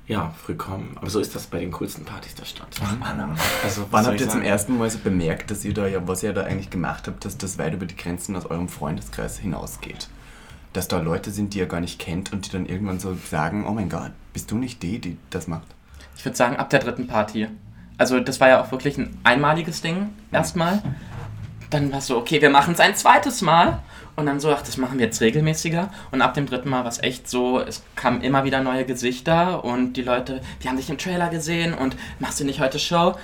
ja, 0.09 0.33
früh 0.43 0.55
kommen. 0.55 0.97
Aber 0.97 1.11
so 1.11 1.21
ist 1.21 1.35
das 1.35 1.47
bei 1.47 1.61
den 1.61 1.71
coolsten 1.71 2.05
Partys 2.05 2.35
der 2.35 2.47
Stadt. 2.47 2.69
Also, 3.63 3.83
was 3.83 3.93
Wann 3.93 4.05
soll 4.05 4.13
habt 4.15 4.21
ihr 4.23 4.29
zum 4.29 4.43
ersten 4.43 4.79
Mal 4.79 4.91
so 4.91 4.99
bemerkt, 4.99 5.51
dass 5.51 5.65
ihr 5.67 5.75
da 5.75 5.87
ja, 5.87 6.09
was 6.09 6.23
ihr 6.23 6.33
da 6.33 6.45
eigentlich 6.45 6.71
gemacht 6.71 7.07
habt, 7.07 7.27
dass 7.27 7.37
das 7.37 7.59
weit 7.59 7.75
über 7.75 7.85
die 7.85 7.97
Grenzen 7.97 8.35
aus 8.35 8.47
eurem 8.47 8.69
Freundeskreis 8.69 9.39
hinausgeht? 9.39 10.09
Dass 10.73 10.89
da 10.89 10.99
Leute 11.01 11.31
sind, 11.31 11.53
die 11.53 11.59
ihr 11.59 11.67
gar 11.67 11.81
nicht 11.81 11.99
kennt 11.99 12.33
und 12.33 12.47
die 12.47 12.51
dann 12.51 12.65
irgendwann 12.65 13.01
so 13.01 13.15
sagen, 13.31 13.67
oh 13.67 13.73
mein 13.73 13.91
Gott, 13.91 14.13
bist 14.33 14.51
du 14.51 14.57
nicht 14.57 14.83
die, 14.83 14.99
die 14.99 15.19
das 15.29 15.47
macht? 15.47 15.67
Ich 16.17 16.25
würde 16.25 16.37
sagen, 16.37 16.57
ab 16.57 16.71
der 16.71 16.81
dritten 16.81 17.07
Party. 17.07 17.49
Also 17.99 18.19
das 18.21 18.41
war 18.41 18.49
ja 18.49 18.63
auch 18.63 18.73
wirklich 18.73 18.97
ein 18.97 19.19
einmaliges 19.25 19.83
Ding 19.83 20.11
erstmal. 20.33 20.83
Dann 21.71 21.93
war 21.93 21.99
es 21.99 22.07
so, 22.07 22.17
okay, 22.17 22.41
wir 22.41 22.51
machen 22.51 22.75
es 22.75 22.81
ein 22.81 22.95
zweites 22.95 23.43
Mal. 23.43 23.83
Und 24.17 24.27
dann 24.27 24.41
so, 24.41 24.51
ach, 24.51 24.63
das 24.63 24.77
machen 24.79 24.99
wir 24.99 25.07
jetzt 25.07 25.21
regelmäßiger. 25.21 25.93
Und 26.11 26.23
ab 26.23 26.35
dem 26.35 26.47
dritten 26.47 26.69
Mal 26.69 26.83
war 26.83 26.91
es 26.91 27.01
echt 27.01 27.31
so, 27.31 27.61
es 27.61 27.85
kamen 27.95 28.21
immer 28.21 28.43
wieder 28.43 28.61
neue 28.61 28.85
Gesichter 28.85 29.65
und 29.65 29.93
die 29.93 30.03
Leute, 30.03 30.41
die 30.61 30.69
haben 30.69 30.77
dich 30.77 30.91
im 30.91 30.99
Trailer 30.99 31.29
gesehen 31.29 31.73
und 31.73 31.95
machst 32.19 32.41
du 32.41 32.45
nicht 32.45 32.59
heute 32.59 32.81
Show? 32.81 33.15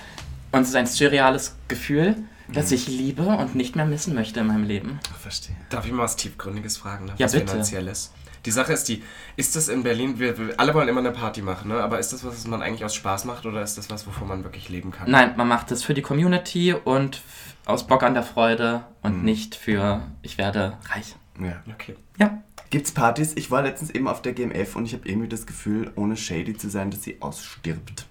Und 0.53 0.63
es 0.63 0.69
ist 0.69 0.77
ein 0.77 0.87
surreales 0.87 1.57
Gefühl, 1.67 2.15
das 2.47 2.71
ich 2.71 2.87
liebe 2.87 3.25
und 3.25 3.57
nicht 3.57 3.75
mehr 3.75 3.87
missen 3.87 4.15
möchte 4.15 4.39
in 4.39 4.47
meinem 4.47 4.63
Leben. 4.63 5.01
Verstehe. 5.21 5.57
Darf 5.69 5.85
ich 5.85 5.91
mal 5.91 6.05
was 6.05 6.15
Tiefgründiges 6.15 6.77
fragen? 6.77 7.07
Ne? 7.07 7.15
Ja, 7.19 7.27
was 7.27 7.33
bitte. 7.33 7.49
Finanzielles. 7.49 8.13
Die 8.47 8.51
Sache 8.51 8.73
ist 8.73 8.89
die, 8.89 9.03
ist 9.37 9.57
das 9.57 9.69
in 9.69 9.83
Berlin, 9.83 10.19
wir, 10.19 10.39
wir 10.39 10.61
alle 10.61 10.75
wollen 10.75 10.87
immer 10.87 11.01
eine 11.01 11.13
Party 11.13 11.41
machen, 11.41 11.71
ne? 11.71 11.83
aber 11.83 11.99
ist 11.99 12.13
das 12.13 12.25
was, 12.25 12.35
was 12.35 12.47
man 12.47 12.63
eigentlich 12.63 12.85
aus 12.85 12.95
Spaß 12.95 13.25
macht 13.25 13.47
oder 13.47 13.63
ist 13.63 13.79
das 13.79 13.89
was, 13.91 14.07
wovon 14.07 14.29
man 14.29 14.45
wirklich 14.45 14.69
leben 14.69 14.91
kann? 14.91 15.11
Nein, 15.11 15.33
man 15.37 15.49
macht 15.49 15.73
es 15.73 15.83
für 15.83 15.95
die 15.95 16.03
Community 16.03 16.75
und 16.75 17.23
aus 17.67 17.87
Bock 17.87 18.03
an 18.03 18.15
der 18.15 18.23
Freude 18.23 18.85
und 19.03 19.25
nicht 19.25 19.55
für, 19.55 20.03
ich 20.23 20.39
werde 20.39 20.77
reich. 20.91 21.17
Ja. 21.41 21.63
Okay. 21.73 21.97
Ja. 22.19 22.43
Gibt's 22.71 22.93
Partys? 22.93 23.35
Ich 23.37 23.51
war 23.51 23.63
letztens 23.63 23.91
eben 23.91 24.09
auf 24.09 24.23
der 24.23 24.33
GMF 24.33 24.77
und 24.77 24.85
ich 24.85 24.95
habe 24.95 25.09
irgendwie 25.09 25.29
das 25.29 25.47
Gefühl, 25.47 25.93
ohne 25.97 26.17
shady 26.17 26.57
zu 26.57 26.69
sein, 26.69 26.91
dass 26.91 27.03
sie 27.03 27.21
ausstirbt, 27.21 28.07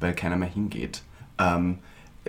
weil 0.00 0.14
keiner 0.14 0.36
mehr 0.36 0.48
hingeht. 0.48 1.02
Ähm, 1.38 1.78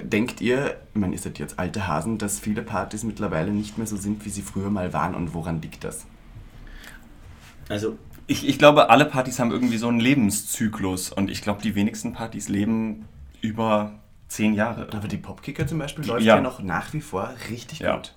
denkt 0.01 0.41
ihr, 0.41 0.77
ich 0.93 0.99
meine, 0.99 1.13
ihr 1.13 1.19
seid 1.19 1.39
jetzt 1.39 1.59
alte 1.59 1.87
Hasen, 1.87 2.17
dass 2.17 2.39
viele 2.39 2.61
Partys 2.63 3.03
mittlerweile 3.03 3.51
nicht 3.51 3.77
mehr 3.77 3.87
so 3.87 3.97
sind, 3.97 4.25
wie 4.25 4.29
sie 4.29 4.41
früher 4.41 4.69
mal 4.69 4.93
waren 4.93 5.15
und 5.15 5.33
woran 5.33 5.61
liegt 5.61 5.83
das? 5.83 6.05
Also, 7.69 7.97
Ich, 8.27 8.47
ich 8.47 8.57
glaube, 8.57 8.89
alle 8.89 9.05
Partys 9.05 9.39
haben 9.39 9.51
irgendwie 9.51 9.77
so 9.77 9.87
einen 9.87 9.99
Lebenszyklus 9.99 11.11
und 11.11 11.29
ich 11.29 11.41
glaube, 11.41 11.61
die 11.61 11.75
wenigsten 11.75 12.13
Partys 12.13 12.49
leben 12.49 13.05
über 13.41 13.99
zehn 14.35 14.53
Jahre. 14.53 14.87
Aber 14.93 15.07
die 15.07 15.17
Popkicker 15.17 15.65
zum 15.67 15.79
Beispiel 15.79 16.03
Die- 16.03 16.09
läuft 16.09 16.25
ja. 16.25 16.35
ja. 16.35 16.41
noch 16.41 16.61
nach 16.61 16.93
wie 16.93 17.01
vor 17.01 17.33
richtig 17.49 17.79
Ja. 17.79 17.95
gut. 17.97 18.13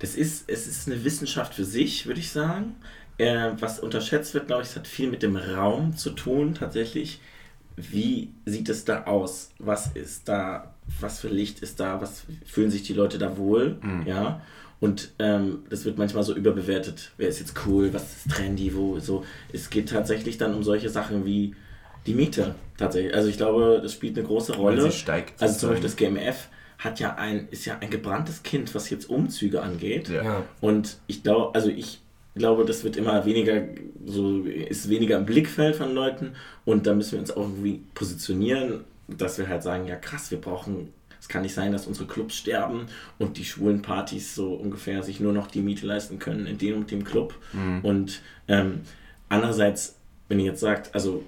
das 0.00 0.16
ist, 0.16 0.50
es 0.50 0.66
ist 0.66 0.88
eine 0.88 1.04
Wissenschaft 1.04 1.54
für 1.54 1.64
sich, 1.64 2.06
würde 2.06 2.18
ich 2.20 2.30
sagen. 2.32 2.74
Äh, 3.18 3.50
was 3.60 3.78
unterschätzt 3.78 4.34
wird, 4.34 4.48
glaube 4.48 4.62
ich, 4.62 4.68
es 4.70 4.76
hat 4.76 4.88
viel 4.88 5.08
mit 5.08 5.22
dem 5.22 5.36
Raum 5.36 5.96
zu 5.96 6.10
tun, 6.10 6.54
tatsächlich. 6.54 7.20
Wie 7.76 8.32
sieht 8.44 8.68
es 8.68 8.84
da 8.84 9.04
aus? 9.04 9.50
Was 9.58 9.88
ist 9.94 10.28
da? 10.28 10.74
Was 11.00 11.20
für 11.20 11.28
Licht 11.28 11.60
ist 11.60 11.78
da? 11.78 12.00
Was 12.00 12.24
fühlen 12.44 12.70
sich 12.70 12.82
die 12.82 12.94
Leute 12.94 13.18
da 13.18 13.36
wohl? 13.36 13.78
Ja. 14.04 14.40
Und 14.80 15.12
ähm, 15.20 15.60
das 15.70 15.84
wird 15.84 15.96
manchmal 15.98 16.24
so 16.24 16.34
überbewertet. 16.34 17.12
Wer 17.16 17.28
ist 17.28 17.38
jetzt 17.38 17.54
cool? 17.66 17.94
Was 17.94 18.02
ist 18.16 18.30
trendy? 18.30 18.74
Wo 18.74 18.98
so? 18.98 19.24
Es 19.52 19.70
geht 19.70 19.90
tatsächlich 19.90 20.36
dann 20.38 20.52
um 20.54 20.64
solche 20.64 20.88
Sachen 20.90 21.24
wie 21.24 21.54
die 22.06 22.14
Miete. 22.14 22.54
Tatsächlich. 22.76 23.14
Also 23.14 23.28
ich 23.28 23.36
glaube, 23.36 23.80
das 23.82 23.92
spielt 23.92 24.16
eine 24.18 24.26
große 24.26 24.56
Rolle. 24.56 24.82
sie 24.82 24.92
steigt 24.92 25.40
Also 25.40 25.58
zum 25.58 25.68
Beispiel 25.70 25.84
das 25.84 25.96
GMF 25.96 26.48
hat 26.78 26.98
ja 26.98 27.14
ein, 27.14 27.48
ist 27.50 27.64
ja 27.64 27.78
ein 27.80 27.90
gebranntes 27.90 28.42
Kind, 28.42 28.74
was 28.74 28.90
jetzt 28.90 29.08
Umzüge 29.08 29.62
angeht. 29.62 30.08
Ja. 30.08 30.44
Und 30.60 30.98
ich 31.06 31.22
glaube, 31.22 31.54
also 31.54 31.68
ich 31.68 32.00
glaube, 32.34 32.64
das 32.64 32.82
wird 32.82 32.96
immer 32.96 33.24
weniger, 33.24 33.62
so 34.04 34.42
ist 34.42 34.88
weniger 34.88 35.16
im 35.18 35.26
Blickfeld 35.26 35.76
von 35.76 35.94
Leuten 35.94 36.32
und 36.64 36.86
da 36.86 36.94
müssen 36.94 37.12
wir 37.12 37.18
uns 37.20 37.30
auch 37.30 37.42
irgendwie 37.42 37.82
positionieren, 37.94 38.84
dass 39.06 39.38
wir 39.38 39.48
halt 39.48 39.62
sagen, 39.62 39.86
ja 39.86 39.96
krass, 39.96 40.30
wir 40.30 40.40
brauchen 40.40 40.92
es 41.20 41.28
kann 41.28 41.42
nicht 41.42 41.54
sein, 41.54 41.70
dass 41.70 41.86
unsere 41.86 42.08
Clubs 42.08 42.34
sterben 42.34 42.86
und 43.20 43.38
die 43.38 43.44
schwulen 43.44 43.80
Partys 43.80 44.34
so 44.34 44.54
ungefähr 44.54 45.04
sich 45.04 45.20
nur 45.20 45.32
noch 45.32 45.46
die 45.46 45.60
Miete 45.60 45.86
leisten 45.86 46.18
können 46.18 46.46
in 46.46 46.58
dem 46.58 46.78
und 46.78 46.90
dem 46.90 47.04
Club. 47.04 47.38
Und 47.84 48.22
ähm, 48.48 48.80
andererseits, 49.28 49.94
wenn 50.26 50.40
ihr 50.40 50.46
jetzt 50.46 50.58
sagt, 50.58 50.92
also 50.96 51.22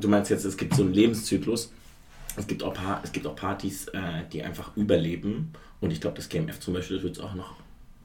du 0.00 0.08
meinst 0.08 0.30
jetzt, 0.30 0.44
es 0.44 0.56
gibt 0.56 0.74
so 0.74 0.82
einen 0.82 0.92
Lebenszyklus, 0.94 1.72
es 2.36 2.46
gibt 2.46 2.62
auch, 2.62 2.74
Pa- 2.74 3.00
es 3.02 3.12
gibt 3.12 3.26
auch 3.26 3.36
Partys, 3.36 3.88
äh, 3.88 3.98
die 4.32 4.42
einfach 4.42 4.76
überleben 4.76 5.52
und 5.80 5.90
ich 5.90 6.00
glaube, 6.00 6.16
das 6.16 6.28
GMF 6.28 6.60
zum 6.60 6.74
Beispiel, 6.74 6.96
das 6.96 7.04
wird 7.04 7.16
es 7.16 7.22
auch 7.22 7.34
noch, 7.34 7.54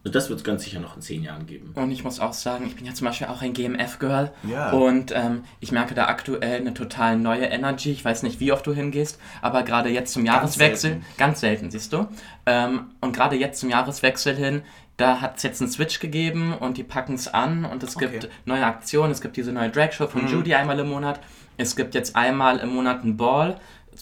also 0.03 0.13
das 0.13 0.29
wird 0.29 0.39
es 0.39 0.43
ganz 0.45 0.63
sicher 0.63 0.79
noch 0.79 0.95
in 0.95 1.01
zehn 1.01 1.23
Jahren 1.23 1.45
geben. 1.45 1.71
Und 1.75 1.91
ich 1.91 2.03
muss 2.05 2.19
auch 2.21 2.31
sagen, 2.33 2.65
ich 2.65 2.75
bin 2.75 2.85
ja 2.85 2.93
zum 2.93 3.05
Beispiel 3.07 3.27
auch 3.27 3.41
ein 3.41 3.51
GMF-Girl. 3.53 4.31
Ja. 4.49 4.71
Und 4.71 5.12
ähm, 5.13 5.43
ich 5.59 5.73
merke 5.73 5.93
da 5.93 6.05
aktuell 6.07 6.62
eine 6.62 6.73
total 6.73 7.17
neue 7.17 7.45
Energy. 7.47 7.91
Ich 7.91 8.05
weiß 8.05 8.23
nicht, 8.23 8.39
wie 8.39 8.53
oft 8.53 8.65
du 8.65 8.73
hingehst, 8.73 9.19
aber 9.41 9.63
gerade 9.63 9.89
jetzt 9.89 10.13
zum 10.13 10.25
Jahreswechsel, 10.25 10.91
selten. 10.91 11.05
ganz 11.17 11.41
selten, 11.41 11.69
siehst 11.69 11.91
du. 11.91 12.07
Ähm, 12.45 12.91
und 13.01 13.13
gerade 13.13 13.35
jetzt 13.35 13.59
zum 13.59 13.69
Jahreswechsel 13.69 14.38
hin, 14.38 14.62
da 14.99 15.21
hat 15.21 15.38
es 15.38 15.43
jetzt 15.43 15.62
einen 15.62 15.71
Switch 15.71 15.99
gegeben 15.99 16.53
und 16.53 16.77
die 16.77 16.83
packen 16.83 17.13
es 17.15 17.27
an 17.27 17.63
und 17.65 17.81
es 17.83 17.97
gibt 17.97 18.25
Okay. 18.25 18.33
neue 18.45 18.65
Aktionen. 18.65 19.12
Es 19.12 19.21
gibt 19.21 19.38
diese 19.38 19.51
neue 19.51 19.69
Drag-Show 19.69 20.07
von 20.07 20.27
Judy 20.27 20.53
einmal 20.53 20.77
im 20.79 20.89
Monat. 20.89 21.19
Es 21.57 21.75
gibt 21.75 21.95
jetzt 21.95 22.15
einmal 22.15 22.57
im 22.59 22.69
Monat 22.69 23.01
einen 23.03 23.15
Ball, 23.17 23.59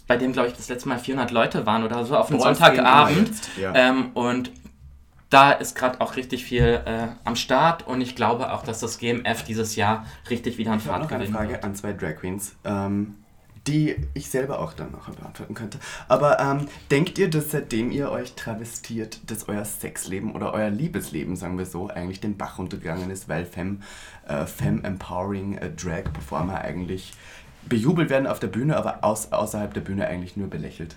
bei 0.07 0.17
dem, 0.17 0.31
glaube 0.33 0.49
ich, 0.49 0.55
das 0.55 0.69
letzte 0.69 0.89
Mal 0.89 0.99
400 0.99 1.31
Leute 1.31 1.65
waren 1.65 1.83
oder 1.83 2.03
so, 2.05 2.15
auf 2.17 2.29
Ball 2.29 2.39
Sonntagabend. 2.39 3.31
ja. 3.59 3.73
Ähm, 3.75 4.11
und 4.13 4.51
da 5.29 5.51
ist 5.51 5.75
gerade 5.75 5.99
auch 6.01 6.15
richtig 6.15 6.43
viel 6.45 6.81
äh, 6.85 7.07
am 7.25 7.35
Start 7.35 7.85
und 7.85 7.99
ich 8.01 8.15
glaube 8.15 8.51
auch, 8.53 8.63
dass 8.63 8.79
das 8.79 8.97
GMF 8.97 9.43
dieses 9.43 9.75
Jahr 9.75 10.05
richtig 10.29 10.57
wieder 10.57 10.71
an 10.71 10.77
Ich 10.79 10.87
habe 10.87 10.99
Fahrt 10.99 11.11
noch 11.11 11.17
eine 11.19 11.27
Frage 11.27 11.51
wird. 11.53 11.63
an 11.63 11.75
zwei 11.75 11.93
Drag 11.93 12.15
Queens, 12.15 12.55
ähm, 12.63 13.15
die 13.67 13.95
ich 14.13 14.29
selber 14.29 14.59
auch 14.59 14.73
dann 14.73 14.91
noch 14.91 15.09
beantworten 15.09 15.53
könnte. 15.53 15.79
Aber 16.07 16.39
ähm, 16.39 16.67
denkt 16.89 17.17
ihr, 17.19 17.29
dass 17.29 17.51
seitdem 17.51 17.91
ihr 17.91 18.09
euch 18.11 18.33
travestiert, 18.33 19.19
dass 19.29 19.47
euer 19.49 19.65
Sexleben 19.65 20.33
oder 20.33 20.53
euer 20.53 20.69
Liebesleben, 20.69 21.35
sagen 21.35 21.57
wir 21.57 21.65
so, 21.65 21.89
eigentlich 21.89 22.21
den 22.21 22.37
Bach 22.37 22.57
runtergegangen 22.57 23.09
ist, 23.09 23.27
weil 23.27 23.45
Femme, 23.45 23.79
äh, 24.27 24.45
Femme 24.45 24.83
Empowering 24.83 25.57
äh, 25.57 25.69
Drag 25.71 26.05
Performer 26.13 26.61
eigentlich 26.61 27.13
bejubelt 27.67 28.09
werden 28.09 28.27
auf 28.27 28.39
der 28.39 28.47
Bühne, 28.47 28.77
aber 28.77 29.03
aus, 29.03 29.31
außerhalb 29.31 29.73
der 29.73 29.81
Bühne 29.81 30.07
eigentlich 30.07 30.37
nur 30.37 30.49
belächelt? 30.49 30.95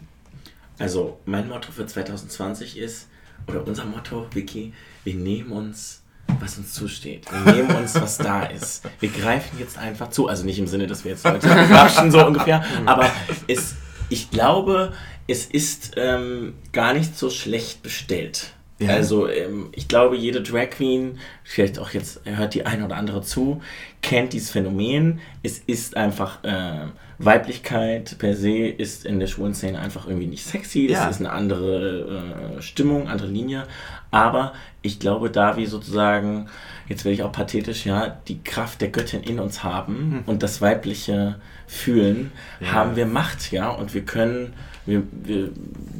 Also 0.78 1.18
mein 1.26 1.48
Motto 1.48 1.72
für 1.72 1.86
2020 1.86 2.78
ist, 2.78 3.08
oder 3.46 3.66
unser 3.66 3.84
Motto, 3.84 4.26
Vicky, 4.32 4.72
wir 5.04 5.14
nehmen 5.14 5.50
uns, 5.50 5.99
was 6.38 6.58
uns 6.58 6.72
zusteht. 6.72 7.26
Wir 7.44 7.54
nehmen 7.54 7.76
uns, 7.76 7.94
was 7.94 8.18
da 8.18 8.44
ist. 8.44 8.82
Wir 9.00 9.08
greifen 9.08 9.58
jetzt 9.58 9.78
einfach 9.78 10.10
zu. 10.10 10.28
Also 10.28 10.44
nicht 10.44 10.58
im 10.58 10.66
Sinne, 10.66 10.86
dass 10.86 11.04
wir 11.04 11.12
jetzt 11.12 11.24
Leute 11.24 11.48
quatschen, 11.48 12.10
so 12.10 12.24
ungefähr. 12.26 12.64
Aber 12.86 13.10
es, 13.46 13.74
ich 14.08 14.30
glaube, 14.30 14.92
es 15.26 15.46
ist 15.46 15.92
ähm, 15.96 16.54
gar 16.72 16.92
nicht 16.92 17.16
so 17.16 17.30
schlecht 17.30 17.82
bestellt. 17.82 18.52
Ja. 18.80 18.94
Also 18.94 19.28
ähm, 19.28 19.68
ich 19.72 19.88
glaube, 19.88 20.16
jede 20.16 20.42
Drag 20.42 20.70
Queen, 20.70 21.18
vielleicht 21.44 21.78
auch 21.78 21.90
jetzt 21.90 22.22
hört 22.24 22.54
die 22.54 22.64
eine 22.64 22.86
oder 22.86 22.96
andere 22.96 23.22
zu, 23.22 23.60
kennt 24.00 24.32
dieses 24.32 24.50
Phänomen. 24.50 25.20
Es 25.42 25.58
ist 25.58 25.96
einfach 25.96 26.42
äh, 26.44 26.86
Weiblichkeit 27.18 28.16
per 28.18 28.34
se 28.34 28.66
ist 28.66 29.04
in 29.04 29.20
der 29.20 29.26
schwulen 29.26 29.52
Szene 29.52 29.78
einfach 29.78 30.06
irgendwie 30.06 30.26
nicht 30.26 30.44
sexy. 30.44 30.90
Ja. 30.90 31.04
Es 31.04 31.16
ist 31.16 31.20
eine 31.20 31.30
andere 31.30 32.56
äh, 32.56 32.62
Stimmung, 32.62 33.08
andere 33.08 33.28
Linie. 33.28 33.64
Aber 34.10 34.54
ich 34.80 34.98
glaube, 34.98 35.30
da 35.30 35.58
wir 35.58 35.68
sozusagen, 35.68 36.48
jetzt 36.88 37.04
werde 37.04 37.14
ich 37.14 37.22
auch 37.22 37.32
pathetisch, 37.32 37.84
ja, 37.84 38.16
die 38.28 38.42
Kraft 38.42 38.80
der 38.80 38.88
Göttin 38.88 39.22
in 39.22 39.38
uns 39.38 39.62
haben 39.62 40.22
und 40.24 40.42
das 40.42 40.62
Weibliche 40.62 41.36
fühlen, 41.66 42.32
haben 42.64 42.96
wir 42.96 43.06
Macht, 43.06 43.52
ja, 43.52 43.68
und 43.68 43.92
wir 43.92 44.02
können, 44.02 44.54
wir, 44.86 45.02
wir 45.12 45.50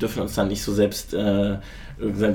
dürfen 0.01 0.23
uns 0.23 0.35
dann 0.35 0.49
nicht 0.49 0.63
so 0.63 0.73
selbst 0.73 1.13
äh, 1.13 1.59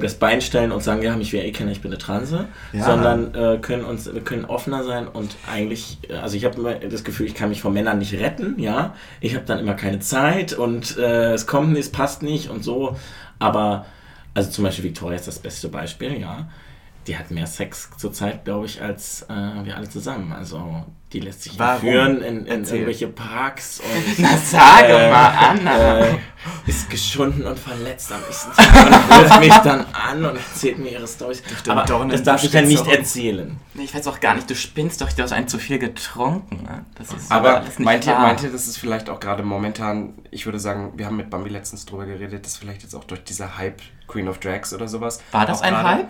das 0.01 0.15
Bein 0.15 0.41
stellen 0.41 0.71
und 0.71 0.83
sagen, 0.83 1.01
ja, 1.01 1.15
mich 1.15 1.33
eh 1.33 1.51
kennen, 1.51 1.71
ich 1.71 1.81
bin 1.81 1.91
eine 1.91 1.97
Transe, 1.97 2.45
Ja. 2.73 2.85
sondern 2.85 3.33
äh, 3.33 3.57
können 3.59 3.83
uns, 3.83 4.11
wir 4.13 4.21
können 4.21 4.45
offener 4.45 4.83
sein 4.83 5.07
und 5.07 5.35
eigentlich, 5.51 5.97
äh, 6.09 6.13
also 6.15 6.37
ich 6.37 6.45
habe 6.45 6.57
immer 6.59 6.75
das 6.75 7.03
Gefühl, 7.03 7.25
ich 7.25 7.33
kann 7.35 7.49
mich 7.49 7.61
von 7.61 7.73
Männern 7.73 7.97
nicht 7.97 8.13
retten, 8.13 8.59
ja, 8.59 8.93
ich 9.21 9.35
habe 9.35 9.45
dann 9.45 9.59
immer 9.59 9.73
keine 9.73 9.99
Zeit 9.99 10.53
und 10.53 10.97
äh, 10.97 11.33
es 11.33 11.47
kommt 11.47 11.69
nicht, 11.69 11.85
es 11.85 11.91
passt 11.91 12.21
nicht 12.23 12.49
und 12.49 12.63
so, 12.63 12.95
aber 13.39 13.85
also 14.33 14.51
zum 14.51 14.63
Beispiel 14.65 14.85
Victoria 14.85 15.15
ist 15.17 15.27
das 15.27 15.39
beste 15.39 15.69
Beispiel, 15.69 16.19
ja. 16.19 16.47
Die 17.07 17.17
hat 17.17 17.29
mehr 17.29 17.45
Sex 17.45 17.89
zurzeit, 17.97 18.45
glaube 18.45 18.65
ich, 18.65 18.81
als 18.81 19.23
äh, 19.29 19.33
wir 19.63 19.75
alle 19.77 19.87
zusammen. 19.87 20.33
Also 20.33 20.83
die 21.13 21.19
lässt 21.19 21.43
sich 21.43 21.57
Warum? 21.59 21.79
führen 21.81 22.21
in, 22.21 22.45
in 22.47 22.63
irgendwelche 22.63 23.07
Parks 23.07 23.79
und 23.95 24.15
Na 24.17 24.35
sage 24.37 24.87
Äh, 24.93 25.11
mal, 25.11 25.27
Anna. 25.37 25.99
äh, 25.99 26.15
ist 26.65 26.89
geschunden 26.89 27.45
und 27.45 27.59
verletzt 27.59 28.11
am 28.11 28.19
nächsten 28.21 28.51
Tag 28.53 28.85
und 28.87 29.09
wirft 29.19 29.39
mich 29.39 29.53
dann 29.59 29.85
an 29.93 30.25
und 30.25 30.35
erzählt 30.35 30.79
mir 30.79 30.89
ihre 30.93 31.07
Storys. 31.07 31.43
Aber 31.67 31.83
Dornen 31.83 32.09
das 32.09 32.23
darf 32.23 32.43
ich 32.43 32.49
steht's 32.49 32.67
nicht 32.67 32.87
erzählen. 32.87 33.55
Nee, 33.75 33.83
ich 33.83 33.93
weiß 33.93 34.07
auch 34.07 34.19
gar 34.19 34.33
nicht, 34.33 34.49
du 34.49 34.55
spinnst 34.55 34.99
doch, 35.01 35.11
du 35.13 35.21
hast 35.21 35.31
einen 35.31 35.47
zu 35.47 35.59
viel 35.59 35.77
getrunken. 35.77 36.63
Ne? 36.63 36.85
Das 36.95 37.13
ist 37.13 37.31
Aber 37.31 37.63
meint 37.77 38.07
ihr, 38.07 38.15
meint 38.17 38.41
ihr, 38.41 38.49
das 38.51 38.67
ist 38.67 38.77
vielleicht 38.77 39.09
auch 39.11 39.19
gerade 39.19 39.43
momentan, 39.43 40.15
ich 40.31 40.45
würde 40.47 40.59
sagen, 40.59 40.93
wir 40.95 41.05
haben 41.05 41.17
mit 41.17 41.29
Bambi 41.29 41.49
letztens 41.49 41.85
drüber 41.85 42.05
geredet, 42.07 42.45
dass 42.45 42.57
vielleicht 42.57 42.81
jetzt 42.81 42.95
auch 42.95 43.03
durch 43.03 43.23
dieser 43.23 43.57
Hype 43.59 43.81
Queen 44.07 44.27
of 44.27 44.39
Drags 44.39 44.73
oder 44.73 44.87
sowas. 44.87 45.19
War 45.31 45.45
das 45.45 45.59
auch 45.59 45.63
ein 45.63 45.73
gerade- 45.73 45.87
Hype? 45.89 46.07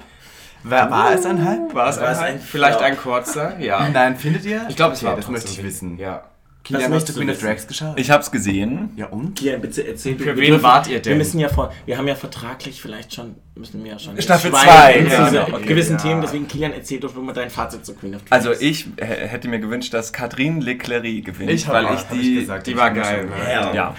War, 0.64 0.90
war 0.90 1.14
es 1.14 1.26
ein 1.26 1.44
Hype? 1.46 1.74
War 1.74 1.90
es 1.90 2.00
War 2.00 2.10
ein 2.10 2.18
Hype? 2.18 2.34
ein 2.36 2.40
Vielleicht 2.40 2.82
ein 2.82 2.98
kurzer, 2.98 3.60
ja. 3.60 3.88
Nein, 3.90 4.16
findet 4.16 4.46
ihr? 4.46 4.66
Ich 4.70 4.76
glaube, 4.76 4.94
es 4.94 5.00
Okay, 5.02 5.10
war 5.10 5.16
Das 5.16 5.30
möchte 5.30 5.52
ich 5.52 5.64
wissen. 5.64 5.98
Ja. 6.00 6.24
Kilian, 6.64 6.92
Das 6.92 7.02
hast 7.04 7.10
du 7.10 7.14
Queen 7.20 7.30
of. 7.30 7.40
Drags 7.40 7.68
geschaut? 7.68 8.00
Ich 8.00 8.10
habe 8.10 8.24
es 8.24 8.32
gesehen. 8.32 8.90
Ja 8.96 9.06
und? 9.06 9.38
Hier, 9.38 9.60
bitte 9.60 9.88
erzähl 9.88 10.18
Für 10.18 10.36
wir 10.36 10.38
wen 10.38 10.64
wart 10.64 10.88
ihr 10.88 11.00
denn? 11.00 11.12
Wir 11.12 11.18
müssen 11.18 11.38
ja 11.38 11.48
vor, 11.48 11.72
wir 11.86 11.96
haben 11.96 12.08
ja 12.08 12.16
vertraglich 12.16 12.82
vielleicht 12.82 13.14
schon, 13.14 13.36
müssen 13.54 13.84
wir 13.84 13.92
ja 13.92 14.00
schon. 14.00 14.20
Staffel 14.20 14.50
schweigen 14.50 14.66
zwei, 14.68 14.94
in 14.94 15.08
ja. 15.08 15.26
diese 15.30 15.42
Okay, 15.54 15.66
gewissen 15.68 15.98
ja. 15.98 16.02
Themen, 16.02 16.22
deswegen 16.22 16.48
Kilian, 16.48 16.74
erzähl 16.74 17.00
doch 17.00 17.14
mal 17.16 17.34
dein 17.34 17.52
Fazit 17.52 17.86
zu 17.86 17.94
Queen 17.94 18.16
of 18.16 18.22
Drags. 18.24 18.32
Also 18.32 18.60
ich 18.60 18.88
hätte 18.98 19.48
mir 19.48 19.60
gewünscht, 19.60 19.94
dass 19.94 20.12
Catherine 20.12 20.60
Leclerc 20.60 21.04
gewinnt, 21.24 21.52
Ich 21.52 21.68
weil 21.68 21.86
auch- 21.86 21.94
ich 21.94 22.00
hab 22.00 22.14
ich 22.14 22.20
die, 22.22 22.36
gesagt, 22.40 22.66
die 22.66 22.72
ich 22.72 22.78
war 22.78 22.90
geil? 22.90 23.28
Ja. 23.48 23.72
ja, 23.72 23.96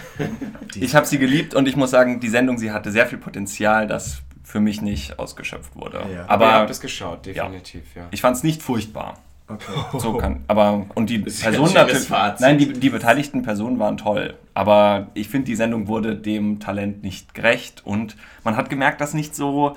ich 0.74 0.96
habe 0.96 1.06
sie 1.06 1.18
geliebt 1.18 1.54
und 1.54 1.68
ich 1.68 1.76
muss 1.76 1.92
sagen, 1.92 2.18
die 2.18 2.28
Sendung, 2.28 2.58
sie 2.58 2.72
hatte 2.72 2.90
sehr 2.90 3.06
viel 3.06 3.18
Potenzial, 3.18 3.86
das 3.86 4.22
für 4.46 4.60
mich 4.60 4.80
nicht 4.80 5.18
ausgeschöpft 5.18 5.74
wurde. 5.74 6.06
Ja. 6.14 6.24
Aber 6.28 6.46
ihr 6.46 6.52
habt 6.52 6.70
es 6.70 6.80
geschaut, 6.80 7.26
definitiv, 7.26 7.82
ja. 7.96 8.06
ich 8.12 8.20
fand 8.20 8.36
es 8.36 8.44
nicht 8.44 8.62
furchtbar. 8.62 9.18
Okay. 9.48 9.72
So 9.98 10.14
kann, 10.14 10.44
aber 10.46 10.86
und 10.94 11.10
die 11.10 11.16
ja 11.26 11.50
Personen 11.50 11.74
natürlich, 11.74 12.08
nein, 12.08 12.58
die, 12.58 12.72
die 12.72 12.90
beteiligten 12.90 13.42
Personen 13.42 13.80
waren 13.80 13.96
toll, 13.96 14.34
aber 14.54 15.08
ich 15.14 15.28
finde 15.28 15.46
die 15.46 15.56
Sendung 15.56 15.88
wurde 15.88 16.14
dem 16.14 16.60
Talent 16.60 17.02
nicht 17.02 17.34
gerecht 17.34 17.84
und 17.84 18.16
man 18.44 18.56
hat 18.56 18.70
gemerkt, 18.70 19.00
dass 19.00 19.14
nicht 19.14 19.34
so 19.34 19.76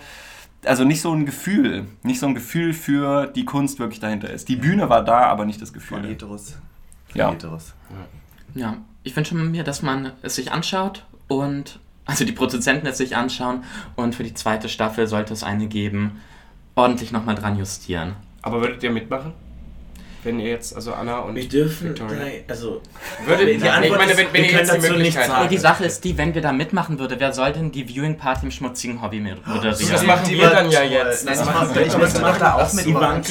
also 0.65 0.83
nicht 0.83 1.01
so 1.01 1.13
ein 1.13 1.25
Gefühl, 1.25 1.87
nicht 2.03 2.19
so 2.19 2.27
ein 2.27 2.35
Gefühl 2.35 2.73
für 2.73 3.25
die 3.27 3.45
Kunst 3.45 3.79
wirklich 3.79 3.99
dahinter 4.01 4.29
ist. 4.29 4.49
Die 4.49 4.57
Bühne 4.57 4.89
war 4.89 5.03
da, 5.03 5.21
aber 5.21 5.45
nicht 5.45 5.61
das 5.61 5.69
Von 5.69 5.79
Gefühl. 5.79 6.07
Heteros. 6.09 6.57
Von 7.07 7.19
Ja. 7.19 7.31
Heteros. 7.31 7.73
Ja, 8.55 8.77
ich 9.03 9.15
wünsche 9.15 9.35
mir, 9.35 9.63
dass 9.63 9.81
man 9.81 10.11
es 10.21 10.35
sich 10.35 10.51
anschaut 10.51 11.05
und 11.27 11.79
also 12.09 12.25
die 12.25 12.31
Produzenten 12.31 12.87
es 12.87 12.97
sich 12.97 13.15
anschauen 13.15 13.63
und 13.95 14.15
für 14.15 14.23
die 14.23 14.33
zweite 14.33 14.67
Staffel 14.67 15.07
sollte 15.07 15.33
es 15.33 15.43
eine 15.43 15.67
geben, 15.67 16.21
ordentlich 16.75 17.11
nochmal 17.11 17.35
dran 17.35 17.57
justieren. 17.57 18.15
Aber 18.41 18.61
würdet 18.61 18.81
ihr 18.83 18.91
mitmachen? 18.91 19.33
Wenn 20.23 20.39
ihr 20.39 20.49
jetzt, 20.49 20.75
also 20.75 20.93
Anna 20.93 21.19
und 21.19 21.35
wir 21.35 21.47
dürfen, 21.47 21.89
Victoria. 21.89 22.17
drei, 22.19 22.43
also 22.47 22.81
Würdet, 23.25 23.47
Die 23.47 23.51
ich 23.51 23.59
meine, 23.61 23.73
Antwort 23.73 23.99
wenn, 24.01 24.17
wenn 24.17 24.33
wir 24.33 24.41
ihr 24.41 24.47
können 24.47 24.67
jetzt 24.67 24.75
die 24.75 24.89
Möglichkeit 24.89 25.29
habt. 25.29 25.51
die 25.51 25.57
Sache 25.57 25.85
ist 25.85 26.03
die, 26.03 26.17
wenn 26.17 26.33
wir 26.35 26.41
da 26.41 26.51
mitmachen 26.51 26.99
würde, 26.99 27.19
wer 27.19 27.31
soll 27.31 27.53
denn 27.53 27.71
die 27.71 27.87
Viewing 27.87 28.17
Party 28.17 28.45
im 28.45 28.51
schmutzigen 28.51 29.01
Hobby 29.01 29.19
mit 29.19 29.45
moderieren? 29.47 29.75
So, 29.75 29.91
das 29.91 30.03
machen 30.05 30.29
wir 30.29 30.49
dann 30.49 30.69
ja 30.69 30.83
jetzt. 30.83 31.27
Das 31.27 31.37
Das 31.39 31.45
machen 31.47 31.73
wir. 31.73 31.85
Ich 31.85 31.97
möchte 31.97 32.19
doch 32.21 32.37
da 32.37 32.55
auch 32.55 32.73
mitmachen. 32.73 33.21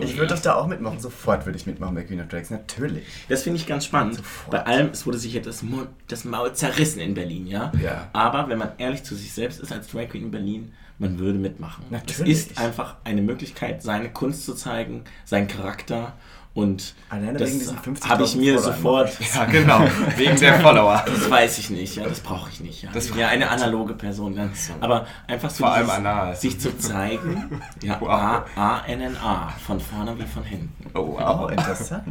Ich 0.00 0.16
würde 0.16 0.34
doch 0.34 0.42
da 0.42 0.54
auch 0.56 0.66
mitmachen. 0.66 0.98
Sofort 1.00 1.46
würde 1.46 1.58
ich 1.58 1.66
mitmachen 1.66 1.94
bei 1.94 2.02
Queen 2.02 2.20
of 2.20 2.28
Drags. 2.28 2.50
Natürlich. 2.50 3.04
Das 3.28 3.42
finde 3.42 3.60
ich 3.60 3.66
ganz 3.66 3.84
spannend. 3.84 4.20
Bei 4.50 4.64
allem, 4.66 4.90
es 4.90 5.06
wurde 5.06 5.18
sich 5.18 5.34
ja 5.34 5.40
das, 5.40 5.62
Mund, 5.62 5.88
das 6.08 6.24
Maul 6.24 6.52
zerrissen 6.52 7.00
in 7.00 7.14
Berlin, 7.14 7.46
ja? 7.46 7.72
Ja. 7.82 8.08
Aber 8.12 8.48
wenn 8.48 8.58
man 8.58 8.70
ehrlich 8.78 9.02
zu 9.04 9.14
sich 9.14 9.32
selbst 9.32 9.60
ist 9.60 9.72
als 9.72 9.88
Drag 9.88 10.08
Queen 10.08 10.24
in 10.24 10.30
Berlin, 10.30 10.72
man 10.98 11.18
würde 11.18 11.38
mitmachen. 11.38 11.84
Natürlich. 11.90 12.32
Es 12.32 12.46
ist 12.46 12.58
einfach 12.58 12.96
eine 13.04 13.22
Möglichkeit, 13.22 13.82
seine 13.82 14.10
Kunst 14.10 14.44
zu 14.44 14.54
zeigen, 14.54 15.04
seinen 15.24 15.48
Charakter 15.48 16.14
und 16.54 16.94
Alleine 17.10 17.34
das 17.38 17.50
wegen 17.50 17.58
diesen 17.58 17.76
50.000 17.76 18.08
habe 18.08 18.24
ich 18.24 18.34
mir 18.34 18.58
sofort, 18.58 19.10
Ja, 19.34 19.44
genau. 19.44 19.80
Wegen 20.16 20.40
der 20.40 20.58
Follower. 20.60 21.04
das 21.06 21.30
weiß 21.30 21.58
ich 21.58 21.68
nicht, 21.68 21.96
ja, 21.96 22.04
das 22.04 22.20
brauche 22.20 22.48
ich 22.50 22.60
nicht. 22.60 22.82
Ja. 22.82 22.88
Das 22.94 23.14
ja 23.14 23.28
eine 23.28 23.50
analoge 23.50 23.92
Person. 23.92 24.34
Ja. 24.34 24.48
Aber 24.80 25.06
einfach 25.26 25.50
so 25.50 25.64
Vor 25.64 25.74
allem 25.74 25.84
dieses- 25.84 25.98
anal. 25.98 26.34
sich 26.34 26.58
zu 26.58 26.78
zeigen, 26.78 27.60
ja, 27.82 28.00
A- 28.06 28.46
A-N-N-A, 28.56 29.50
von 29.66 29.78
vorne 29.80 30.18
wie 30.18 30.24
von 30.24 30.44
hinten. 30.44 30.72
Oh, 30.94 31.18
wow, 31.18 31.50
interessant. 31.50 32.04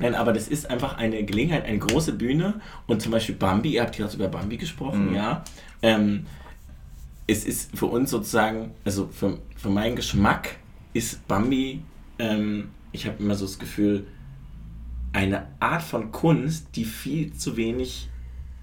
Nein, 0.00 0.16
aber 0.16 0.32
das 0.32 0.48
ist 0.48 0.68
einfach 0.68 0.96
eine 0.98 1.22
Gelegenheit, 1.22 1.64
eine 1.64 1.78
große 1.78 2.14
Bühne 2.14 2.54
und 2.88 3.02
zum 3.02 3.12
Beispiel 3.12 3.36
Bambi, 3.36 3.74
ihr 3.74 3.82
habt 3.82 3.96
gerade 3.96 4.16
über 4.16 4.26
Bambi 4.26 4.56
gesprochen, 4.56 5.14
ja. 5.14 5.44
Ähm, 5.80 6.26
es 7.26 7.44
ist 7.44 7.76
für 7.76 7.86
uns 7.86 8.10
sozusagen, 8.10 8.72
also 8.84 9.08
für, 9.12 9.38
für 9.56 9.68
meinen 9.70 9.96
Geschmack 9.96 10.56
ist 10.92 11.26
Bambi, 11.28 11.82
ähm, 12.18 12.70
ich 12.92 13.06
habe 13.06 13.22
immer 13.22 13.34
so 13.34 13.46
das 13.46 13.58
Gefühl, 13.58 14.06
eine 15.12 15.46
Art 15.60 15.82
von 15.82 16.10
Kunst, 16.12 16.68
die 16.74 16.84
viel 16.84 17.32
zu 17.34 17.56
wenig 17.56 18.08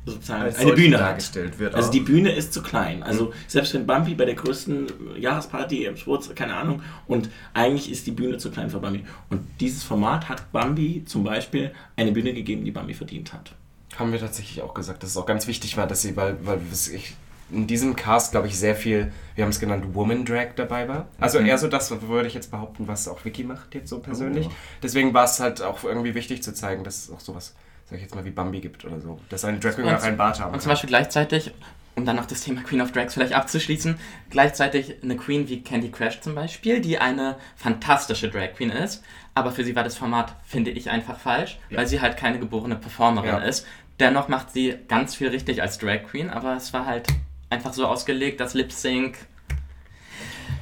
sozusagen 0.05 0.43
Als 0.43 0.57
eine 0.57 0.73
Bühne 0.73 0.97
hat. 0.97 1.09
dargestellt 1.09 1.59
wird 1.59 1.75
Also 1.75 1.89
auch. 1.89 1.91
die 1.91 1.99
Bühne 1.99 2.31
ist 2.31 2.53
zu 2.53 2.63
klein. 2.63 3.03
Also 3.03 3.33
selbst 3.47 3.73
wenn 3.73 3.85
Bambi 3.85 4.15
bei 4.15 4.25
der 4.25 4.33
größten 4.35 4.87
Jahresparty 5.19 5.85
im 5.85 5.97
Schwurz, 5.97 6.33
keine 6.33 6.55
Ahnung, 6.55 6.81
und 7.07 7.29
eigentlich 7.53 7.91
ist 7.91 8.07
die 8.07 8.11
Bühne 8.11 8.37
zu 8.37 8.49
klein 8.49 8.69
für 8.69 8.79
Bambi. 8.79 9.03
Und 9.29 9.41
dieses 9.59 9.83
Format 9.83 10.27
hat 10.29 10.51
Bambi 10.51 11.03
zum 11.05 11.23
Beispiel 11.23 11.71
eine 11.95 12.11
Bühne 12.11 12.33
gegeben, 12.33 12.65
die 12.65 12.71
Bambi 12.71 12.93
verdient 12.93 13.33
hat. 13.33 13.53
Haben 13.97 14.11
wir 14.11 14.19
tatsächlich 14.19 14.61
auch 14.61 14.73
gesagt, 14.73 15.03
dass 15.03 15.11
es 15.11 15.17
auch 15.17 15.25
ganz 15.25 15.45
wichtig 15.47 15.77
war, 15.77 15.85
dass 15.85 16.01
sie, 16.01 16.15
weil, 16.15 16.37
weil 16.43 16.59
ich, 16.71 17.15
in 17.51 17.67
diesem 17.67 17.95
Cast, 17.95 18.31
glaube 18.31 18.47
ich, 18.47 18.57
sehr 18.57 18.75
viel, 18.75 19.11
wir 19.35 19.43
haben 19.43 19.49
es 19.51 19.59
genannt, 19.59 19.93
Woman 19.93 20.25
Drag 20.25 20.49
dabei 20.55 20.87
war. 20.87 21.07
Also 21.19 21.39
eher 21.39 21.57
so 21.57 21.67
das, 21.67 21.89
würde 22.01 22.27
ich 22.27 22.33
jetzt 22.33 22.51
behaupten, 22.51 22.87
was 22.87 23.07
auch 23.07 23.25
Vicky 23.25 23.43
macht 23.43 23.73
jetzt 23.75 23.89
so 23.89 23.99
persönlich. 23.99 24.47
Oh. 24.47 24.53
Deswegen 24.83 25.13
war 25.13 25.23
es 25.25 25.39
halt 25.39 25.61
auch 25.61 25.83
irgendwie 25.83 26.13
wichtig 26.13 26.43
zu 26.43 26.53
zeigen, 26.53 26.83
dass 26.83 27.05
es 27.05 27.11
auch 27.11 27.19
sowas, 27.19 27.55
sag 27.85 27.97
ich 27.97 28.03
jetzt 28.03 28.15
mal, 28.15 28.25
wie 28.25 28.29
Bambi 28.31 28.59
gibt 28.61 28.85
oder 28.85 28.99
so. 29.01 29.19
Dass 29.29 29.45
eine 29.45 29.59
Drag 29.59 29.75
Queen 29.75 29.87
auch 29.89 30.03
einen 30.03 30.17
Bart 30.17 30.39
haben 30.39 30.53
Und 30.53 30.61
zum. 30.61 30.69
Beispiel 30.69 30.89
gleichzeitig, 30.89 31.51
um 31.95 32.05
dann 32.05 32.15
noch 32.17 32.25
das 32.27 32.41
Thema 32.41 32.61
Queen 32.61 32.81
of 32.81 32.91
Drags 32.91 33.15
vielleicht 33.15 33.33
abzuschließen, 33.33 33.97
gleichzeitig 34.29 34.95
eine 35.03 35.17
Queen 35.17 35.49
wie 35.49 35.61
Candy 35.61 35.89
Crash 35.89 36.21
zum 36.21 36.35
Beispiel, 36.35 36.81
die 36.81 36.99
eine 36.99 37.35
fantastische 37.55 38.29
Drag 38.29 38.53
Queen 38.55 38.69
ist, 38.69 39.03
aber 39.33 39.51
für 39.51 39.63
sie 39.63 39.75
war 39.75 39.83
das 39.83 39.97
Format, 39.97 40.35
finde 40.45 40.71
ich, 40.71 40.89
einfach 40.91 41.19
falsch, 41.19 41.59
weil 41.71 41.87
sie 41.87 41.99
halt 41.99 42.15
keine 42.15 42.39
geborene 42.39 42.75
Performerin 42.75 43.29
Ja. 43.29 43.37
ist. 43.39 43.65
Dennoch 43.99 44.29
macht 44.29 44.51
sie 44.53 44.75
ganz 44.87 45.15
viel 45.15 45.27
richtig 45.27 45.61
als 45.61 45.77
Drag 45.77 46.03
Queen, 46.09 46.29
aber 46.29 46.55
es 46.55 46.71
war 46.71 46.85
halt 46.85 47.07
einfach 47.49 47.73
so 47.73 47.85
ausgelegt, 47.85 48.39
dass 48.39 48.53
Lip 48.53 48.71
Sync 48.71 49.17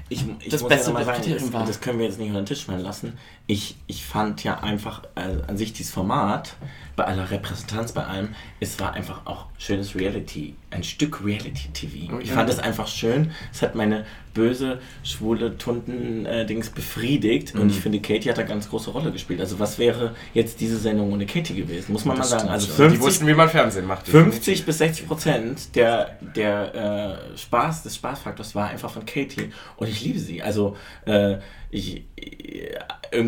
Ich, 0.10 0.24
ich 0.40 0.50
Das 0.50 0.62
muss 0.62 0.70
beste 0.70 0.92
ja 0.92 1.04
sagen, 1.04 1.52
das, 1.52 1.68
das 1.68 1.82
können 1.82 2.00
wir 2.00 2.06
jetzt 2.06 2.20
nicht 2.20 2.30
unter 2.30 2.42
den 2.42 2.46
Tisch 2.46 2.66
fallen 2.66 2.82
lassen. 2.82 3.18
Ich, 3.48 3.78
ich 3.88 4.06
fand 4.06 4.43
ja 4.43 4.60
einfach 4.60 5.04
äh, 5.16 5.41
an 5.48 5.58
sich 5.58 5.74
dieses 5.74 5.93
Format, 5.93 6.58
bei 6.98 7.06
aller 7.06 7.30
Repräsentanz, 7.30 7.91
bei 7.91 8.04
allem, 8.04 8.30
es 8.60 8.80
war 8.80 8.93
einfach 8.93 9.22
auch 9.26 9.45
schönes 9.60 9.95
Reality, 9.95 10.56
ein 10.72 10.84
Stück 10.84 11.24
Reality-TV. 11.24 12.20
Ich 12.20 12.32
fand 12.32 12.50
es 12.50 12.58
einfach 12.58 12.88
schön. 12.88 13.32
Es 13.54 13.62
hat 13.62 13.76
meine 13.76 14.04
böse, 14.34 14.80
schwule 15.04 15.58
Tunden-Dings 15.58 16.72
befriedigt 16.72 17.54
und 17.56 17.70
ich 17.70 17.80
finde, 17.80 18.00
Katie 18.00 18.30
hat 18.30 18.39
da 18.39 18.43
ganz 18.43 18.70
große 18.70 18.89
Rolle 18.89 19.12
gespielt. 19.12 19.39
Also 19.39 19.60
was 19.60 19.78
wäre 19.78 20.16
jetzt 20.34 20.60
diese 20.60 20.78
Sendung 20.78 21.14
ohne 21.14 21.28
Katie 21.28 21.56
gewesen? 21.56 21.93
Muss 21.93 22.04
man 22.04 22.18
mal 22.18 22.24
sagen. 22.24 22.50
Also 22.50 22.66
die 22.66 22.74
50 22.74 23.02
wussten, 23.02 23.28
wie 23.28 23.34
man 23.36 23.48
Fernsehen 23.48 23.86
macht. 23.86 24.08
50 24.08 24.66
bis 24.66 24.80
60 24.80 25.08
Prozent 25.08 25.76
der, 25.76 26.18
der 26.36 27.22
äh, 27.34 27.38
Spaß, 27.38 27.84
des 27.84 27.95
Spaßfaktors 27.95 28.56
war 28.56 28.70
einfach 28.70 28.89
von 28.89 29.06
Katie. 29.06 29.52
Und 29.78 29.88
ich 29.88 30.04
liebe 30.04 30.20
sie. 30.20 30.41
Also, 30.41 30.76
äh, 31.06 31.38
ich, 31.70 32.04
äh, 32.16 32.76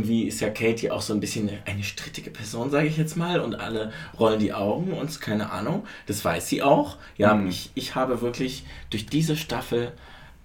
irgendwie 0.10 0.28
ist 0.28 0.39
ja 0.41 0.49
Katie 0.49 0.89
auch 0.91 1.01
so 1.01 1.14
ein 1.14 1.20
bisschen 1.20 1.49
eine 1.66 1.84
strittige 1.84 2.32
Person, 2.32 2.72
sage 2.72 2.88
ich 2.88 2.97
jetzt 2.97 3.16
mal. 3.16 3.39
Und 3.39 3.55
alle 3.60 3.91
rollen 4.20 4.39
die 4.39 4.53
Augen 4.53 4.93
und 4.93 5.22
keine 5.22 5.51
Ahnung. 5.51 5.86
Das 6.07 6.26
weiß 6.26 6.47
sie 6.49 6.64
auch. 6.64 6.97
Ja, 7.18 7.39
ich, 7.47 7.70
ich 7.76 7.93
habe 7.95 8.22
wirklich 8.22 8.64
durch 8.89 9.05
diese 9.05 9.38
Staffel, 9.38 9.91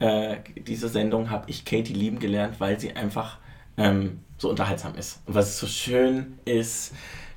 äh, 0.01 0.37
diese 0.67 0.89
Sendung, 0.89 1.31
habe 1.31 1.45
ich 1.51 1.65
Katie 1.65 1.95
lieben 1.95 2.19
gelernt, 2.19 2.57
weil 2.61 2.79
sie 2.79 2.93
einfach 2.95 3.39
ähm, 3.79 4.21
so 4.37 4.51
unterhaltsam 4.51 4.95
ist. 4.97 5.23
Und 5.27 5.35
was 5.35 5.59
so 5.59 5.67
schön 5.67 6.39
ist, 6.45 6.93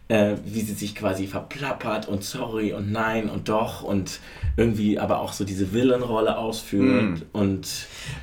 äh, 0.09 0.35
wie 0.45 0.61
sie 0.61 0.73
sich 0.73 0.95
quasi 0.95 1.27
verplappert 1.27 2.07
und 2.09 2.23
sorry 2.23 2.73
und 2.73 2.91
nein 2.91 3.29
und 3.29 3.47
doch 3.49 3.83
und 3.83 4.19
irgendwie 4.57 4.99
aber 4.99 5.19
auch 5.19 5.31
so 5.33 5.43
diese 5.45 5.71
Villenrolle 5.73 6.37
ausführt 6.37 7.25
und 7.33 7.67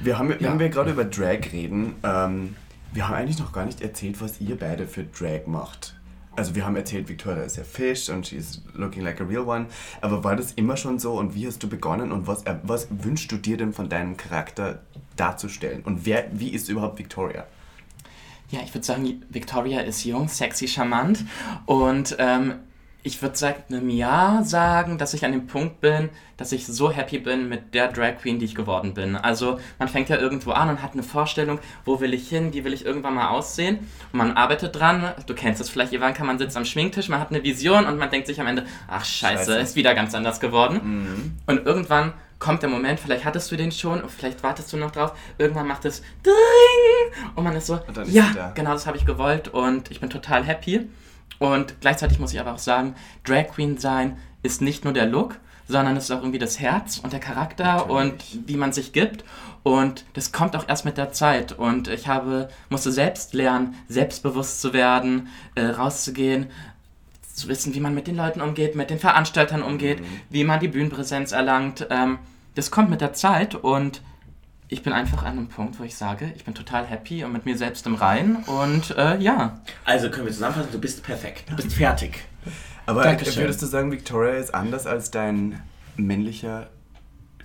Wir 0.01 0.19
haben, 0.19 0.31
Ja. 0.31 0.51
wenn 0.53 0.59
wir 0.59 0.69
gerade 0.71 0.91
über 0.93 1.05
Drag 1.05 1.53
reden, 1.53 1.95
ähm, 2.03 2.57
wir 2.95 3.09
haben 3.09 3.15
eigentlich 3.17 3.39
noch 3.41 3.53
gar 3.53 3.67
nicht 3.67 3.81
erzählt, 3.81 4.21
was 4.21 4.41
ihr 4.41 4.57
beide 4.57 4.87
für 4.87 5.05
Drag 5.05 5.47
macht. 5.47 5.97
Also 6.37 6.55
wir 6.55 6.65
haben 6.65 6.75
erzählt, 6.77 7.09
Victoria 7.09 7.43
ist 7.43 7.57
ja 7.57 7.65
Fish 7.65 8.09
und 8.09 8.27
she's 8.27 8.63
looking 8.75 9.03
like 9.03 9.21
a 9.21 9.25
real 9.25 9.43
one. 9.43 9.67
Aber 10.01 10.25
war 10.25 10.37
das 10.37 10.53
immer 10.53 10.77
schon 10.77 10.99
so 10.99 11.19
und 11.19 11.35
wie 11.35 11.47
hast 11.47 11.63
du 11.63 11.69
begonnen 11.69 12.13
und 12.13 12.27
was, 12.27 12.45
äh, 12.45 12.57
was 12.63 12.89
wünschst 12.91 13.31
du 13.31 13.37
dir 13.37 13.57
denn 13.57 13.73
von 13.73 13.89
deinem 13.89 14.17
Charakter 14.17 14.81
darzustellen? 15.17 15.83
Und 15.83 16.07
wer, 16.07 16.27
wie 16.33 16.49
ist 16.49 16.69
überhaupt 16.69 16.99
Victoria? 16.99 17.47
Ja, 18.51 18.61
ich 18.63 18.75
würde 18.75 18.87
sagen, 18.87 19.23
Victoria 19.29 19.81
ist 19.81 20.05
jung, 20.05 20.29
sexy, 20.29 20.69
charmant 20.69 21.25
und 21.67 22.17
ähm, 22.19 22.55
ich 23.07 23.21
würde 23.21 23.37
seit 23.37 23.71
einem 23.71 23.91
Jahr 23.91 24.45
sagen, 24.45 24.97
dass 24.97 25.13
ich 25.13 25.27
an 25.27 25.33
dem 25.33 25.47
Punkt 25.47 25.83
bin, 25.83 26.09
dass 26.39 26.53
ich 26.53 26.67
so 26.67 26.91
happy 26.91 27.19
bin 27.19 27.51
mit 27.51 27.75
der 27.75 27.93
Drag 27.93 28.17
Queen, 28.17 28.39
die 28.39 28.47
ich 28.47 28.55
geworden 28.55 28.95
bin. 28.95 29.15
Also 29.15 29.61
man 29.79 29.89
fängt 29.89 30.09
ja 30.09 30.17
irgendwo 30.17 30.53
an 30.53 30.71
und 30.71 30.83
hat 30.83 30.95
eine 30.95 31.03
Vorstellung, 31.03 31.61
wo 31.85 32.01
will 32.01 32.15
ich 32.15 32.29
hin, 32.31 32.55
wie 32.55 32.65
will 32.65 32.73
ich 32.73 32.87
irgendwann 32.87 33.15
mal 33.15 33.29
aussehen 33.29 33.79
und 34.11 34.19
man 34.19 34.33
arbeitet 34.33 34.75
dran. 34.75 35.13
Du 35.27 35.35
kennst 35.35 35.61
es 35.61 35.69
vielleicht, 35.69 35.93
Ivanka, 35.93 36.25
man 36.25 36.39
sitzt 36.39 36.57
am 36.57 36.65
Schminktisch, 36.65 37.11
man 37.11 37.21
hat 37.21 37.29
eine 37.29 37.43
Vision 37.43 37.85
und 37.85 37.99
man 37.99 38.09
denkt 38.11 38.27
sich 38.27 38.41
am 38.41 38.47
Ende, 38.47 38.65
ach 38.89 39.05
scheiße, 39.05 39.53
Scheiße. 39.53 39.59
ist 39.59 39.77
wieder 39.77 39.95
ganz 39.95 40.15
anders 40.15 40.41
geworden. 40.41 41.35
Und 41.47 41.67
irgendwann 41.67 42.15
kommt 42.39 42.63
der 42.63 42.71
Moment, 42.71 43.01
vielleicht 43.01 43.27
hattest 43.27 43.53
du 43.53 43.57
den 43.57 43.71
schon 43.71 44.03
vielleicht 44.09 44.43
wartest 44.43 44.73
du 44.73 44.79
noch 44.79 44.91
drauf, 44.91 45.13
irgendwann 45.37 45.67
macht 45.67 45.85
es 45.85 46.03
Dring 46.23 47.33
und 47.35 47.45
man 47.45 47.55
ist 47.55 47.67
so, 47.67 47.81
ja, 48.07 48.53
genau 48.55 48.73
das 48.73 48.87
habe 48.87 48.97
ich 48.97 49.05
gewollt 49.05 49.49
und 49.49 49.91
ich 49.91 50.01
bin 50.01 50.09
total 50.11 50.43
happy. 50.43 50.89
Und 51.39 51.81
gleichzeitig 51.81 52.19
muss 52.19 52.33
ich 52.33 52.41
aber 52.41 52.55
auch 52.55 52.59
sagen, 52.59 52.95
Drag 53.25 53.49
Queen 53.49 53.79
sein 53.79 54.19
ist 54.43 54.63
nicht 54.63 54.85
nur 54.85 54.93
der 54.93 55.07
Look, 55.07 55.37
sondern 55.69 55.97
es 55.97 56.05
ist 56.05 56.11
auch 56.11 56.21
irgendwie 56.21 56.39
das 56.39 56.61
Herz 56.61 56.99
und 56.99 57.13
der 57.13 57.21
Charakter 57.21 57.89
und 57.89 58.23
wie 58.47 58.57
man 58.57 58.73
sich 58.73 58.93
gibt. 58.93 59.25
Und 59.63 60.05
das 60.13 60.31
kommt 60.31 60.55
auch 60.57 60.69
erst 60.69 60.85
mit 60.85 60.99
der 60.99 61.13
Zeit. 61.13 61.53
Und 61.53 61.89
ich 61.89 62.07
habe, 62.07 62.49
musste 62.69 62.93
selbst 62.93 63.33
lernen, 63.33 63.75
selbstbewusst 63.89 64.61
zu 64.61 64.75
werden, 64.75 65.29
äh, 65.55 65.65
rauszugehen, 65.65 66.49
zu 67.33 67.49
wissen, 67.49 67.75
wie 67.75 67.81
man 67.81 67.95
mit 67.95 68.07
den 68.07 68.17
Leuten 68.17 68.43
umgeht, 68.43 68.77
mit 68.77 68.91
den 68.91 68.99
Veranstaltern 68.99 69.63
umgeht, 69.63 70.03
wie 70.29 70.45
man 70.45 70.61
die 70.61 70.69
Bühnenpräsenz 70.69 71.33
erlangt. 71.33 71.87
Ähm, 71.91 72.19
das 72.55 72.71
kommt 72.71 72.91
mit 72.91 73.01
der 73.01 73.15
Zeit 73.15 73.55
und 73.55 74.03
ich 74.69 74.83
bin 74.83 74.93
einfach 74.93 75.23
an 75.23 75.33
einem 75.33 75.49
Punkt, 75.49 75.79
wo 75.79 75.85
ich 75.85 75.97
sage, 75.97 76.33
ich 76.37 76.45
bin 76.45 76.55
total 76.55 76.85
happy 76.87 77.23
und 77.25 77.33
mit 77.33 77.45
mir 77.47 77.57
selbst 77.57 77.87
im 77.87 77.95
Reinen 77.95 78.37
und 78.45 78.91
äh, 78.97 79.19
ja. 79.19 79.61
also 79.85 80.11
können 80.11 80.27
wir 80.27 80.33
zusammenfassen, 80.33 80.71
du 80.73 80.81
bist 80.81 81.03
perfekt, 81.03 81.45
du 81.51 81.57
bist 81.57 81.73
fertig. 81.75 82.19
Aber 82.87 83.03
Dankeschön. 83.03 83.43
würdest 83.45 83.63
du 83.63 83.67
sagen, 83.67 83.91
Victoria 83.93 84.35
ist 84.35 84.55
anders 84.55 84.87
als 84.87 85.11
dein 85.11 85.63
männlicher 85.97 86.69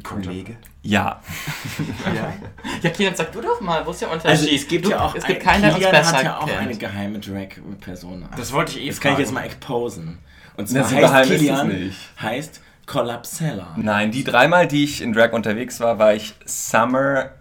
Kollege? 0.03 0.55
Ja, 0.81 1.21
Ja. 2.15 2.33
Ja, 2.81 2.89
Kilian, 2.89 3.15
sag 3.15 3.31
du 3.33 3.41
doch 3.41 3.59
mal, 3.61 3.85
wo 3.85 3.91
ist 3.91 4.01
der 4.01 4.09
Unterschied? 4.11 4.29
Also 4.31 4.47
es 4.47 4.67
gibt 4.67 4.85
du, 4.85 4.91
ja 4.91 5.01
auch 5.01 5.15
es 5.15 5.25
gibt 5.25 5.39
ein- 5.41 5.45
keinen, 5.45 5.61
der 5.61 5.69
uns 5.71 5.77
Kilian 5.83 5.91
besser 5.91 6.17
hat 6.17 6.23
ja 6.23 6.37
auch 6.39 6.45
kennt. 6.47 6.59
eine 6.59 6.75
geheime 6.77 7.19
Drag-Person. 7.19 8.25
Das 8.37 8.51
wollte 8.53 8.77
ich 8.79 8.85
eh 8.85 8.87
Das 8.89 8.99
kann 9.01 9.11
ich 9.11 9.15
fragen. 9.17 9.23
jetzt 9.25 9.33
mal 9.33 9.43
exposen. 9.45 10.19
Und 10.55 10.67
zwar 10.69 10.83
so 10.85 10.95
heißt 11.13 11.29
Kilian 11.31 11.67
nicht. 11.67 11.97
heißt 12.21 12.61
Collapsella. 12.89 13.75
nein, 13.77 14.11
die 14.11 14.23
dreimal, 14.23 14.67
die 14.67 14.83
ich 14.83 15.01
in 15.01 15.13
Drag 15.13 15.31
unterwegs 15.33 15.79
war, 15.79 15.99
war 15.99 16.13
ich 16.15 16.33
Summer 16.45 17.31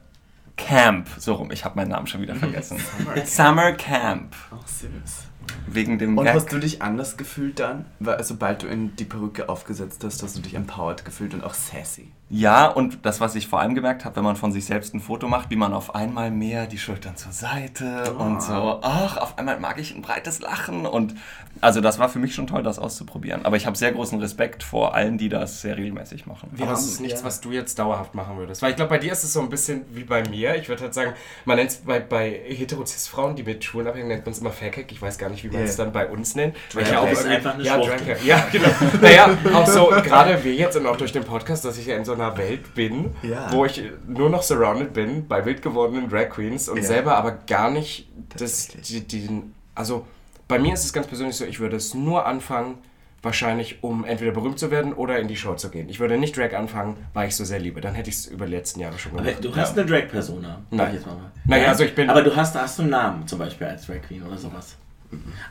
Camp. 0.56 1.08
So 1.18 1.34
rum, 1.34 1.50
ich 1.50 1.64
habe 1.64 1.76
meinen 1.76 1.88
Namen 1.90 2.06
schon 2.06 2.20
wieder 2.20 2.34
vergessen. 2.34 2.78
Summer 3.24 3.72
Camp. 3.72 4.34
Ach, 4.50 4.66
süß. 4.66 5.24
Wegen 5.66 5.98
dem 5.98 6.18
Und 6.18 6.24
Gag. 6.26 6.34
hast 6.34 6.52
du 6.52 6.58
dich 6.58 6.82
anders 6.82 7.16
gefühlt 7.16 7.58
dann? 7.60 7.86
Weil, 8.00 8.22
sobald 8.24 8.62
du 8.62 8.66
in 8.66 8.94
die 8.96 9.04
Perücke 9.04 9.48
aufgesetzt 9.48 10.04
hast, 10.04 10.22
hast 10.22 10.36
du 10.36 10.40
dich 10.42 10.54
empowered 10.54 11.04
gefühlt 11.04 11.32
und 11.32 11.42
auch 11.44 11.54
sassy. 11.54 12.12
Ja, 12.30 12.66
und 12.66 13.06
das, 13.06 13.20
was 13.20 13.34
ich 13.36 13.48
vor 13.48 13.60
allem 13.60 13.74
gemerkt 13.74 14.04
habe, 14.04 14.16
wenn 14.16 14.24
man 14.24 14.36
von 14.36 14.52
sich 14.52 14.66
selbst 14.66 14.92
ein 14.94 15.00
Foto 15.00 15.28
macht, 15.28 15.48
wie 15.48 15.56
man 15.56 15.72
auf 15.72 15.94
einmal 15.94 16.30
mehr 16.30 16.66
die 16.66 16.76
Schultern 16.76 17.16
zur 17.16 17.32
Seite 17.32 18.12
und 18.18 18.42
so, 18.42 18.80
ach, 18.82 19.16
auf 19.16 19.38
einmal 19.38 19.58
mag 19.58 19.80
ich 19.80 19.94
ein 19.94 20.02
breites 20.02 20.40
Lachen. 20.40 20.84
Und 20.84 21.14
also 21.62 21.80
das 21.80 21.98
war 21.98 22.10
für 22.10 22.18
mich 22.18 22.34
schon 22.34 22.46
toll, 22.46 22.62
das 22.62 22.78
auszuprobieren. 22.78 23.46
Aber 23.46 23.56
ich 23.56 23.64
habe 23.64 23.78
sehr 23.78 23.92
großen 23.92 24.20
Respekt 24.20 24.62
vor 24.62 24.94
allen, 24.94 25.16
die 25.16 25.30
das 25.30 25.62
sehr 25.62 25.78
regelmäßig 25.78 26.26
machen. 26.26 26.50
Aber 26.60 26.72
es 26.72 26.84
ist 26.84 27.00
nichts, 27.00 27.24
was 27.24 27.40
du 27.40 27.50
jetzt 27.50 27.78
dauerhaft 27.78 28.14
machen 28.14 28.36
würdest. 28.36 28.60
Weil 28.60 28.70
ich 28.70 28.76
glaube, 28.76 28.90
bei 28.90 28.98
dir 28.98 29.12
ist 29.12 29.24
es 29.24 29.32
so 29.32 29.40
ein 29.40 29.48
bisschen 29.48 29.86
wie 29.92 30.04
bei 30.04 30.22
mir. 30.28 30.54
Ich 30.56 30.68
würde 30.68 30.82
halt 30.82 30.92
sagen, 30.92 31.14
man 31.46 31.56
nennt 31.56 31.70
es 31.70 31.76
bei, 31.76 31.98
bei 31.98 32.30
Hetero-Cis-Frauen, 32.46 33.36
die 33.36 33.42
mit 33.42 33.64
Schulen 33.64 33.86
abhängen, 33.86 34.08
nennt 34.08 34.26
man 34.26 34.32
es 34.32 34.40
immer 34.40 34.50
Fakehack. 34.52 34.92
Ich 34.92 35.00
weiß 35.00 35.16
gar 35.16 35.30
nicht, 35.30 35.44
wie 35.44 35.48
man 35.48 35.62
es 35.62 35.76
dann 35.76 35.92
bei 35.92 36.06
uns 36.06 36.34
nennt. 36.34 36.54
Weil 36.74 36.82
ich 36.82 36.94
auch 36.94 37.10
ist 37.10 37.24
einfach 37.24 37.54
eine 37.54 37.64
ja, 37.64 37.74
Schwuchtel. 37.74 38.16
Ja, 38.24 38.46
genau. 38.52 38.68
naja, 39.00 39.30
auch 39.54 39.66
so, 39.66 39.88
gerade 39.88 40.44
wir 40.44 40.54
jetzt 40.54 40.76
und 40.76 40.86
auch 40.86 40.96
durch 40.96 41.12
den 41.12 41.24
Podcast, 41.24 41.64
dass 41.64 41.78
ich 41.78 41.86
ja 41.86 41.96
in 41.96 42.04
so 42.04 42.17
einer 42.20 42.36
Welt 42.36 42.74
bin, 42.74 43.10
Ja. 43.22 43.52
wo 43.52 43.64
ich 43.64 43.82
nur 44.06 44.30
noch 44.30 44.42
surrounded 44.42 44.92
bin 44.92 45.26
bei 45.28 45.44
wild 45.44 45.62
gewordenen 45.62 46.08
Drag 46.08 46.28
Queens 46.30 46.68
und 46.68 46.78
Ja. 46.78 46.82
selber 46.84 47.16
aber 47.16 47.32
gar 47.46 47.70
nicht 47.70 48.08
das, 48.36 48.68
die, 48.68 49.00
den, 49.06 49.54
also 49.74 50.06
bei 50.48 50.58
mir 50.58 50.74
ist 50.74 50.84
es 50.84 50.92
ganz 50.92 51.06
persönlich 51.06 51.36
so, 51.36 51.44
ich 51.44 51.60
würde 51.60 51.76
es 51.76 51.94
nur 51.94 52.26
anfangen, 52.26 52.78
wahrscheinlich, 53.20 53.82
um 53.82 54.04
entweder 54.04 54.30
berühmt 54.30 54.58
zu 54.60 54.70
werden 54.70 54.92
oder 54.92 55.18
in 55.18 55.26
die 55.26 55.36
Show 55.36 55.54
zu 55.54 55.70
gehen. 55.70 55.88
Ich 55.88 55.98
würde 55.98 56.16
nicht 56.18 56.36
Drag 56.36 56.54
anfangen, 56.54 56.96
weil 57.14 57.28
ich 57.28 57.34
so 57.36 57.44
sehr 57.44 57.58
liebe. 57.58 57.80
Dann 57.80 57.94
hätte 57.94 58.08
ich 58.10 58.16
es 58.16 58.26
über 58.26 58.46
die 58.46 58.52
letzten 58.52 58.78
Jahre 58.80 58.96
schon 58.98 59.12
Aber 59.12 59.22
gemacht. 59.24 59.44
du 59.44 59.56
hast 59.56 59.76
eine 59.76 59.86
Drag-Persona. 59.86 60.60
sag 60.70 60.78
Nein. 60.78 60.88
ich 60.88 60.94
jetzt 60.94 61.06
mal. 61.06 61.16
Naja, 61.46 61.68
also 61.68 61.82
ich 61.84 61.94
bin- 61.96 62.08
Aber 62.08 62.22
du 62.22 62.34
hast, 62.36 62.54
hast 62.54 62.78
du 62.78 62.82
einen 62.82 62.92
Namen 62.92 63.26
zum 63.26 63.40
Beispiel 63.40 63.66
als 63.66 63.86
Drag 63.86 64.00
Queen 64.06 64.22
oder 64.22 64.38
sowas. 64.38 64.76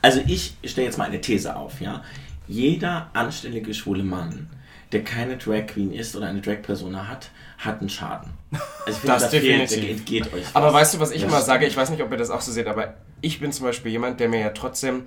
Also 0.01 0.21
ich 0.27 0.55
stelle 0.65 0.85
jetzt 0.87 0.97
mal 0.97 1.05
eine 1.05 1.19
These 1.19 1.55
auf, 1.55 1.81
ja. 1.81 2.03
Jeder 2.47 3.09
anständige 3.13 3.73
schwule 3.73 4.03
Mann, 4.03 4.49
der 4.91 5.03
keine 5.03 5.37
Drag 5.37 5.67
Queen 5.67 5.91
ist 5.91 6.15
oder 6.15 6.27
eine 6.27 6.41
Drag-Persona 6.41 7.07
hat, 7.07 7.29
hat 7.57 7.79
einen 7.81 7.89
Schaden. 7.89 8.31
Also 8.51 8.61
ich 8.87 8.95
finde, 8.97 9.07
Das 9.13 9.23
da 9.23 9.29
fehlt, 9.29 9.43
definitiv. 9.71 9.81
da 9.83 9.87
entgeht 9.97 10.33
euch. 10.33 10.45
Aber 10.53 10.67
was. 10.67 10.73
weißt 10.75 10.93
du, 10.95 10.99
was 10.99 11.11
ich 11.11 11.21
Ja, 11.21 11.27
immer 11.27 11.37
stimmt. 11.37 11.47
sage? 11.47 11.65
Ich 11.67 11.75
weiß 11.77 11.89
nicht, 11.89 12.01
ob 12.01 12.11
ihr 12.11 12.17
das 12.17 12.29
auch 12.29 12.41
so 12.41 12.51
seht, 12.51 12.67
aber 12.67 12.93
ich 13.21 13.39
bin 13.39 13.51
zum 13.51 13.65
Beispiel 13.65 13.91
jemand, 13.91 14.19
der 14.19 14.29
mir 14.29 14.39
ja 14.39 14.49
trotzdem 14.51 15.03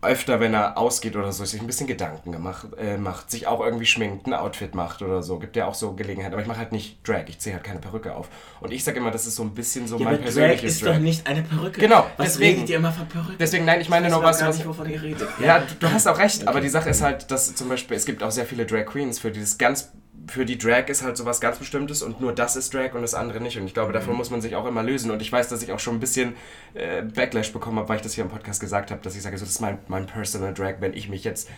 öfter, 0.00 0.38
wenn 0.38 0.54
er 0.54 0.78
ausgeht 0.78 1.16
oder 1.16 1.32
so, 1.32 1.44
sich 1.44 1.60
ein 1.60 1.66
bisschen 1.66 1.88
Gedanken 1.88 2.30
gemacht, 2.30 2.68
äh, 2.78 2.96
macht, 2.96 3.30
sich 3.32 3.48
auch 3.48 3.60
irgendwie 3.60 3.86
schminkt, 3.86 4.26
ein 4.28 4.34
Outfit 4.34 4.74
macht 4.74 5.02
oder 5.02 5.22
so. 5.22 5.38
Gibt 5.40 5.56
ja 5.56 5.66
auch 5.66 5.74
so 5.74 5.94
Gelegenheit. 5.94 6.32
Aber 6.32 6.40
ich 6.40 6.46
mache 6.46 6.58
halt 6.58 6.70
nicht 6.72 7.06
Drag, 7.06 7.24
ich 7.26 7.40
ziehe 7.40 7.54
halt 7.54 7.64
keine 7.64 7.80
Perücke 7.80 8.14
auf. 8.14 8.28
Und 8.60 8.72
ich 8.72 8.84
sage 8.84 8.98
immer, 8.98 9.10
das 9.10 9.26
ist 9.26 9.34
so 9.34 9.42
ein 9.42 9.54
bisschen 9.54 9.88
so 9.88 9.96
Ja, 9.98 10.04
mein 10.04 10.14
aber 10.14 10.16
Drag 10.18 10.24
persönliches 10.26 10.74
ist 10.76 10.86
doch 10.86 10.98
nicht 10.98 11.26
eine 11.26 11.42
Perücke. 11.42 11.80
Genau, 11.80 12.06
Was 12.16 12.26
deswegen. 12.34 12.54
redet 12.56 12.70
ihr 12.70 12.76
immer 12.76 12.92
von 12.92 13.08
Perücke? 13.08 13.36
Deswegen, 13.40 13.64
nein, 13.64 13.80
ich 13.80 13.88
meine 13.88 14.06
Ich 14.06 14.12
nur 14.12 14.22
weiß 14.22 14.34
was, 14.34 14.38
gar 14.40 14.48
was 14.50 14.56
nicht, 14.58 14.68
wovon 14.68 14.88
ihr 14.88 15.02
redet. 15.02 15.28
ja, 15.44 15.58
du, 15.58 15.74
du 15.80 15.90
hast 15.92 16.06
auch 16.06 16.18
recht, 16.18 16.46
aber 16.46 16.60
die 16.60 16.68
Sache 16.68 16.90
ist 16.90 17.02
halt, 17.02 17.30
dass 17.32 17.54
zum 17.56 17.68
Beispiel, 17.68 17.96
es 17.96 18.06
gibt 18.06 18.22
auch 18.22 18.30
sehr 18.30 18.46
viele 18.46 18.66
Drag 18.66 18.86
Queens, 18.86 19.18
für 19.18 19.32
dieses 19.32 19.58
ganz, 19.58 19.90
für 20.26 20.44
die 20.44 20.58
Drag 20.58 20.88
ist 20.88 21.02
halt 21.02 21.16
sowas 21.16 21.40
ganz 21.40 21.58
Bestimmtes 21.58 22.02
und 22.02 22.20
nur 22.20 22.34
das 22.34 22.56
ist 22.56 22.74
Drag 22.74 22.94
und 22.94 23.02
das 23.02 23.14
andere 23.14 23.40
nicht. 23.40 23.58
Und 23.58 23.66
ich 23.66 23.74
glaube, 23.74 23.92
davon 23.92 24.16
muss 24.16 24.30
man 24.30 24.40
sich 24.40 24.56
auch 24.56 24.66
immer 24.66 24.82
lösen. 24.82 25.10
Und 25.10 25.22
ich 25.22 25.30
weiß, 25.30 25.48
dass 25.48 25.62
ich 25.62 25.72
auch 25.72 25.78
schon 25.78 25.96
ein 25.96 26.00
bisschen 26.00 26.34
äh, 26.74 27.02
Backlash 27.02 27.52
bekommen 27.52 27.78
habe, 27.78 27.88
weil 27.88 27.96
ich 27.96 28.02
das 28.02 28.14
hier 28.14 28.24
im 28.24 28.30
Podcast 28.30 28.60
gesagt 28.60 28.90
habe, 28.90 29.00
dass 29.02 29.16
ich 29.16 29.22
sage, 29.22 29.38
so, 29.38 29.44
das 29.44 29.54
ist 29.54 29.60
mein, 29.60 29.78
mein 29.88 30.06
Personal 30.06 30.52
Drag, 30.52 30.76
wenn 30.80 30.94
ich 30.94 31.08
mich 31.08 31.24
jetzt 31.24 31.48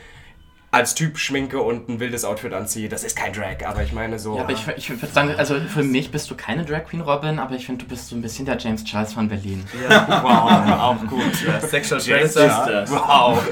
als 0.72 0.94
Typ 0.94 1.18
schminke 1.18 1.60
und 1.60 1.88
ein 1.88 1.98
wildes 1.98 2.24
Outfit 2.24 2.52
anziehe. 2.52 2.88
Das 2.88 3.02
ist 3.02 3.16
kein 3.16 3.32
Drag, 3.32 3.66
aber 3.66 3.82
ich 3.82 3.92
meine 3.92 4.18
so. 4.20 4.36
Ja, 4.36 4.42
aber 4.42 4.52
ich, 4.52 4.66
ich 4.76 4.88
würde 4.90 5.06
sagen, 5.12 5.34
also 5.36 5.56
für 5.60 5.82
mich 5.82 6.12
bist 6.12 6.30
du 6.30 6.36
keine 6.36 6.64
Drag 6.64 6.84
Queen 6.84 7.00
Robin, 7.00 7.38
aber 7.40 7.56
ich 7.56 7.66
finde, 7.66 7.84
du 7.84 7.88
bist 7.90 8.08
so 8.08 8.14
ein 8.14 8.22
bisschen 8.22 8.46
der 8.46 8.56
James 8.56 8.84
Charles 8.84 9.12
von 9.12 9.28
Berlin. 9.28 9.64
Wow, 9.88 10.22
auch 10.80 11.06
gut. 11.08 11.44
Ja, 11.46 11.60
Sexual 11.60 12.00
James 12.00 12.34
Predator. 12.34 12.82
ist 12.82 12.90
das. 12.90 12.90
wow. 12.92 13.42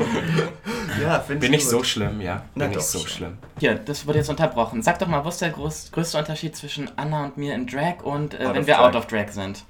Ja, 1.03 1.21
finde 1.21 1.41
Bin 1.47 1.55
ich 1.55 1.63
gut. 1.63 1.71
so 1.71 1.85
schlimm, 1.85 2.21
ja? 2.21 2.43
Na 2.55 2.65
Bin 2.65 2.73
ich 2.73 2.79
doch 2.79 2.85
so 2.85 2.99
schon. 3.01 3.09
schlimm. 3.09 3.39
Hier, 3.59 3.75
das 3.77 4.07
wurde 4.07 4.19
jetzt 4.19 4.31
unterbrochen. 4.31 4.83
Sag 4.83 4.99
doch 4.99 5.07
mal, 5.09 5.25
wo 5.25 5.29
ist 5.29 5.41
der 5.41 5.51
groß, 5.51 5.91
größte 5.93 6.19
Unterschied 6.19 6.57
zwischen 6.57 6.91
Anna 6.97 7.25
und 7.25 7.37
mir 7.37 7.55
in 7.55 7.67
Drag 7.67 8.03
und 8.03 8.35
äh, 8.35 8.53
wenn 8.55 8.67
wir 8.67 8.75
Drag. 8.75 8.89
out 8.89 8.97
of 8.97 9.07
Drag 9.07 9.29
sind? 9.31 9.65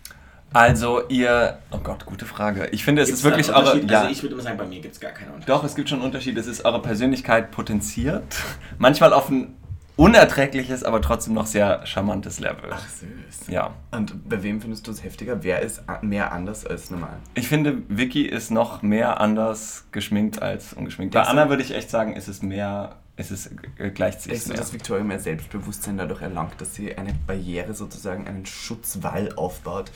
Also 0.52 1.02
ihr, 1.08 1.58
oh 1.70 1.78
Gott, 1.78 2.06
gute 2.06 2.24
Frage. 2.24 2.68
Ich 2.72 2.84
finde, 2.84 3.02
es 3.02 3.08
Gibt's 3.08 3.20
ist 3.20 3.24
wirklich 3.24 3.50
eure, 3.54 3.78
ja, 3.84 4.00
Also 4.00 4.10
ich 4.12 4.22
würde 4.22 4.34
immer 4.34 4.42
sagen, 4.42 4.56
bei 4.56 4.66
mir 4.66 4.80
gibt 4.80 4.94
es 4.94 5.00
gar 5.00 5.10
keinen 5.12 5.28
Unterschied. 5.28 5.48
doch, 5.48 5.64
es 5.64 5.74
gibt 5.74 5.88
schon 5.88 5.98
einen 5.98 6.06
Unterschied. 6.06 6.36
Es 6.38 6.46
ist 6.46 6.64
eure 6.64 6.80
Persönlichkeit 6.80 7.50
potenziert. 7.50 8.22
Manchmal 8.78 9.12
auf 9.12 9.28
ein 9.28 9.54
unerträgliches, 9.96 10.84
aber 10.84 11.02
trotzdem 11.02 11.34
noch 11.34 11.46
sehr 11.46 11.84
charmantes 11.84 12.38
Level. 12.40 12.70
Ach, 12.70 12.86
süß. 12.88 13.48
Ja. 13.48 13.74
Und 13.90 14.28
bei 14.28 14.42
wem 14.42 14.60
findest 14.60 14.86
du 14.86 14.92
es 14.92 15.02
heftiger? 15.02 15.42
Wer 15.42 15.60
ist 15.60 15.82
mehr 16.02 16.32
anders 16.32 16.64
als 16.64 16.90
normal? 16.90 17.16
Ich 17.34 17.48
finde, 17.48 17.78
Vicky 17.88 18.24
ist 18.24 18.50
noch 18.50 18.80
mehr 18.82 19.20
anders 19.20 19.86
geschminkt 19.92 20.40
als 20.40 20.72
ungeschminkt. 20.72 21.14
Bei 21.14 21.22
du- 21.22 21.28
Anna 21.28 21.48
würde 21.48 21.62
ich 21.62 21.74
echt 21.74 21.90
sagen, 21.90 22.14
ist 22.14 22.28
es 22.28 22.42
mehr, 22.42 22.94
es 23.18 23.50
äh, 23.78 23.90
gleicht 23.90 24.22
sich 24.22 24.32
Denkst 24.32 24.46
du, 24.46 24.54
dass 24.54 24.72
Victoria 24.72 25.02
mehr 25.02 25.18
Selbstbewusstsein 25.18 25.98
dadurch 25.98 26.22
erlangt, 26.22 26.60
dass 26.60 26.74
sie 26.74 26.96
eine 26.96 27.14
Barriere 27.26 27.74
sozusagen, 27.74 28.26
einen 28.26 28.46
Schutzwall 28.46 29.34
aufbaut 29.34 29.90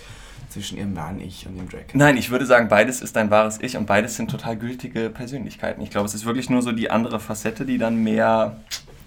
zwischen 0.49 0.77
ihrem 0.77 0.97
wahren 0.97 1.21
Ich 1.21 1.47
und 1.47 1.57
ihrem 1.57 1.69
Drag? 1.69 1.85
Nein, 1.95 2.17
ich 2.17 2.31
würde 2.31 2.47
sagen, 2.47 2.69
beides 2.69 3.01
ist 3.01 3.15
dein 3.15 3.31
wahres 3.31 3.59
Ich 3.61 3.77
und 3.77 3.87
beides 3.87 4.17
sind 4.17 4.31
total 4.31 4.57
gültige 4.57 5.09
Persönlichkeiten. 5.09 5.81
Ich 5.83 5.91
glaube, 5.91 6.07
es 6.07 6.15
ist 6.15 6.25
wirklich 6.25 6.51
nur 6.51 6.63
so 6.63 6.73
die 6.73 6.91
andere 6.91 7.21
Facette, 7.21 7.65
die 7.65 7.79
dann 7.79 8.03
mehr, 8.03 8.61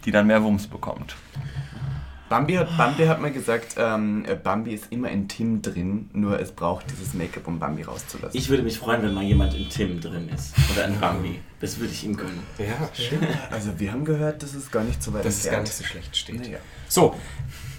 die 0.06 0.12
dann 0.12 0.28
mehr 0.28 0.44
Wumms 0.44 0.68
bekommt. 0.68 1.16
Bambi 2.28 2.54
hat, 2.56 2.76
Bambi 2.78 3.06
hat 3.06 3.22
mal 3.22 3.32
gesagt, 3.32 3.76
ähm, 3.78 4.26
äh, 4.28 4.36
Bambi 4.36 4.74
ist 4.74 4.92
immer 4.92 5.10
in 5.10 5.28
Tim 5.28 5.62
drin, 5.62 6.10
nur 6.14 6.40
es 6.40 6.52
braucht 6.52 6.86
dieses 6.90 7.14
Make-up, 7.14 7.48
um 7.48 7.60
Bambi 7.60 7.84
rauszulassen. 7.84 8.38
Ich 8.38 8.50
würde 8.50 8.64
mich 8.64 8.80
freuen, 8.80 9.04
wenn 9.04 9.14
mal 9.14 9.24
jemand 9.24 9.54
in 9.54 9.70
Tim 9.70 10.02
drin 10.02 10.30
ist. 10.34 10.54
Oder 10.74 10.86
in 10.88 11.00
Bambi. 11.00 11.40
Das 11.60 11.80
würde 11.80 11.94
ich 11.94 12.04
ihm 12.04 12.18
gönnen. 12.18 12.40
Ja, 12.58 12.90
schön. 12.94 13.20
also 13.52 13.80
wir 13.80 13.92
haben 13.92 14.06
gehört, 14.06 14.42
das 14.42 14.56
ist 14.56 14.72
gar 14.72 14.84
nicht 14.84 15.02
so 15.04 15.14
weit 15.14 15.24
Dass 15.24 15.38
es 15.46 15.50
gar 15.52 15.62
nicht 15.62 15.74
so 15.74 15.84
schlecht 15.84 16.18
steht. 16.18 16.40
Naja. 16.42 16.58
So, 16.88 17.16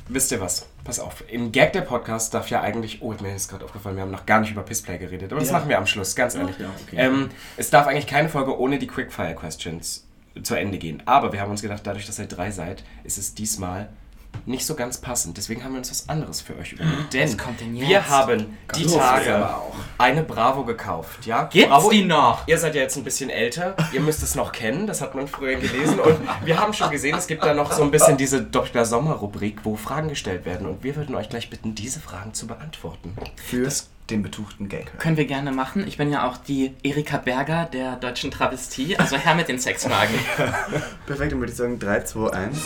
wisst 0.08 0.30
ihr 0.30 0.40
was? 0.40 0.66
Pass 0.84 1.00
auf. 1.00 1.24
Im 1.28 1.50
Gag 1.50 1.72
der 1.72 1.80
Podcast 1.82 2.32
darf 2.32 2.48
ja 2.48 2.60
eigentlich. 2.60 3.02
Oh, 3.02 3.12
mir 3.20 3.34
ist 3.34 3.48
gerade 3.48 3.64
aufgefallen, 3.64 3.96
wir 3.96 4.02
haben 4.02 4.12
noch 4.12 4.26
gar 4.26 4.40
nicht 4.40 4.52
über 4.52 4.62
Pissplay 4.62 4.98
geredet. 4.98 5.32
Aber 5.32 5.40
das 5.40 5.50
Ja. 5.50 5.58
machen 5.58 5.68
wir 5.68 5.78
am 5.78 5.86
Schluss, 5.86 6.14
ganz 6.14 6.36
ehrlich. 6.36 6.56
ja, 6.60 6.70
okay. 6.86 6.96
ähm, 6.98 7.30
es 7.56 7.70
darf 7.70 7.88
eigentlich 7.88 8.06
keine 8.06 8.28
Folge 8.28 8.56
ohne 8.58 8.78
die 8.78 8.86
Quickfire-Questions 8.86 10.06
zu 10.42 10.54
Ende 10.54 10.78
gehen. 10.78 11.02
Aber 11.06 11.32
wir 11.32 11.40
haben 11.40 11.50
uns 11.50 11.62
gedacht, 11.62 11.80
dadurch, 11.84 12.06
dass 12.06 12.18
ihr 12.20 12.26
drei 12.26 12.52
seid, 12.52 12.84
ist 13.02 13.18
es 13.18 13.34
diesmal 13.34 13.88
nicht 14.44 14.66
so 14.66 14.74
ganz 14.74 14.98
passend. 14.98 15.36
Deswegen 15.36 15.64
haben 15.64 15.72
wir 15.72 15.78
uns 15.78 15.90
was 15.90 16.08
anderes 16.08 16.40
für 16.40 16.56
euch 16.56 16.72
überlegt. 16.72 17.12
Denn 17.12 17.36
denn 17.60 17.74
wir 17.74 18.08
haben 18.08 18.56
die 18.76 18.84
So, 18.84 18.98
Tage 18.98 19.48
eine 19.98 20.22
Bravo 20.22 20.64
gekauft. 20.64 21.26
Ja? 21.26 21.44
Gibt's 21.44 21.68
Bravo, 21.68 21.90
die 21.90 22.04
noch? 22.04 22.46
Ihr 22.46 22.58
seid 22.58 22.74
ja 22.74 22.82
jetzt 22.82 22.96
ein 22.96 23.04
bisschen 23.04 23.30
älter, 23.30 23.76
ihr 23.92 24.00
müsst 24.00 24.22
es 24.22 24.34
noch 24.34 24.52
kennen, 24.52 24.86
das 24.86 25.00
hat 25.00 25.14
man 25.14 25.28
früher 25.28 25.56
gelesen. 25.56 25.98
Und 26.00 26.18
wir 26.44 26.58
haben 26.58 26.72
schon 26.72 26.90
gesehen, 26.90 27.16
es 27.16 27.26
gibt 27.26 27.44
da 27.44 27.54
noch 27.54 27.72
so 27.72 27.82
ein 27.82 27.90
bisschen 27.90 28.16
diese 28.16 28.42
Dr. 28.42 28.84
Sommer-Rubrik, 28.84 29.60
wo 29.64 29.76
Fragen 29.76 30.08
gestellt 30.08 30.44
werden. 30.44 30.66
Und 30.66 30.82
wir 30.82 30.96
würden 30.96 31.14
euch 31.14 31.28
gleich 31.28 31.50
bitten, 31.50 31.74
diese 31.74 32.00
Fragen 32.00 32.34
zu 32.34 32.46
beantworten. 32.46 33.14
Für 33.36 33.70
den 34.10 34.22
betuchten 34.22 34.68
Gag. 34.68 34.98
Können 34.98 35.16
wir 35.16 35.26
gerne 35.26 35.50
machen. 35.52 35.86
Ich 35.86 35.96
bin 35.96 36.10
ja 36.12 36.28
auch 36.28 36.36
die 36.36 36.74
Erika 36.82 37.16
Berger 37.18 37.68
der 37.72 37.96
deutschen 37.96 38.30
Travestie, 38.30 38.96
also 38.96 39.16
Herr 39.16 39.34
mit 39.34 39.48
den 39.48 39.58
Sexfragen. 39.58 40.14
Perfekt, 41.06 41.32
dann 41.32 41.40
würde 41.40 41.50
ich 41.50 41.58
sagen 41.58 41.78
3, 41.78 42.00
2, 42.02 42.32
1. 42.32 42.58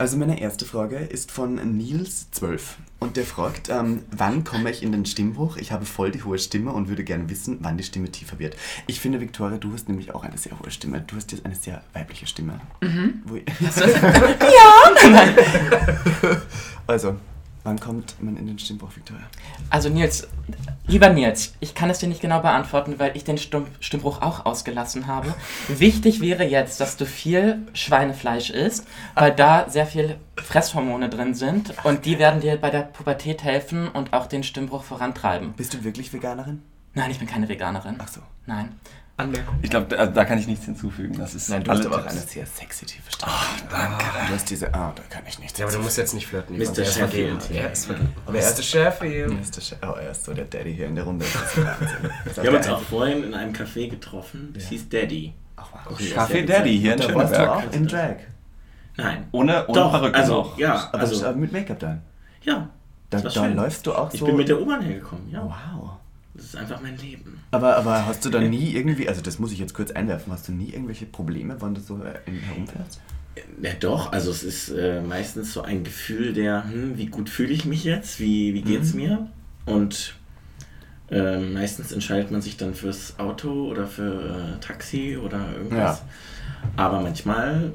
Also 0.00 0.16
meine 0.16 0.40
erste 0.40 0.64
Frage 0.64 0.96
ist 0.96 1.30
von 1.30 1.60
Nils12 1.60 2.60
und 3.00 3.18
der 3.18 3.24
fragt, 3.24 3.68
ähm, 3.68 4.02
wann 4.10 4.44
komme 4.44 4.70
ich 4.70 4.82
in 4.82 4.92
den 4.92 5.04
Stimmbruch? 5.04 5.58
Ich 5.58 5.72
habe 5.72 5.84
voll 5.84 6.10
die 6.10 6.22
hohe 6.22 6.38
Stimme 6.38 6.72
und 6.72 6.88
würde 6.88 7.04
gerne 7.04 7.28
wissen, 7.28 7.58
wann 7.60 7.76
die 7.76 7.84
Stimme 7.84 8.10
tiefer 8.10 8.38
wird. 8.38 8.56
Ich 8.86 8.98
finde, 8.98 9.20
Victoria, 9.20 9.58
du 9.58 9.74
hast 9.74 9.90
nämlich 9.90 10.14
auch 10.14 10.24
eine 10.24 10.38
sehr 10.38 10.58
hohe 10.58 10.70
Stimme. 10.70 11.02
Du 11.06 11.16
hast 11.16 11.32
jetzt 11.32 11.44
eine 11.44 11.54
sehr 11.54 11.84
weibliche 11.92 12.26
Stimme. 12.26 12.62
Mhm. 12.80 13.22
ja! 14.40 15.26
also, 16.86 17.16
wann 17.64 17.78
kommt 17.78 18.14
man 18.22 18.36
in 18.36 18.46
den 18.46 18.58
Stimmbruch, 18.58 18.94
Victoria? 18.94 19.24
Also 19.68 19.88
Nils, 19.88 20.28
lieber 20.86 21.10
Nils, 21.10 21.54
ich 21.60 21.74
kann 21.74 21.90
es 21.90 21.98
dir 21.98 22.08
nicht 22.08 22.20
genau 22.20 22.40
beantworten, 22.40 22.98
weil 22.98 23.16
ich 23.16 23.24
den 23.24 23.38
Stimm 23.38 23.66
Stimmbruch 23.80 24.22
auch 24.22 24.46
ausgelassen 24.46 25.06
habe. 25.06 25.34
Wichtig 25.68 26.20
wäre 26.20 26.44
jetzt, 26.44 26.80
dass 26.80 26.96
du 26.96 27.06
viel 27.06 27.66
Schweinefleisch 27.74 28.50
isst, 28.50 28.86
weil 29.14 29.32
da 29.32 29.68
sehr 29.68 29.86
viel 29.86 30.16
Fresshormone 30.36 31.08
drin 31.08 31.34
sind 31.34 31.74
und 31.84 32.06
die 32.06 32.18
werden 32.18 32.40
dir 32.40 32.56
bei 32.56 32.70
der 32.70 32.82
Pubertät 32.82 33.44
helfen 33.44 33.88
und 33.88 34.12
auch 34.12 34.26
den 34.26 34.42
Stimmbruch 34.42 34.84
vorantreiben. 34.84 35.52
Bist 35.52 35.74
du 35.74 35.84
wirklich 35.84 36.12
Veganerin? 36.12 36.62
Nein, 36.94 37.10
ich 37.10 37.18
bin 37.18 37.28
keine 37.28 37.48
Veganerin. 37.48 37.96
Ach 37.98 38.08
so. 38.08 38.20
Nein. 38.46 38.72
Anmerkung. 39.20 39.58
Ich 39.62 39.70
glaube, 39.70 39.86
da, 39.86 40.06
da 40.06 40.24
kann 40.24 40.38
ich 40.38 40.46
nichts 40.46 40.64
hinzufügen. 40.64 41.16
Das 41.18 41.34
ist 41.34 41.48
Nein, 41.48 41.62
du 41.64 41.70
hast 41.70 41.86
aber 41.86 41.96
auch 41.96 42.06
eine 42.06 42.20
sehr 42.20 42.46
sexy 42.46 42.86
tiefe 42.86 43.10
Stimme. 43.12 43.32
danke. 43.70 44.04
Du 44.28 44.34
hast 44.34 44.50
diese, 44.50 44.74
ah, 44.74 44.92
da 44.94 45.02
kann 45.08 45.22
ich 45.28 45.38
nichts 45.38 45.58
Ja, 45.58 45.66
aber 45.66 45.74
du 45.76 45.82
musst 45.82 45.96
jetzt 45.98 46.14
nicht 46.14 46.26
flirten. 46.26 46.56
Mr. 46.56 46.62
Er 46.62 46.68
ist 46.82 46.94
Sheffield. 46.94 47.50
Er 47.52 47.72
ist 47.72 47.86
vergeben. 47.86 48.08
Aber 48.26 48.38
er 48.38 48.48
ist 48.48 48.58
Mr. 48.58 48.62
Sheffield. 48.62 49.52
Che- 49.60 49.76
oh, 49.82 49.94
er 49.98 50.10
ist 50.10 50.24
so 50.24 50.34
der 50.34 50.44
Daddy 50.46 50.74
hier 50.74 50.86
in 50.86 50.94
der 50.94 51.04
Runde. 51.04 51.24
Wir 52.36 52.46
haben 52.50 52.56
uns 52.56 52.68
auch 52.68 52.80
vorhin 52.82 53.24
in 53.24 53.34
einem 53.34 53.52
Café 53.52 53.88
getroffen. 53.88 54.50
Das 54.54 54.64
hieß 54.68 54.88
Daddy. 54.88 55.34
Ach, 55.56 55.68
wow. 55.72 55.92
Okay, 55.92 56.12
Café 56.16 56.44
Daddy 56.46 56.78
hier 56.78 56.94
in 56.94 57.00
Da 57.00 57.14
warst 57.14 57.32
du 57.32 57.36
Schöneberg. 57.36 57.68
auch 57.68 57.72
in 57.72 57.86
Drag. 57.86 58.16
Nein. 58.96 59.26
Ohne, 59.32 59.66
ohne 59.66 59.78
Doch, 59.78 59.92
Perücke 59.92 60.18
also, 60.18 60.34
noch. 60.34 60.58
ja, 60.58 60.88
Aber 60.92 61.00
also, 61.00 61.32
mit 61.34 61.52
Make-up 61.52 61.78
dann. 61.78 62.02
ja. 62.42 62.68
Da, 63.10 63.20
da 63.20 63.28
schön. 63.28 63.56
läufst 63.56 63.84
du 63.86 63.92
auch 63.92 64.08
so. 64.10 64.16
Ich 64.18 64.24
bin 64.24 64.36
mit 64.36 64.48
der 64.48 64.60
U-Bahn 64.60 64.82
hergekommen, 64.82 65.28
ja. 65.30 65.42
Wow. 65.42 65.90
Das 66.40 66.46
ist 66.46 66.56
einfach 66.56 66.80
mein 66.80 66.96
Leben. 66.96 67.38
Aber, 67.50 67.76
aber 67.76 68.06
hast 68.06 68.24
du 68.24 68.30
da 68.30 68.40
nie 68.40 68.72
irgendwie, 68.74 69.06
also 69.10 69.20
das 69.20 69.38
muss 69.38 69.52
ich 69.52 69.58
jetzt 69.58 69.74
kurz 69.74 69.90
einwerfen, 69.90 70.32
hast 70.32 70.48
du 70.48 70.52
nie 70.52 70.70
irgendwelche 70.70 71.04
Probleme, 71.04 71.56
wann 71.58 71.74
du 71.74 71.82
so 71.82 72.02
äh, 72.02 72.14
herumfährst? 72.48 72.98
Ja, 73.60 73.72
doch, 73.78 74.10
also 74.10 74.30
es 74.30 74.42
ist 74.42 74.70
äh, 74.70 75.02
meistens 75.02 75.52
so 75.52 75.60
ein 75.60 75.84
Gefühl 75.84 76.32
der, 76.32 76.64
hm, 76.64 76.96
wie 76.96 77.06
gut 77.06 77.28
fühle 77.28 77.52
ich 77.52 77.66
mich 77.66 77.84
jetzt, 77.84 78.20
wie, 78.20 78.54
wie 78.54 78.62
geht's 78.62 78.94
Mhm. 78.94 79.00
mir? 79.00 79.30
Und 79.66 80.14
äh, 81.10 81.38
meistens 81.38 81.92
entscheidet 81.92 82.30
man 82.30 82.40
sich 82.40 82.56
dann 82.56 82.72
fürs 82.74 83.18
Auto 83.18 83.68
oder 83.68 83.86
für 83.86 84.56
äh, 84.56 84.60
Taxi 84.64 85.18
oder 85.22 85.44
irgendwas. 85.54 86.00
Aber 86.76 87.00
manchmal 87.02 87.72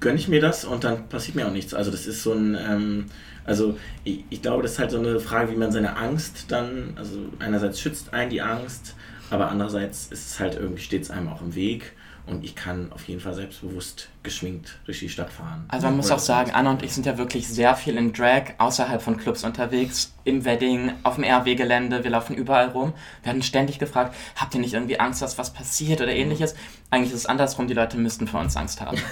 gönne 0.00 0.18
ich 0.18 0.28
mir 0.28 0.42
das 0.42 0.66
und 0.66 0.84
dann 0.84 1.08
passiert 1.08 1.36
mir 1.36 1.46
auch 1.46 1.52
nichts. 1.52 1.72
Also 1.72 1.90
das 1.90 2.06
ist 2.06 2.22
so 2.22 2.34
ein, 2.34 2.54
ähm, 2.54 3.04
also 3.44 3.78
ich, 4.04 4.24
ich 4.30 4.42
glaube, 4.42 4.62
das 4.62 4.72
ist 4.72 4.78
halt 4.78 4.90
so 4.90 4.98
eine 4.98 5.20
Frage, 5.20 5.52
wie 5.52 5.56
man 5.56 5.72
seine 5.72 5.96
Angst 5.96 6.46
dann, 6.48 6.94
also 6.96 7.18
einerseits 7.38 7.80
schützt 7.80 8.12
einen 8.12 8.30
die 8.30 8.42
Angst, 8.42 8.94
aber 9.30 9.48
andererseits 9.48 10.08
ist 10.08 10.26
es 10.26 10.40
halt 10.40 10.54
irgendwie 10.54 10.82
stets 10.82 11.10
einem 11.10 11.28
auch 11.28 11.40
im 11.40 11.54
Weg 11.54 11.92
und 12.30 12.44
ich 12.44 12.54
kann 12.54 12.92
auf 12.92 13.08
jeden 13.08 13.20
Fall 13.20 13.34
selbstbewusst 13.34 14.08
geschminkt 14.22 14.78
durch 14.84 15.00
die 15.00 15.08
Stadt 15.08 15.30
fahren. 15.30 15.64
Also 15.68 15.86
man 15.86 15.96
muss 15.96 16.10
auch 16.10 16.18
sagen, 16.18 16.52
Anna 16.52 16.70
und 16.70 16.82
ich 16.82 16.92
sind 16.92 17.04
ja 17.06 17.18
wirklich 17.18 17.48
sehr 17.48 17.74
viel 17.74 17.96
in 17.96 18.12
Drag 18.12 18.54
außerhalb 18.58 19.02
von 19.02 19.16
Clubs 19.16 19.42
unterwegs, 19.44 20.14
im 20.24 20.44
Wedding, 20.44 20.92
auf 21.02 21.16
dem 21.16 21.24
RW-Gelände, 21.24 22.04
wir 22.04 22.10
laufen 22.10 22.36
überall 22.36 22.68
rum. 22.68 22.92
Wir 23.22 23.32
werden 23.32 23.42
ständig 23.42 23.78
gefragt, 23.78 24.14
habt 24.36 24.54
ihr 24.54 24.60
nicht 24.60 24.74
irgendwie 24.74 25.00
Angst, 25.00 25.22
dass 25.22 25.38
was 25.38 25.52
passiert 25.52 26.00
oder 26.00 26.12
ähnliches? 26.12 26.54
Eigentlich 26.90 27.12
ist 27.12 27.20
es 27.20 27.26
andersrum, 27.26 27.66
die 27.66 27.74
Leute 27.74 27.96
müssten 27.96 28.26
vor 28.26 28.40
uns 28.40 28.56
Angst 28.56 28.80
haben. 28.80 28.98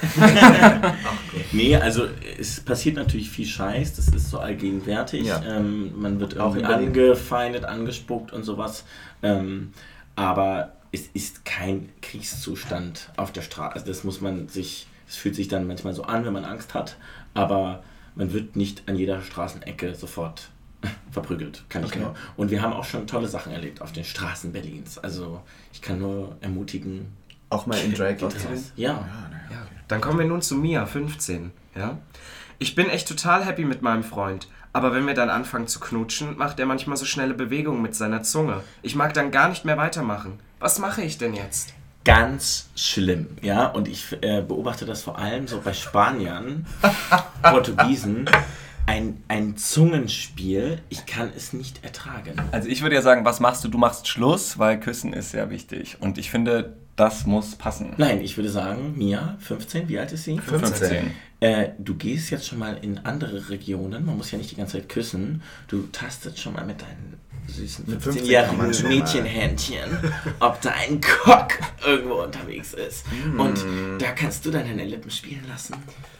Nee, 1.52 1.76
also 1.76 2.06
es 2.38 2.60
passiert 2.60 2.96
natürlich 2.96 3.30
viel 3.30 3.46
Scheiß, 3.46 3.94
das 3.94 4.08
ist 4.08 4.30
so 4.30 4.38
allgegenwärtig. 4.38 5.26
Ja. 5.26 5.42
Ähm, 5.42 5.92
man 5.98 6.20
wird 6.20 6.38
Auch 6.38 6.54
irgendwie 6.54 6.74
angefeindet, 6.74 7.64
angespuckt 7.64 8.32
und 8.32 8.44
sowas. 8.44 8.84
Ähm, 9.22 9.72
aber 10.14 10.72
es 10.92 11.06
ist 11.14 11.44
kein 11.44 11.88
Kriegszustand 12.02 13.10
auf 13.16 13.32
der 13.32 13.42
Straße. 13.42 13.74
Also 13.74 13.86
das 13.86 14.04
muss 14.04 14.20
man 14.20 14.48
sich, 14.48 14.86
es 15.08 15.16
fühlt 15.16 15.34
sich 15.34 15.48
dann 15.48 15.66
manchmal 15.66 15.94
so 15.94 16.04
an, 16.04 16.24
wenn 16.24 16.32
man 16.32 16.44
Angst 16.44 16.74
hat, 16.74 16.96
aber 17.34 17.82
man 18.14 18.32
wird 18.32 18.56
nicht 18.56 18.82
an 18.88 18.96
jeder 18.96 19.22
Straßenecke 19.22 19.94
sofort 19.94 20.50
verprügelt, 21.10 21.64
kann 21.68 21.82
ich 21.84 21.90
Okay. 21.90 22.00
nur. 22.00 22.14
Und 22.36 22.50
wir 22.50 22.62
haben 22.62 22.72
auch 22.72 22.84
schon 22.84 23.06
tolle 23.06 23.28
Sachen 23.28 23.52
erlebt 23.52 23.82
auf 23.82 23.92
den 23.92 24.04
Straßen 24.04 24.52
Berlins. 24.52 24.98
Also 24.98 25.42
ich 25.72 25.82
kann 25.82 25.98
nur 25.98 26.36
ermutigen. 26.40 27.12
Auch 27.50 27.66
mal 27.66 27.78
in 27.78 27.94
Drag 27.94 28.10
geht 28.10 28.24
aufzunehmen? 28.24 28.58
raus. 28.58 28.72
Ja. 28.76 29.08
Ja, 29.50 29.66
dann 29.88 30.00
kommen 30.02 30.18
wir 30.18 30.26
nun 30.26 30.42
zu 30.42 30.54
Mia, 30.54 30.84
15. 30.84 31.50
Ja? 31.74 31.98
Ich 32.58 32.74
bin 32.74 32.90
echt 32.90 33.08
total 33.08 33.44
happy 33.46 33.64
mit 33.64 33.80
meinem 33.82 34.02
Freund. 34.04 34.48
Aber 34.74 34.92
wenn 34.92 35.06
wir 35.06 35.14
dann 35.14 35.30
anfangen 35.30 35.66
zu 35.66 35.80
knutschen, 35.80 36.36
macht 36.36 36.60
er 36.60 36.66
manchmal 36.66 36.98
so 36.98 37.06
schnelle 37.06 37.32
Bewegungen 37.32 37.80
mit 37.80 37.94
seiner 37.94 38.22
Zunge. 38.22 38.62
Ich 38.82 38.94
mag 38.96 39.14
dann 39.14 39.30
gar 39.30 39.48
nicht 39.48 39.64
mehr 39.64 39.78
weitermachen. 39.78 40.38
Was 40.60 40.80
mache 40.80 41.02
ich 41.02 41.18
denn 41.18 41.34
jetzt? 41.34 41.72
Ganz 42.04 42.68
schlimm, 42.74 43.28
ja. 43.42 43.66
Und 43.66 43.86
ich 43.86 44.16
äh, 44.22 44.42
beobachte 44.42 44.86
das 44.86 45.02
vor 45.02 45.18
allem 45.18 45.46
so 45.46 45.60
bei 45.60 45.72
Spaniern, 45.72 46.66
Portugiesen. 47.42 48.28
Ein, 48.86 49.22
ein 49.28 49.56
Zungenspiel, 49.56 50.80
ich 50.88 51.04
kann 51.04 51.30
es 51.36 51.52
nicht 51.52 51.84
ertragen. 51.84 52.40
Also 52.52 52.68
ich 52.68 52.80
würde 52.82 52.96
ja 52.96 53.02
sagen, 53.02 53.24
was 53.24 53.38
machst 53.38 53.62
du? 53.62 53.68
Du 53.68 53.76
machst 53.76 54.08
Schluss, 54.08 54.58
weil 54.58 54.80
Küssen 54.80 55.12
ist 55.12 55.30
sehr 55.30 55.50
wichtig. 55.50 55.98
Und 56.00 56.16
ich 56.16 56.30
finde, 56.30 56.78
das 56.98 57.26
muss 57.26 57.54
passen. 57.54 57.94
Nein, 57.96 58.20
ich 58.20 58.36
würde 58.36 58.50
sagen, 58.50 58.94
Mia, 58.96 59.36
15, 59.40 59.88
wie 59.88 59.98
alt 59.98 60.12
ist 60.12 60.24
sie? 60.24 60.36
15. 60.38 61.12
Äh, 61.40 61.68
du 61.78 61.94
gehst 61.94 62.30
jetzt 62.30 62.46
schon 62.48 62.58
mal 62.58 62.76
in 62.82 62.98
andere 62.98 63.48
Regionen, 63.50 64.04
man 64.04 64.16
muss 64.16 64.32
ja 64.32 64.38
nicht 64.38 64.50
die 64.50 64.56
ganze 64.56 64.78
Zeit 64.78 64.88
küssen. 64.88 65.42
Du 65.68 65.82
tastet 65.92 66.38
schon 66.40 66.54
mal 66.54 66.66
mit 66.66 66.82
deinen 66.82 67.20
süßen 67.46 67.84
Mit 67.86 68.02
15 68.02 68.14
kann 68.14 68.26
15-jährigen 68.26 68.58
man 68.58 68.74
schon 68.74 68.82
mal. 68.88 68.96
Mädchenhändchen, 68.96 70.12
ob 70.40 70.60
dein 70.60 71.00
Cock 71.00 71.50
irgendwo 71.86 72.14
unterwegs 72.14 72.74
ist. 72.74 73.04
Und 73.38 73.64
da 74.00 74.10
kannst 74.10 74.44
du 74.44 74.50
dann 74.50 74.66
deine 74.66 74.84
Lippen 74.84 75.10
spielen 75.12 75.44
lassen. 75.48 75.76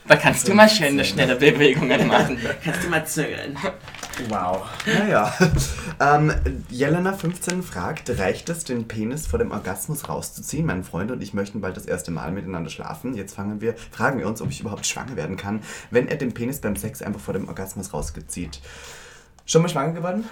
Da 0.07 0.15
kannst 0.17 0.47
du 0.47 0.55
mal 0.55 0.69
schöne, 0.69 1.05
schnelle 1.05 1.35
Bewegungen 1.35 2.07
machen. 2.07 2.39
Kannst 2.65 2.85
du 2.85 2.89
mal 2.89 3.05
zögern. 3.05 3.57
Wow. 4.29 4.67
Naja. 4.87 5.33
ähm, 6.01 6.33
Jelena 6.71 7.13
15 7.13 7.63
fragt, 7.63 8.11
reicht 8.19 8.49
es, 8.49 8.65
den 8.65 8.89
Penis 8.89 9.27
vor 9.27 9.39
dem 9.39 9.53
Orgasmus 9.53 10.09
rauszuziehen? 10.09 10.67
Mein 10.67 10.85
Freund 10.85 11.11
und 11.11 11.23
ich 11.23 11.35
möchten 11.35 11.61
bald 11.61 11.77
das 11.77 11.87
erste 11.87 12.11
Mal 12.11 12.33
miteinander 12.33 12.71
schlafen. 12.71 13.15
Jetzt 13.15 13.35
fangen 13.37 13.61
wir, 13.61 13.75
fragen 13.91 14.19
wir 14.19 14.27
uns, 14.27 14.43
ob 14.43 14.51
ich 14.51 14.61
überhaupt 14.61 14.87
schwanger 14.87 15.17
werden 15.17 15.37
kann, 15.37 15.61
wenn 15.91 16.09
er 16.09 16.17
den 16.17 16.35
Penis 16.35 16.61
beim 16.61 16.77
Sex 16.77 17.03
einfach 17.03 17.21
vor 17.21 17.35
dem 17.35 17.49
Orgasmus 17.49 17.93
rauszieht. 17.93 18.61
Schon 19.47 19.63
mal 19.63 19.69
schwanger 19.69 19.93
geworden? 19.93 20.25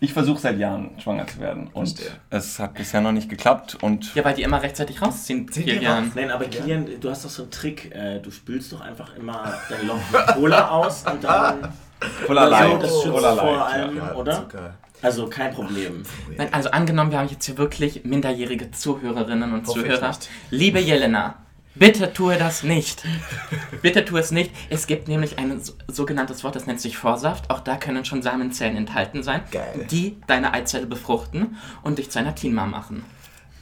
Ich 0.00 0.12
versuche 0.12 0.38
seit 0.38 0.58
Jahren 0.58 0.90
schwanger 1.00 1.26
zu 1.26 1.40
werden. 1.40 1.68
Und 1.72 1.98
Verstehe. 1.98 2.20
es 2.30 2.60
hat 2.60 2.74
bisher 2.74 3.00
noch 3.00 3.10
nicht 3.10 3.28
geklappt. 3.28 3.78
Und 3.80 4.14
Ja, 4.14 4.24
weil 4.24 4.34
die 4.34 4.42
immer 4.42 4.62
rechtzeitig 4.62 5.02
rausziehen, 5.02 5.50
Ziehen 5.50 5.66
die 5.66 5.72
Kilian. 5.72 6.12
Nein, 6.14 6.30
aber 6.30 6.44
Kilian, 6.44 6.86
du 7.00 7.10
hast 7.10 7.24
doch 7.24 7.30
so 7.30 7.42
einen 7.42 7.50
Trick. 7.50 7.92
Äh, 7.92 8.20
du 8.20 8.30
spülst 8.30 8.72
doch 8.72 8.80
einfach 8.80 9.16
immer 9.16 9.54
dein 9.68 9.88
Loch 9.88 9.98
mit 10.12 10.26
Cola 10.34 10.68
aus 10.68 11.02
und 11.04 11.24
dann. 11.24 11.72
So, 12.26 12.32
Light. 12.32 12.82
das 12.82 12.90
schützt 13.02 13.04
Cola 13.10 13.34
vor 13.36 13.66
allem, 13.66 13.96
Ja, 13.96 14.14
oder? 14.14 14.46
Also 15.02 15.28
kein 15.28 15.52
Problem. 15.54 16.02
Nein, 16.36 16.48
also 16.52 16.70
angenommen, 16.70 17.10
wir 17.12 17.18
haben 17.18 17.28
jetzt 17.28 17.44
hier 17.46 17.56
wirklich 17.58 18.04
minderjährige 18.04 18.70
Zuhörerinnen 18.72 19.52
und 19.52 19.66
Hoffe 19.66 19.80
ich 19.80 19.84
Zuhörer. 19.86 20.08
nicht. 20.08 20.28
Liebe 20.50 20.80
Jelena, 20.80 21.36
bitte 21.76 22.12
tue 22.12 22.36
das 22.36 22.64
nicht. 22.64 23.04
Bitte 23.80 24.04
tue 24.04 24.18
es 24.20 24.32
nicht. 24.32 24.50
Es 24.70 24.86
gibt 24.88 25.06
nämlich 25.06 25.38
ein 25.38 25.60
so- 25.62 25.74
sogenanntes 25.86 26.42
Wort, 26.42 26.56
das 26.56 26.66
nennt 26.66 26.80
sich 26.80 26.98
Vorsaft. 26.98 27.48
Auch 27.50 27.60
da 27.60 27.76
können 27.76 28.04
schon 28.04 28.22
Samenzellen 28.22 28.76
enthalten 28.76 29.22
sein, 29.22 29.42
Geil. 29.52 29.86
die 29.90 30.16
deine 30.26 30.52
Eizelle 30.52 30.86
befruchten 30.86 31.56
und 31.82 31.98
dich 31.98 32.10
zu 32.10 32.18
einer 32.18 32.34
Teen 32.34 32.54
Mom 32.54 32.74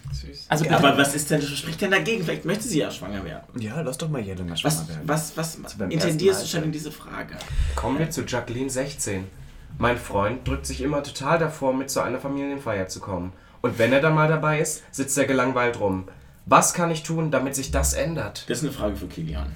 machen. 0.07 0.31
Also 0.49 0.65
bitte, 0.65 0.77
Aber 0.77 0.99
was 0.99 1.15
ist 1.15 1.31
denn, 1.31 1.43
was 1.43 1.59
spricht 1.59 1.81
denn 1.81 1.91
dagegen? 1.91 2.25
Vielleicht 2.25 2.45
möchte 2.45 2.65
sie 2.65 2.79
ja 2.79 2.91
schwanger 2.91 3.25
werden. 3.25 3.45
Ja, 3.61 3.81
lass 3.81 3.99
doch 3.99 4.09
mal 4.09 4.21
Jelena 4.21 4.57
schwanger 4.57 4.75
Was, 4.75 4.89
werden. 4.89 5.03
was, 5.05 5.37
was 5.37 5.57
beim 5.77 5.91
intendierst 5.91 6.43
du 6.43 6.47
schon 6.47 6.65
in 6.65 6.73
diese 6.73 6.93
Frage? 6.93 7.35
Kommen 7.75 7.99
wir 7.99 8.11
zu 8.11 8.23
Jacqueline 8.23 8.71
16. 8.71 9.25
Mein 9.79 9.99
Freund 9.99 10.47
drückt 10.49 10.67
sich 10.67 10.81
immer 10.81 11.03
total 11.03 11.39
davor, 11.39 11.75
mit 11.75 11.91
zu 11.91 12.01
einer 12.01 12.19
Familienfeier 12.19 12.89
zu 12.89 13.01
kommen. 13.01 13.33
Und 13.61 13.79
wenn 13.79 13.93
er 13.93 14.01
dann 14.01 14.15
mal 14.15 14.29
dabei 14.29 14.61
ist, 14.61 14.83
sitzt 14.91 15.19
er 15.19 15.27
gelangweilt 15.27 15.81
rum. 15.81 16.05
Was 16.49 16.75
kann 16.75 16.93
ich 16.93 17.03
tun, 17.03 17.33
damit 17.33 17.57
sich 17.57 17.73
das 17.73 17.93
ändert? 17.93 18.49
Das 18.49 18.59
ist 18.59 18.65
eine 18.65 18.73
Frage 18.73 18.95
für 18.95 19.09
Kilian. 19.09 19.49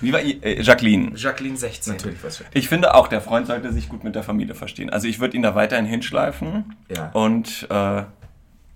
Wie 0.00 0.12
war 0.12 0.20
äh, 0.20 0.62
Jacqueline? 0.62 1.16
Jacqueline 1.16 1.56
16. 1.56 1.94
Natürlich 1.94 2.22
was 2.22 2.36
für. 2.36 2.44
Ich 2.54 2.68
finde 2.68 2.94
auch, 2.94 3.08
der 3.08 3.20
Freund 3.20 3.48
sollte 3.48 3.72
sich 3.72 3.88
gut 3.88 4.04
mit 4.04 4.14
der 4.14 4.22
Familie 4.22 4.54
verstehen. 4.54 4.90
Also 4.90 5.08
ich 5.08 5.18
würde 5.18 5.36
ihn 5.36 5.42
da 5.42 5.56
weiterhin 5.56 5.86
hinschleifen. 5.86 6.76
Ja. 6.88 7.10
Und 7.14 7.66
äh, 7.68 8.04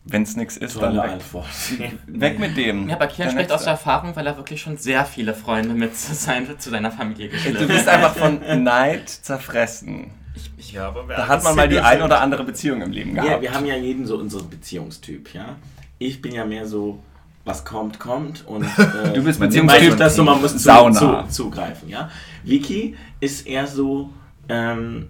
wenn 0.08 0.22
es 0.22 0.36
nichts 0.36 0.56
ist, 0.56 0.76
dann 0.76 0.94
Tolle 0.94 1.02
weg, 1.02 1.12
Antwort. 1.14 1.46
weg 2.06 2.38
mit 2.38 2.56
dem. 2.56 2.88
ja, 2.88 2.94
aber 2.94 3.08
Der 3.08 3.30
spricht 3.30 3.50
aus 3.50 3.64
der 3.64 3.72
Erfahrung, 3.72 4.14
weil 4.14 4.26
er 4.26 4.36
wirklich 4.36 4.60
schon 4.60 4.76
sehr 4.76 5.04
viele 5.04 5.34
Freunde 5.34 5.74
mit 5.74 5.96
zu, 5.96 6.14
sein, 6.14 6.46
zu 6.58 6.70
seiner 6.70 6.92
Familie 6.92 7.28
Du 7.28 7.34
geschleppt 7.34 7.68
bist 7.68 7.88
einfach 7.88 8.14
von 8.14 8.40
Neid 8.62 9.08
zerfressen. 9.08 10.12
Ja, 10.58 10.88
aber 10.88 11.08
wer 11.08 11.16
Da 11.16 11.28
hat 11.28 11.42
man 11.42 11.56
mal 11.56 11.68
die 11.68 11.80
ein 11.80 12.02
oder 12.02 12.20
andere 12.20 12.44
Beziehung 12.44 12.82
im 12.82 12.92
Leben 12.92 13.14
gehabt. 13.14 13.30
Ja, 13.30 13.40
wir 13.40 13.52
haben 13.52 13.66
ja 13.66 13.76
jeden 13.76 14.06
so 14.06 14.16
unseren 14.16 14.48
Beziehungstyp, 14.48 15.34
ja. 15.34 15.56
Ich 15.98 16.22
bin 16.22 16.34
ja 16.34 16.44
mehr 16.44 16.66
so, 16.66 17.02
was 17.44 17.64
kommt, 17.64 17.98
kommt 17.98 18.46
und 18.46 18.64
äh, 18.78 19.12
Du 19.12 19.22
bist 19.24 19.40
man 19.40 19.48
Beziehungstyp 19.48 19.92
weiß 19.92 19.96
das 19.96 20.16
so, 20.16 20.22
man 20.22 20.40
muss 20.40 20.52
zu, 20.52 20.58
Sauna. 20.58 21.26
zu, 21.28 21.44
zugreifen, 21.44 21.88
ja. 21.88 22.10
Vicky 22.44 22.96
ist 23.18 23.46
eher 23.46 23.66
so, 23.66 24.10
ähm, 24.48 25.08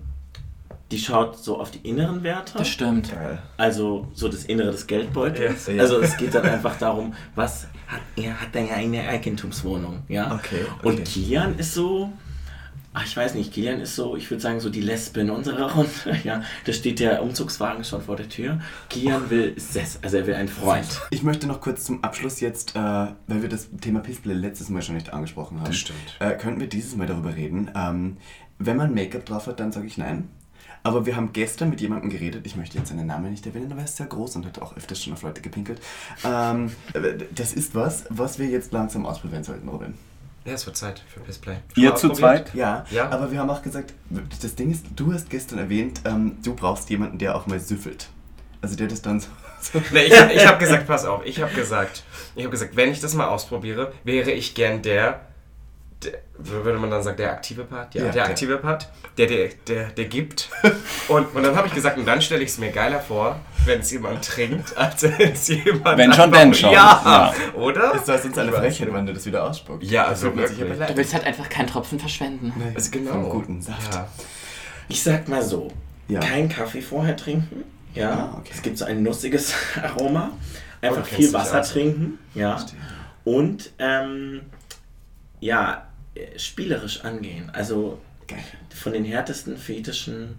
die 0.90 0.98
schaut 0.98 1.38
so 1.38 1.60
auf 1.60 1.70
die 1.70 1.88
inneren 1.88 2.22
Werte. 2.22 2.58
Das 2.58 2.68
stimmt. 2.68 3.12
Geil. 3.12 3.42
Also 3.56 4.06
so 4.14 4.28
das 4.28 4.44
Innere 4.44 4.70
des 4.70 4.86
Geldbeutels. 4.86 5.66
Ja. 5.66 5.82
Also 5.82 6.00
es 6.00 6.16
geht 6.16 6.34
dann 6.34 6.44
einfach 6.44 6.78
darum, 6.78 7.14
was 7.34 7.66
hat 7.86 8.00
er 8.16 8.40
hat 8.40 8.54
dann 8.54 8.68
ja 8.68 8.74
eine 8.74 9.08
Eigentumswohnung, 9.08 10.02
ja. 10.08 10.34
Okay, 10.34 10.64
okay. 10.78 10.88
Und 10.88 11.04
Kilian 11.04 11.58
ist 11.58 11.74
so, 11.74 12.12
ach, 12.92 13.04
ich 13.04 13.16
weiß 13.16 13.34
nicht, 13.34 13.52
Kilian 13.52 13.80
ist 13.80 13.94
so, 13.94 14.16
ich 14.16 14.30
würde 14.30 14.40
sagen 14.40 14.60
so 14.60 14.70
die 14.70 14.80
Lesbe 14.80 15.20
in 15.20 15.30
unserer 15.30 15.72
Runde, 15.72 15.90
ja. 16.24 16.42
Da 16.64 16.72
steht 16.72 17.00
der 17.00 17.22
Umzugswagen 17.22 17.84
schon 17.84 18.02
vor 18.02 18.16
der 18.16 18.28
Tür. 18.28 18.60
Kilian 18.88 19.28
will 19.30 19.54
Sess, 19.56 19.98
also 20.02 20.16
er 20.16 20.26
will 20.26 20.34
einen 20.34 20.48
Freund. 20.48 21.00
Ich 21.10 21.22
möchte 21.22 21.46
noch 21.46 21.60
kurz 21.60 21.84
zum 21.84 22.02
Abschluss 22.02 22.40
jetzt, 22.40 22.74
äh, 22.74 22.78
weil 22.78 23.42
wir 23.42 23.48
das 23.48 23.68
Thema 23.80 24.00
Pistole 24.00 24.34
letztes 24.34 24.68
Mal 24.68 24.82
schon 24.82 24.94
nicht 24.94 25.12
angesprochen 25.12 25.58
haben. 25.58 25.66
Das 25.66 25.76
stimmt. 25.76 26.16
Äh, 26.20 26.36
könnten 26.36 26.60
wir 26.60 26.68
dieses 26.68 26.96
Mal 26.96 27.06
darüber 27.06 27.34
reden. 27.34 27.70
Ähm, 27.76 28.16
wenn 28.58 28.76
man 28.76 28.94
Make-up 28.94 29.26
drauf 29.26 29.46
hat, 29.46 29.60
dann 29.60 29.70
sage 29.70 29.86
ich 29.86 29.98
nein. 29.98 30.28
Aber 30.86 31.04
wir 31.04 31.16
haben 31.16 31.32
gestern 31.32 31.70
mit 31.70 31.80
jemandem 31.80 32.10
geredet, 32.10 32.46
ich 32.46 32.54
möchte 32.56 32.78
jetzt 32.78 32.88
seinen 32.90 33.06
Namen 33.06 33.30
nicht 33.30 33.44
erwähnen, 33.44 33.72
aber 33.72 33.80
er 33.80 33.86
ist 33.86 33.96
sehr 33.96 34.06
groß 34.06 34.36
und 34.36 34.46
hat 34.46 34.60
auch 34.62 34.76
öfters 34.76 35.02
schon 35.02 35.12
auf 35.12 35.22
Leute 35.22 35.40
gepinkelt. 35.40 35.80
Ähm, 36.24 36.70
das 37.34 37.52
ist 37.54 37.74
was, 37.74 38.04
was 38.08 38.38
wir 38.38 38.46
jetzt 38.46 38.72
langsam 38.72 39.04
ausprobieren 39.04 39.42
sollten, 39.44 39.68
Robin. 39.68 39.94
Ja, 40.44 40.52
es 40.52 40.64
wird 40.64 40.76
Zeit 40.76 41.02
für 41.12 41.18
Pissplay. 41.20 41.56
Ihr 41.74 41.96
zu 41.96 42.10
zweit? 42.10 42.54
Ja, 42.54 42.84
Ja. 42.92 43.08
aber 43.10 43.32
wir 43.32 43.40
haben 43.40 43.50
auch 43.50 43.62
gesagt, 43.62 43.94
das 44.40 44.54
Ding 44.54 44.70
ist, 44.70 44.86
du 44.94 45.12
hast 45.12 45.28
gestern 45.28 45.58
erwähnt, 45.58 46.02
ähm, 46.04 46.36
du 46.44 46.54
brauchst 46.54 46.88
jemanden, 46.88 47.18
der 47.18 47.34
auch 47.34 47.48
mal 47.48 47.58
süffelt. 47.58 48.08
Also 48.62 48.76
der 48.76 48.86
das 48.86 49.02
dann 49.02 49.18
so... 49.18 49.26
so 49.60 49.82
Nee, 49.92 50.04
ich 50.04 50.12
ich 50.12 50.46
habe 50.46 50.58
gesagt, 50.58 50.86
pass 50.86 51.04
auf, 51.04 51.26
ich 51.26 51.42
habe 51.42 51.52
gesagt, 51.52 52.04
ich 52.36 52.44
habe 52.44 52.52
gesagt, 52.52 52.76
wenn 52.76 52.92
ich 52.92 53.00
das 53.00 53.14
mal 53.14 53.26
ausprobiere, 53.26 53.92
wäre 54.04 54.30
ich 54.30 54.54
gern 54.54 54.82
der 54.82 55.25
würde 56.38 56.78
man 56.78 56.90
dann 56.90 57.02
sagen, 57.02 57.16
der 57.16 57.32
aktive 57.32 57.64
Part, 57.64 57.94
ja, 57.94 58.00
Ja, 58.00 58.04
der 58.06 58.12
der. 58.12 58.24
aktive 58.30 58.58
Part, 58.58 58.88
der, 59.16 59.26
der, 59.26 59.48
der, 59.66 59.86
der 59.88 60.04
gibt. 60.04 60.50
Und, 61.08 61.34
und 61.34 61.42
dann 61.42 61.54
habe 61.56 61.68
ich 61.68 61.74
gesagt, 61.74 61.96
und 61.98 62.04
dann 62.06 62.20
stelle 62.20 62.42
ich 62.42 62.50
es 62.50 62.58
mir 62.58 62.70
geiler 62.70 63.00
vor, 63.00 63.36
wenn 63.64 63.80
es 63.80 63.90
jemand 63.92 64.24
trinkt, 64.24 64.76
als 64.76 65.02
wenn 65.04 65.32
es 65.32 65.46
jemand. 65.48 65.96
Wenn 65.98 66.12
schon, 66.12 66.32
denn 66.32 66.52
schon. 66.52 66.72
Ja, 66.72 67.32
Ja. 67.54 67.54
oder? 67.58 67.94
ist 67.94 68.08
das 68.08 68.24
uns 68.24 68.36
alle 68.36 68.52
Frechheit, 68.52 68.92
wenn 68.92 69.06
du 69.06 69.12
das 69.14 69.24
wieder 69.24 69.44
ausspuckst. 69.44 69.88
Ja, 69.90 70.04
also 70.06 70.34
wirklich. 70.36 70.58
Du 70.58 70.96
willst 70.96 71.14
halt 71.14 71.24
einfach 71.24 71.48
keinen 71.48 71.68
Tropfen 71.68 71.98
verschwenden. 72.00 72.52
Nee, 72.56 72.72
Also 72.74 72.90
genau. 72.90 73.12
Vom 73.12 73.30
guten 73.30 73.62
Saft. 73.62 73.94
Ja. 73.94 74.08
Ich 74.88 75.02
sag 75.02 75.28
mal 75.28 75.42
so, 75.42 75.70
Ja. 76.08 76.20
kein 76.20 76.48
Kaffee 76.48 76.82
vorher 76.82 77.16
trinken, 77.16 77.64
ja. 77.94 78.10
Ah, 78.34 78.36
okay. 78.38 78.50
Es 78.54 78.62
gibt 78.62 78.76
so 78.78 78.84
ein 78.84 79.02
nussiges 79.02 79.54
Aroma. 79.82 80.30
Einfach 80.82 81.02
Oh, 81.02 81.14
viel 81.16 81.32
Wasser 81.32 81.62
trinken, 81.62 82.18
ja. 82.34 82.58
Verstehe. 82.58 82.78
Und 83.24 83.70
ähm, 83.78 84.42
ja, 85.40 85.85
spielerisch 86.36 87.00
angehen. 87.04 87.50
Also 87.52 88.00
Geil. 88.26 88.38
von 88.74 88.92
den 88.92 89.04
härtesten 89.04 89.56
Fetischen, 89.56 90.36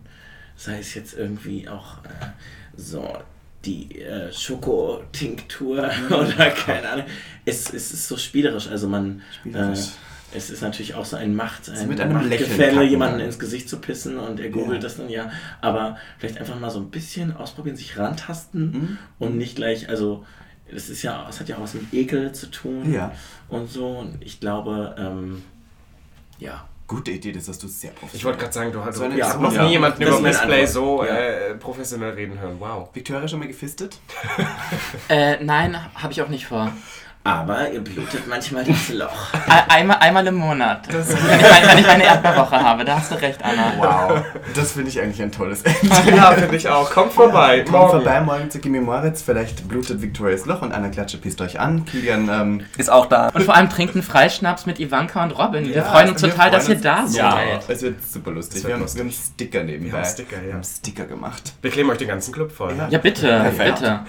sei 0.56 0.80
es 0.80 0.94
jetzt 0.94 1.14
irgendwie 1.18 1.68
auch 1.70 2.04
äh, 2.06 2.28
so 2.76 3.18
die 3.66 4.00
äh, 4.02 4.32
Schokotinktur 4.32 5.90
oder 6.10 6.52
keine 6.52 6.90
Ahnung. 6.90 7.06
Es, 7.46 7.74
es 7.74 7.92
ist 7.92 8.08
so 8.08 8.18
spielerisch. 8.18 8.68
Also 8.68 8.88
man 8.88 9.22
Spielerisch. 9.40 9.80
Äh, 9.80 9.92
es 10.34 10.50
ist 10.50 10.62
natürlich 10.62 10.94
auch 10.94 11.06
so 11.06 11.16
ein 11.16 11.34
Macht, 11.36 11.70
ein 11.70 11.88
mit 11.88 12.02
einem 12.02 12.18
Lächeln 12.28 12.50
Machtgefälle, 12.50 12.74
kacken. 12.74 12.90
jemanden 12.90 13.20
ins 13.22 13.40
Gesicht 13.40 13.70
zu 13.70 13.80
pissen 13.80 14.18
und 14.18 14.42
er 14.42 14.50
googelt 14.50 14.76
Ja. 14.76 14.80
das 14.82 14.98
dann 14.98 15.10
ja. 15.10 15.32
Aber 15.62 15.98
vielleicht 16.20 16.38
einfach 16.38 16.60
mal 16.60 16.70
so 16.70 16.80
ein 16.80 16.90
bisschen 16.92 17.34
ausprobieren, 17.36 17.78
sich 17.78 17.98
rantasten 17.98 18.72
Mhm. 18.72 18.98
und 19.20 19.38
nicht 19.38 19.56
gleich, 19.56 19.88
also 19.88 20.26
das 20.70 20.90
ist 20.90 21.02
ja, 21.02 21.26
es 21.30 21.40
hat 21.40 21.48
ja 21.48 21.56
auch 21.56 21.62
was 21.62 21.76
mit 21.76 21.94
Ekel 21.94 22.34
zu 22.34 22.48
tun 22.52 22.92
Ja. 22.94 23.14
und 23.48 23.72
so. 23.72 23.88
Und 23.88 24.18
ich 24.22 24.42
glaube, 24.42 24.96
ähm, 25.00 25.44
ja. 26.40 26.68
Gute 26.88 27.12
Idee, 27.12 27.34
das 27.34 27.50
hast 27.50 27.62
du 27.62 27.68
sehr 27.68 27.92
professionell. 27.92 28.16
Ich 28.18 28.24
wollte 28.26 28.40
gerade 28.40 28.54
sagen, 28.54 28.72
du, 28.72 28.80
du 28.80 28.92
So 28.94 29.04
eine- 29.04 29.14
ich 29.16 29.20
ja, 29.20 29.36
noch 29.36 29.52
ja. 29.54 29.64
nie 29.66 29.72
jemanden 29.72 30.00
Das 30.06 30.20
über 30.20 30.30
Antwort. 30.30 30.70
so 30.70 31.04
Ja. 31.04 31.16
äh, 31.18 31.56
professionell 31.56 32.12
reden 32.12 32.40
hören. 32.40 32.56
Wow. 32.60 32.90
Victoria 32.94 33.28
schon 33.28 33.40
mal 33.40 33.48
gefistet? 33.50 34.00
Äh, 35.10 35.44
nein, 35.44 35.78
habe 35.96 36.14
ich 36.14 36.22
auch 36.22 36.30
nicht 36.30 36.46
vor. 36.48 36.72
Aber 37.28 37.70
ihr 37.72 37.82
blutet 37.82 38.28
manchmal 38.28 38.64
das 38.64 38.90
Loch. 38.90 39.34
Ein- 39.48 39.70
Einmal, 39.70 39.98
einmal 39.98 40.26
im 40.28 40.36
Monat. 40.36 40.88
wenn, 40.92 41.00
ich 41.02 41.50
meine, 41.50 41.68
wenn 41.68 41.78
ich 41.80 41.88
meine 41.88 42.04
Erdbeerwoche 42.04 42.60
habe, 42.62 42.86
da 42.86 42.98
hast 42.98 43.12
du 43.12 43.16
recht, 43.16 43.40
Anna. 43.44 43.74
Wow. 43.78 44.22
Das 44.56 44.72
finde 44.72 44.90
ich 44.90 45.00
eigentlich 45.02 45.22
ein 45.22 45.32
tolles 45.32 45.62
Ende. 45.62 45.78
Ja, 46.18 46.32
finde 46.32 46.56
ich 46.56 46.68
auch. 46.70 46.90
Kommt 46.90 47.14
vorbei. 47.14 47.62
Kommt 47.70 47.92
vorbei 47.92 48.22
morgen 48.22 48.50
zu 48.50 48.60
Gimme 48.60 48.82
Moritz. 48.82 49.22
Vielleicht 49.22 49.68
blutet 49.68 50.02
Victorias 50.02 50.46
Loch 50.46 50.62
und 50.62 50.72
Anna 50.74 50.90
Klatsche 50.90 51.18
pisst 51.18 51.42
euch 51.42 51.60
an. 51.60 51.86
Kilian, 51.86 52.30
ähm, 52.30 52.62
Ist 52.78 52.90
auch 52.90 53.06
da. 53.08 53.30
Und 53.34 53.44
vor 53.44 53.56
allem 53.56 53.70
trinkt 53.70 53.94
einen 53.96 54.04
Freischnaps 54.04 54.66
mit 54.66 54.80
Ivanka 54.80 55.24
und 55.24 55.32
Robin. 55.38 55.68
Wir 55.68 55.76
Ja, 55.78 55.84
freuen 55.84 56.10
uns 56.10 56.22
wir 56.22 56.30
total, 56.32 56.50
dass 56.52 56.68
ihr 56.70 56.76
freuen 56.80 56.84
da 56.84 57.02
uns. 57.02 57.14
seid. 57.14 57.24
Ja. 57.24 57.60
es 57.68 57.82
wird 57.82 58.04
super 58.04 58.32
lustig. 58.32 58.56
Wird 58.64 58.68
Wir 58.68 58.74
haben, 58.76 58.82
lustig. 58.82 59.00
wir 59.04 59.06
haben 59.10 59.16
Sticker 59.34 59.64
nebenbei. 59.64 59.92
Wir 59.92 60.00
haben 60.00 60.10
Sticker, 60.10 60.36
ja. 60.38 60.44
Wir 60.48 60.54
haben 60.54 60.64
Sticker 60.64 61.06
gemacht. 61.06 61.54
Wir 61.62 61.72
kleben 61.72 61.90
euch 61.90 61.98
den 61.98 62.08
ganzen 62.08 62.34
Club 62.34 62.52
voll. 62.52 62.74
Ja. 62.78 62.88
Ja, 62.90 62.98
bitte, 63.00 63.28
Perfekt. 63.28 63.80
bitte. 63.80 64.00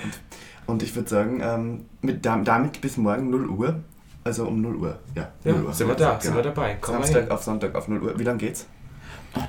Und 0.68 0.82
ich 0.82 0.94
würde 0.94 1.08
sagen, 1.08 1.40
ähm, 1.42 1.84
mit, 2.02 2.24
dam- 2.26 2.44
damit 2.44 2.80
bis 2.82 2.96
morgen 2.98 3.30
0 3.30 3.48
Uhr. 3.48 3.80
Also 4.22 4.46
um 4.46 4.60
0 4.60 4.76
Uhr. 4.76 4.98
Ja, 5.14 5.28
Ja, 5.42 5.52
0 5.52 5.64
Uhr. 5.64 5.72
sind 5.72 5.88
wir 5.88 5.94
da, 5.94 6.20
sind 6.20 6.34
wir 6.36 6.42
dabei. 6.42 6.76
Komm 6.80 6.94
Samstag 6.96 7.30
auf 7.30 7.42
Sonntag 7.42 7.74
auf 7.74 7.88
0 7.88 8.02
Uhr. 8.02 8.18
Wie 8.18 8.24
lange 8.24 8.38
geht's? 8.38 8.66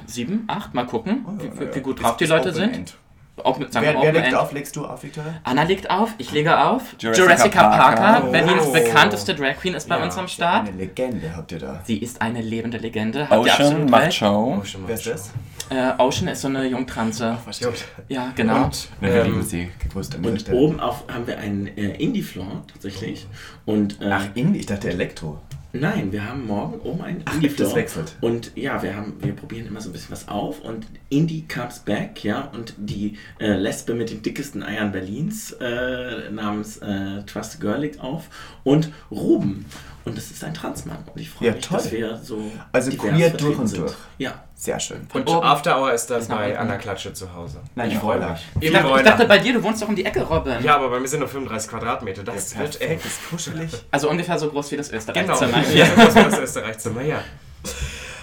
Sieben, 0.05 0.45
acht, 0.47 0.73
mal 0.73 0.85
gucken, 0.85 1.25
wie, 1.39 1.45
Ja, 1.47 1.59
wie, 1.59 1.63
ja. 1.65 1.75
wie 1.75 1.79
gut 1.81 2.01
drauf 2.01 2.15
die 2.17 2.25
Leute 2.25 2.53
sind. 2.53 2.73
End. 2.73 2.97
Open, 3.43 3.71
sagen 3.71 3.85
Wer, 3.85 4.01
wer 4.01 4.11
legt 4.13 4.27
End. 4.27 4.35
auf? 4.35 4.51
Legst 4.51 4.75
du 4.75 4.85
auf, 4.85 5.03
Victoria? 5.03 5.35
Anna 5.43 5.63
legt 5.63 5.89
auf, 5.89 6.13
ich 6.17 6.31
lege 6.31 6.59
auf. 6.59 6.81
Jurassica 6.99 7.23
Jurassica, 7.25 7.67
Parker, 7.69 8.01
Parker. 8.01 8.27
Berlins 8.31 8.63
Oh. 8.67 8.71
bekannteste 8.71 9.35
Drag 9.35 9.55
Queen, 9.59 9.73
ist 9.73 9.87
bei 9.87 9.97
Ja, 9.97 10.03
uns 10.03 10.17
am 10.17 10.27
Start. 10.27 10.67
Eine 10.67 10.77
Legende 10.77 11.35
habt 11.35 11.51
ihr 11.51 11.59
da. 11.59 11.81
Sie 11.85 11.97
ist 11.97 12.21
eine 12.21 12.41
lebende 12.41 12.77
Legende. 12.77 13.29
Habt 13.29 13.41
Ocean 13.41 13.61
absolut 13.67 13.89
macht 13.89 14.03
recht. 14.03 14.17
Show. 14.17 14.57
Oh, 14.59 14.63
schon 14.65 14.81
mal 14.81 14.87
Wer 14.87 14.95
ist 14.95 15.07
das? 15.07 15.31
Äh, 15.69 15.91
Ocean 16.01 16.27
ist 16.29 16.41
so 16.41 16.47
eine 16.47 16.65
Jungtranse. 16.65 17.37
Versteht. 17.43 17.85
Ja, 18.07 18.31
genau. 18.35 18.65
Und, 18.65 18.87
wir 19.01 19.23
lieben 19.23 19.47
ähm, 19.51 20.25
Und 20.25 20.51
oben 20.51 20.79
auf 20.79 21.03
haben 21.13 21.27
wir 21.27 21.37
einen 21.37 21.67
äh, 21.77 21.91
Indie-Floor 21.97 22.63
tatsächlich. 22.73 23.27
Und 23.65 24.01
äh, 24.01 24.09
Ach, 24.11 24.25
Indie. 24.33 24.59
Ich 24.59 24.65
dachte 24.65 24.89
Elektro. 24.89 25.39
Nein, 25.73 26.11
wir 26.11 26.27
haben 26.27 26.45
morgen 26.45 26.79
oben 26.81 27.01
einen 27.01 27.23
Indie-Floor. 27.33 27.67
das 27.69 27.75
wechselt. 27.75 28.15
Und 28.21 28.51
ja, 28.55 28.81
wir 28.81 28.95
haben, 28.95 29.13
wir 29.21 29.33
probieren 29.33 29.67
immer 29.67 29.81
so 29.81 29.89
ein 29.89 29.93
bisschen 29.93 30.11
was 30.11 30.27
auf 30.27 30.61
und 30.61 30.87
Indie 31.09 31.45
comes 31.47 31.79
back, 31.79 32.23
ja. 32.23 32.49
Und 32.53 32.73
die 32.77 33.17
äh, 33.39 33.53
Lesbe 33.53 33.93
mit 33.93 34.09
den 34.09 34.21
dickesten 34.21 34.63
Eiern 34.63 34.91
Berlins 34.91 35.51
äh, 35.53 36.29
namens 36.31 36.77
äh, 36.77 37.23
Trust 37.25 37.59
Girl 37.59 37.81
legt 37.81 37.99
auf 37.99 38.29
und 38.63 38.91
Ruben. 39.11 39.65
Und 40.05 40.17
das 40.17 40.31
ist 40.31 40.43
ein 40.43 40.53
Transmann. 40.53 40.97
Und 41.13 41.21
ich 41.21 41.29
freue 41.29 41.49
Ja, 41.49 41.53
mich, 41.55 41.67
toll. 41.67 41.77
dass 41.77 41.91
wir 41.91 42.17
so 42.17 42.39
Also 42.71 42.91
queer 42.91 43.29
durch 43.31 43.57
und 43.59 43.67
sind. 43.67 43.81
durch. 43.81 43.93
Ja. 44.17 44.43
Sehr 44.55 44.77
schön. 44.79 45.07
Und 45.13 45.29
oben. 45.29 45.45
After 45.45 45.79
Hour 45.79 45.93
ist 45.93 46.07
dann 46.07 46.19
nach 46.27 46.37
bei. 46.37 46.57
Anna 46.57 46.75
Klatsche 46.77 47.13
zu 47.13 47.33
Hause. 47.33 47.61
Nein, 47.75 47.91
ich 47.91 47.97
freue 47.97 48.19
mich. 48.19 48.39
Ich 48.59 48.71
dachte, 48.73 48.93
ich 48.97 49.03
dachte 49.03 49.25
bei 49.25 49.37
dir, 49.39 49.53
du 49.53 49.63
wohnst 49.63 49.81
doch 49.81 49.87
um 49.87 49.95
die 49.95 50.03
Ecke, 50.03 50.21
Robin. 50.23 50.61
Ja, 50.61 50.75
aber 50.75 50.89
bei 50.89 50.99
mir 50.99 51.07
sind 51.07 51.19
nur 51.19 51.29
35 51.29 51.69
Quadratmeter. 51.69 52.23
Das 52.23 52.57
wird 52.57 52.81
eng. 52.81 52.97
ist 52.99 53.29
kuschelig. 53.29 53.71
Also 53.91 54.09
ungefähr 54.09 54.37
so 54.37 54.49
groß 54.49 54.71
wie 54.71 54.77
das 54.77 54.89
Genau. 54.89 54.99
Österreich-Zimmer 54.99 55.57
Ja, 55.73 55.85
hier. 55.85 55.87
das 55.95 56.15
war 56.15 56.23
das 56.25 56.39
Österreichzimmer, 56.39 57.01
ja. 57.03 57.23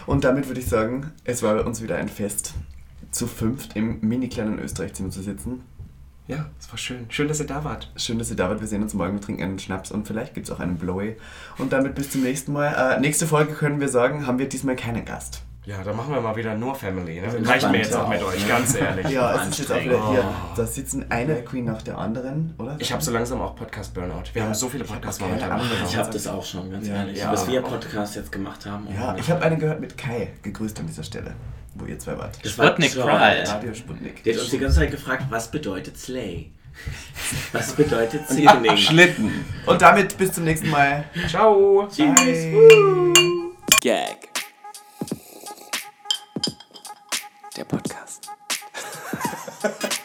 Und 0.05 0.25
damit 0.25 0.47
würde 0.47 0.61
ich 0.61 0.69
sagen, 0.69 1.11
es 1.25 1.43
war 1.43 1.55
bei 1.55 1.63
uns 1.63 1.83
wieder 1.83 1.97
ein 1.97 2.09
Fest, 2.11 2.53
zu 3.11 3.27
fünft 3.27 3.75
im 3.75 4.01
mini 4.03 4.29
kleinen 4.29 4.59
Österreich-Zimmer 4.59 5.11
zu 5.11 5.23
sitzen. 5.23 5.63
Ja, 6.29 6.47
es 6.59 6.71
war 6.71 6.79
schön. 6.79 7.07
Schön, 7.09 7.29
dass 7.29 7.39
ihr 7.39 7.47
da 7.47 7.63
wart. 7.63 7.93
Schön, 7.97 8.19
dass 8.19 8.31
ihr 8.31 8.37
da 8.37 8.49
wart. 8.49 8.61
Wir 8.61 8.67
sehen 8.67 8.83
uns 8.83 8.95
morgen, 8.95 9.15
wir 9.15 9.21
trinken 9.21 9.43
einen 9.43 9.59
Schnaps 9.61 9.93
und 9.93 10.07
vielleicht 10.09 10.35
gibt 10.35 10.49
es 10.49 10.53
auch 10.55 10.59
einen 10.61 10.77
Blowy. 10.77 11.17
Und 11.59 11.73
damit 11.73 11.95
bis 11.95 12.11
zum 12.11 12.23
nächsten 12.23 12.53
Mal. 12.53 12.97
Äh, 12.97 13.01
nächste 13.01 13.27
Folge 13.29 13.53
können 13.55 13.81
wir 13.81 13.89
sagen, 13.89 14.27
haben 14.27 14.39
wir 14.39 14.49
diesmal 14.49 14.75
keinen 14.75 15.05
Gast. 15.05 15.43
Ja, 15.67 15.83
dann 15.83 15.97
machen 15.97 16.15
wir 16.15 16.21
mal 16.21 16.37
wieder 16.37 16.55
nur 16.55 16.75
Family. 16.77 17.21
Ne? 17.21 17.49
Reicht 17.49 17.69
mir 17.71 17.79
jetzt 17.79 17.95
auch 17.95 18.09
mit 18.09 18.23
euch, 18.23 18.41
ne? 18.43 18.49
ganz 18.49 18.75
ehrlich. 18.77 19.09
Ja, 19.09 19.35
es 19.43 19.49
ist 19.49 19.59
jetzt 19.61 19.73
auch 19.73 19.81
wieder 19.85 20.11
hier. 20.11 20.25
Oh. 20.25 20.55
Da 20.57 20.65
sitzen 20.67 21.07
eine 21.11 21.43
Queen 21.43 21.65
nach 21.65 21.83
der 21.83 21.99
anderen, 21.99 22.55
oder? 22.59 22.77
Ich 22.79 22.93
habe 22.93 23.03
so 23.03 23.11
langsam 23.11 23.41
auch 23.41 23.57
Podcast-Burnout. 23.57 24.31
Wir 24.33 24.43
Ja, 24.43 24.47
haben 24.49 24.55
so 24.55 24.69
viele 24.69 24.85
Podcasts 24.85 25.21
momentan. 25.21 25.51
Ahnung. 25.51 25.67
Ich 25.85 25.97
habe 25.97 26.09
das 26.13 26.27
auch 26.29 26.45
schon, 26.45 26.71
ganz 26.71 26.87
Ja. 26.87 26.95
ehrlich. 26.95 27.19
Ja. 27.19 27.33
Was 27.33 27.49
wir 27.49 27.63
Podcast 27.63 28.15
jetzt 28.15 28.31
gemacht 28.31 28.65
haben. 28.65 28.87
Ja, 28.95 29.17
ich 29.17 29.29
habe 29.29 29.43
einen 29.43 29.59
gehört 29.59 29.81
mit 29.81 29.99
Kai. 29.99 30.29
Gegrüßt 30.43 30.79
an 30.79 30.87
dieser 30.87 31.03
Stelle, 31.03 31.35
wo 31.79 31.87
ihr 31.87 31.99
zwei 31.99 32.19
wart. 32.19 32.39
Das 32.43 32.59
war 32.59 32.67
Sputnik. 32.69 32.93
Pride. 32.93 33.49
Radio 33.49 33.75
Sputnik. 33.75 34.23
Der 34.25 34.35
hat 34.35 34.41
uns 34.41 34.51
die 34.51 34.59
ganze 34.59 34.77
Zeit 34.79 34.91
gefragt, 34.91 35.25
was 35.31 35.51
bedeutet 35.51 35.99
Slay? 35.99 36.53
Was 37.53 37.73
bedeutet 37.73 38.29
Sickening? 38.29 38.77
Schlitten. 38.77 39.45
Und 39.65 39.81
damit 39.81 40.17
bis 40.19 40.33
zum 40.33 40.45
nächsten 40.45 40.71
Mal. 40.71 41.05
Ciao! 41.29 41.89
Bye. 41.97 43.13
Gag. 43.81 44.29
Der 47.57 47.65
Podcast. 47.65 48.31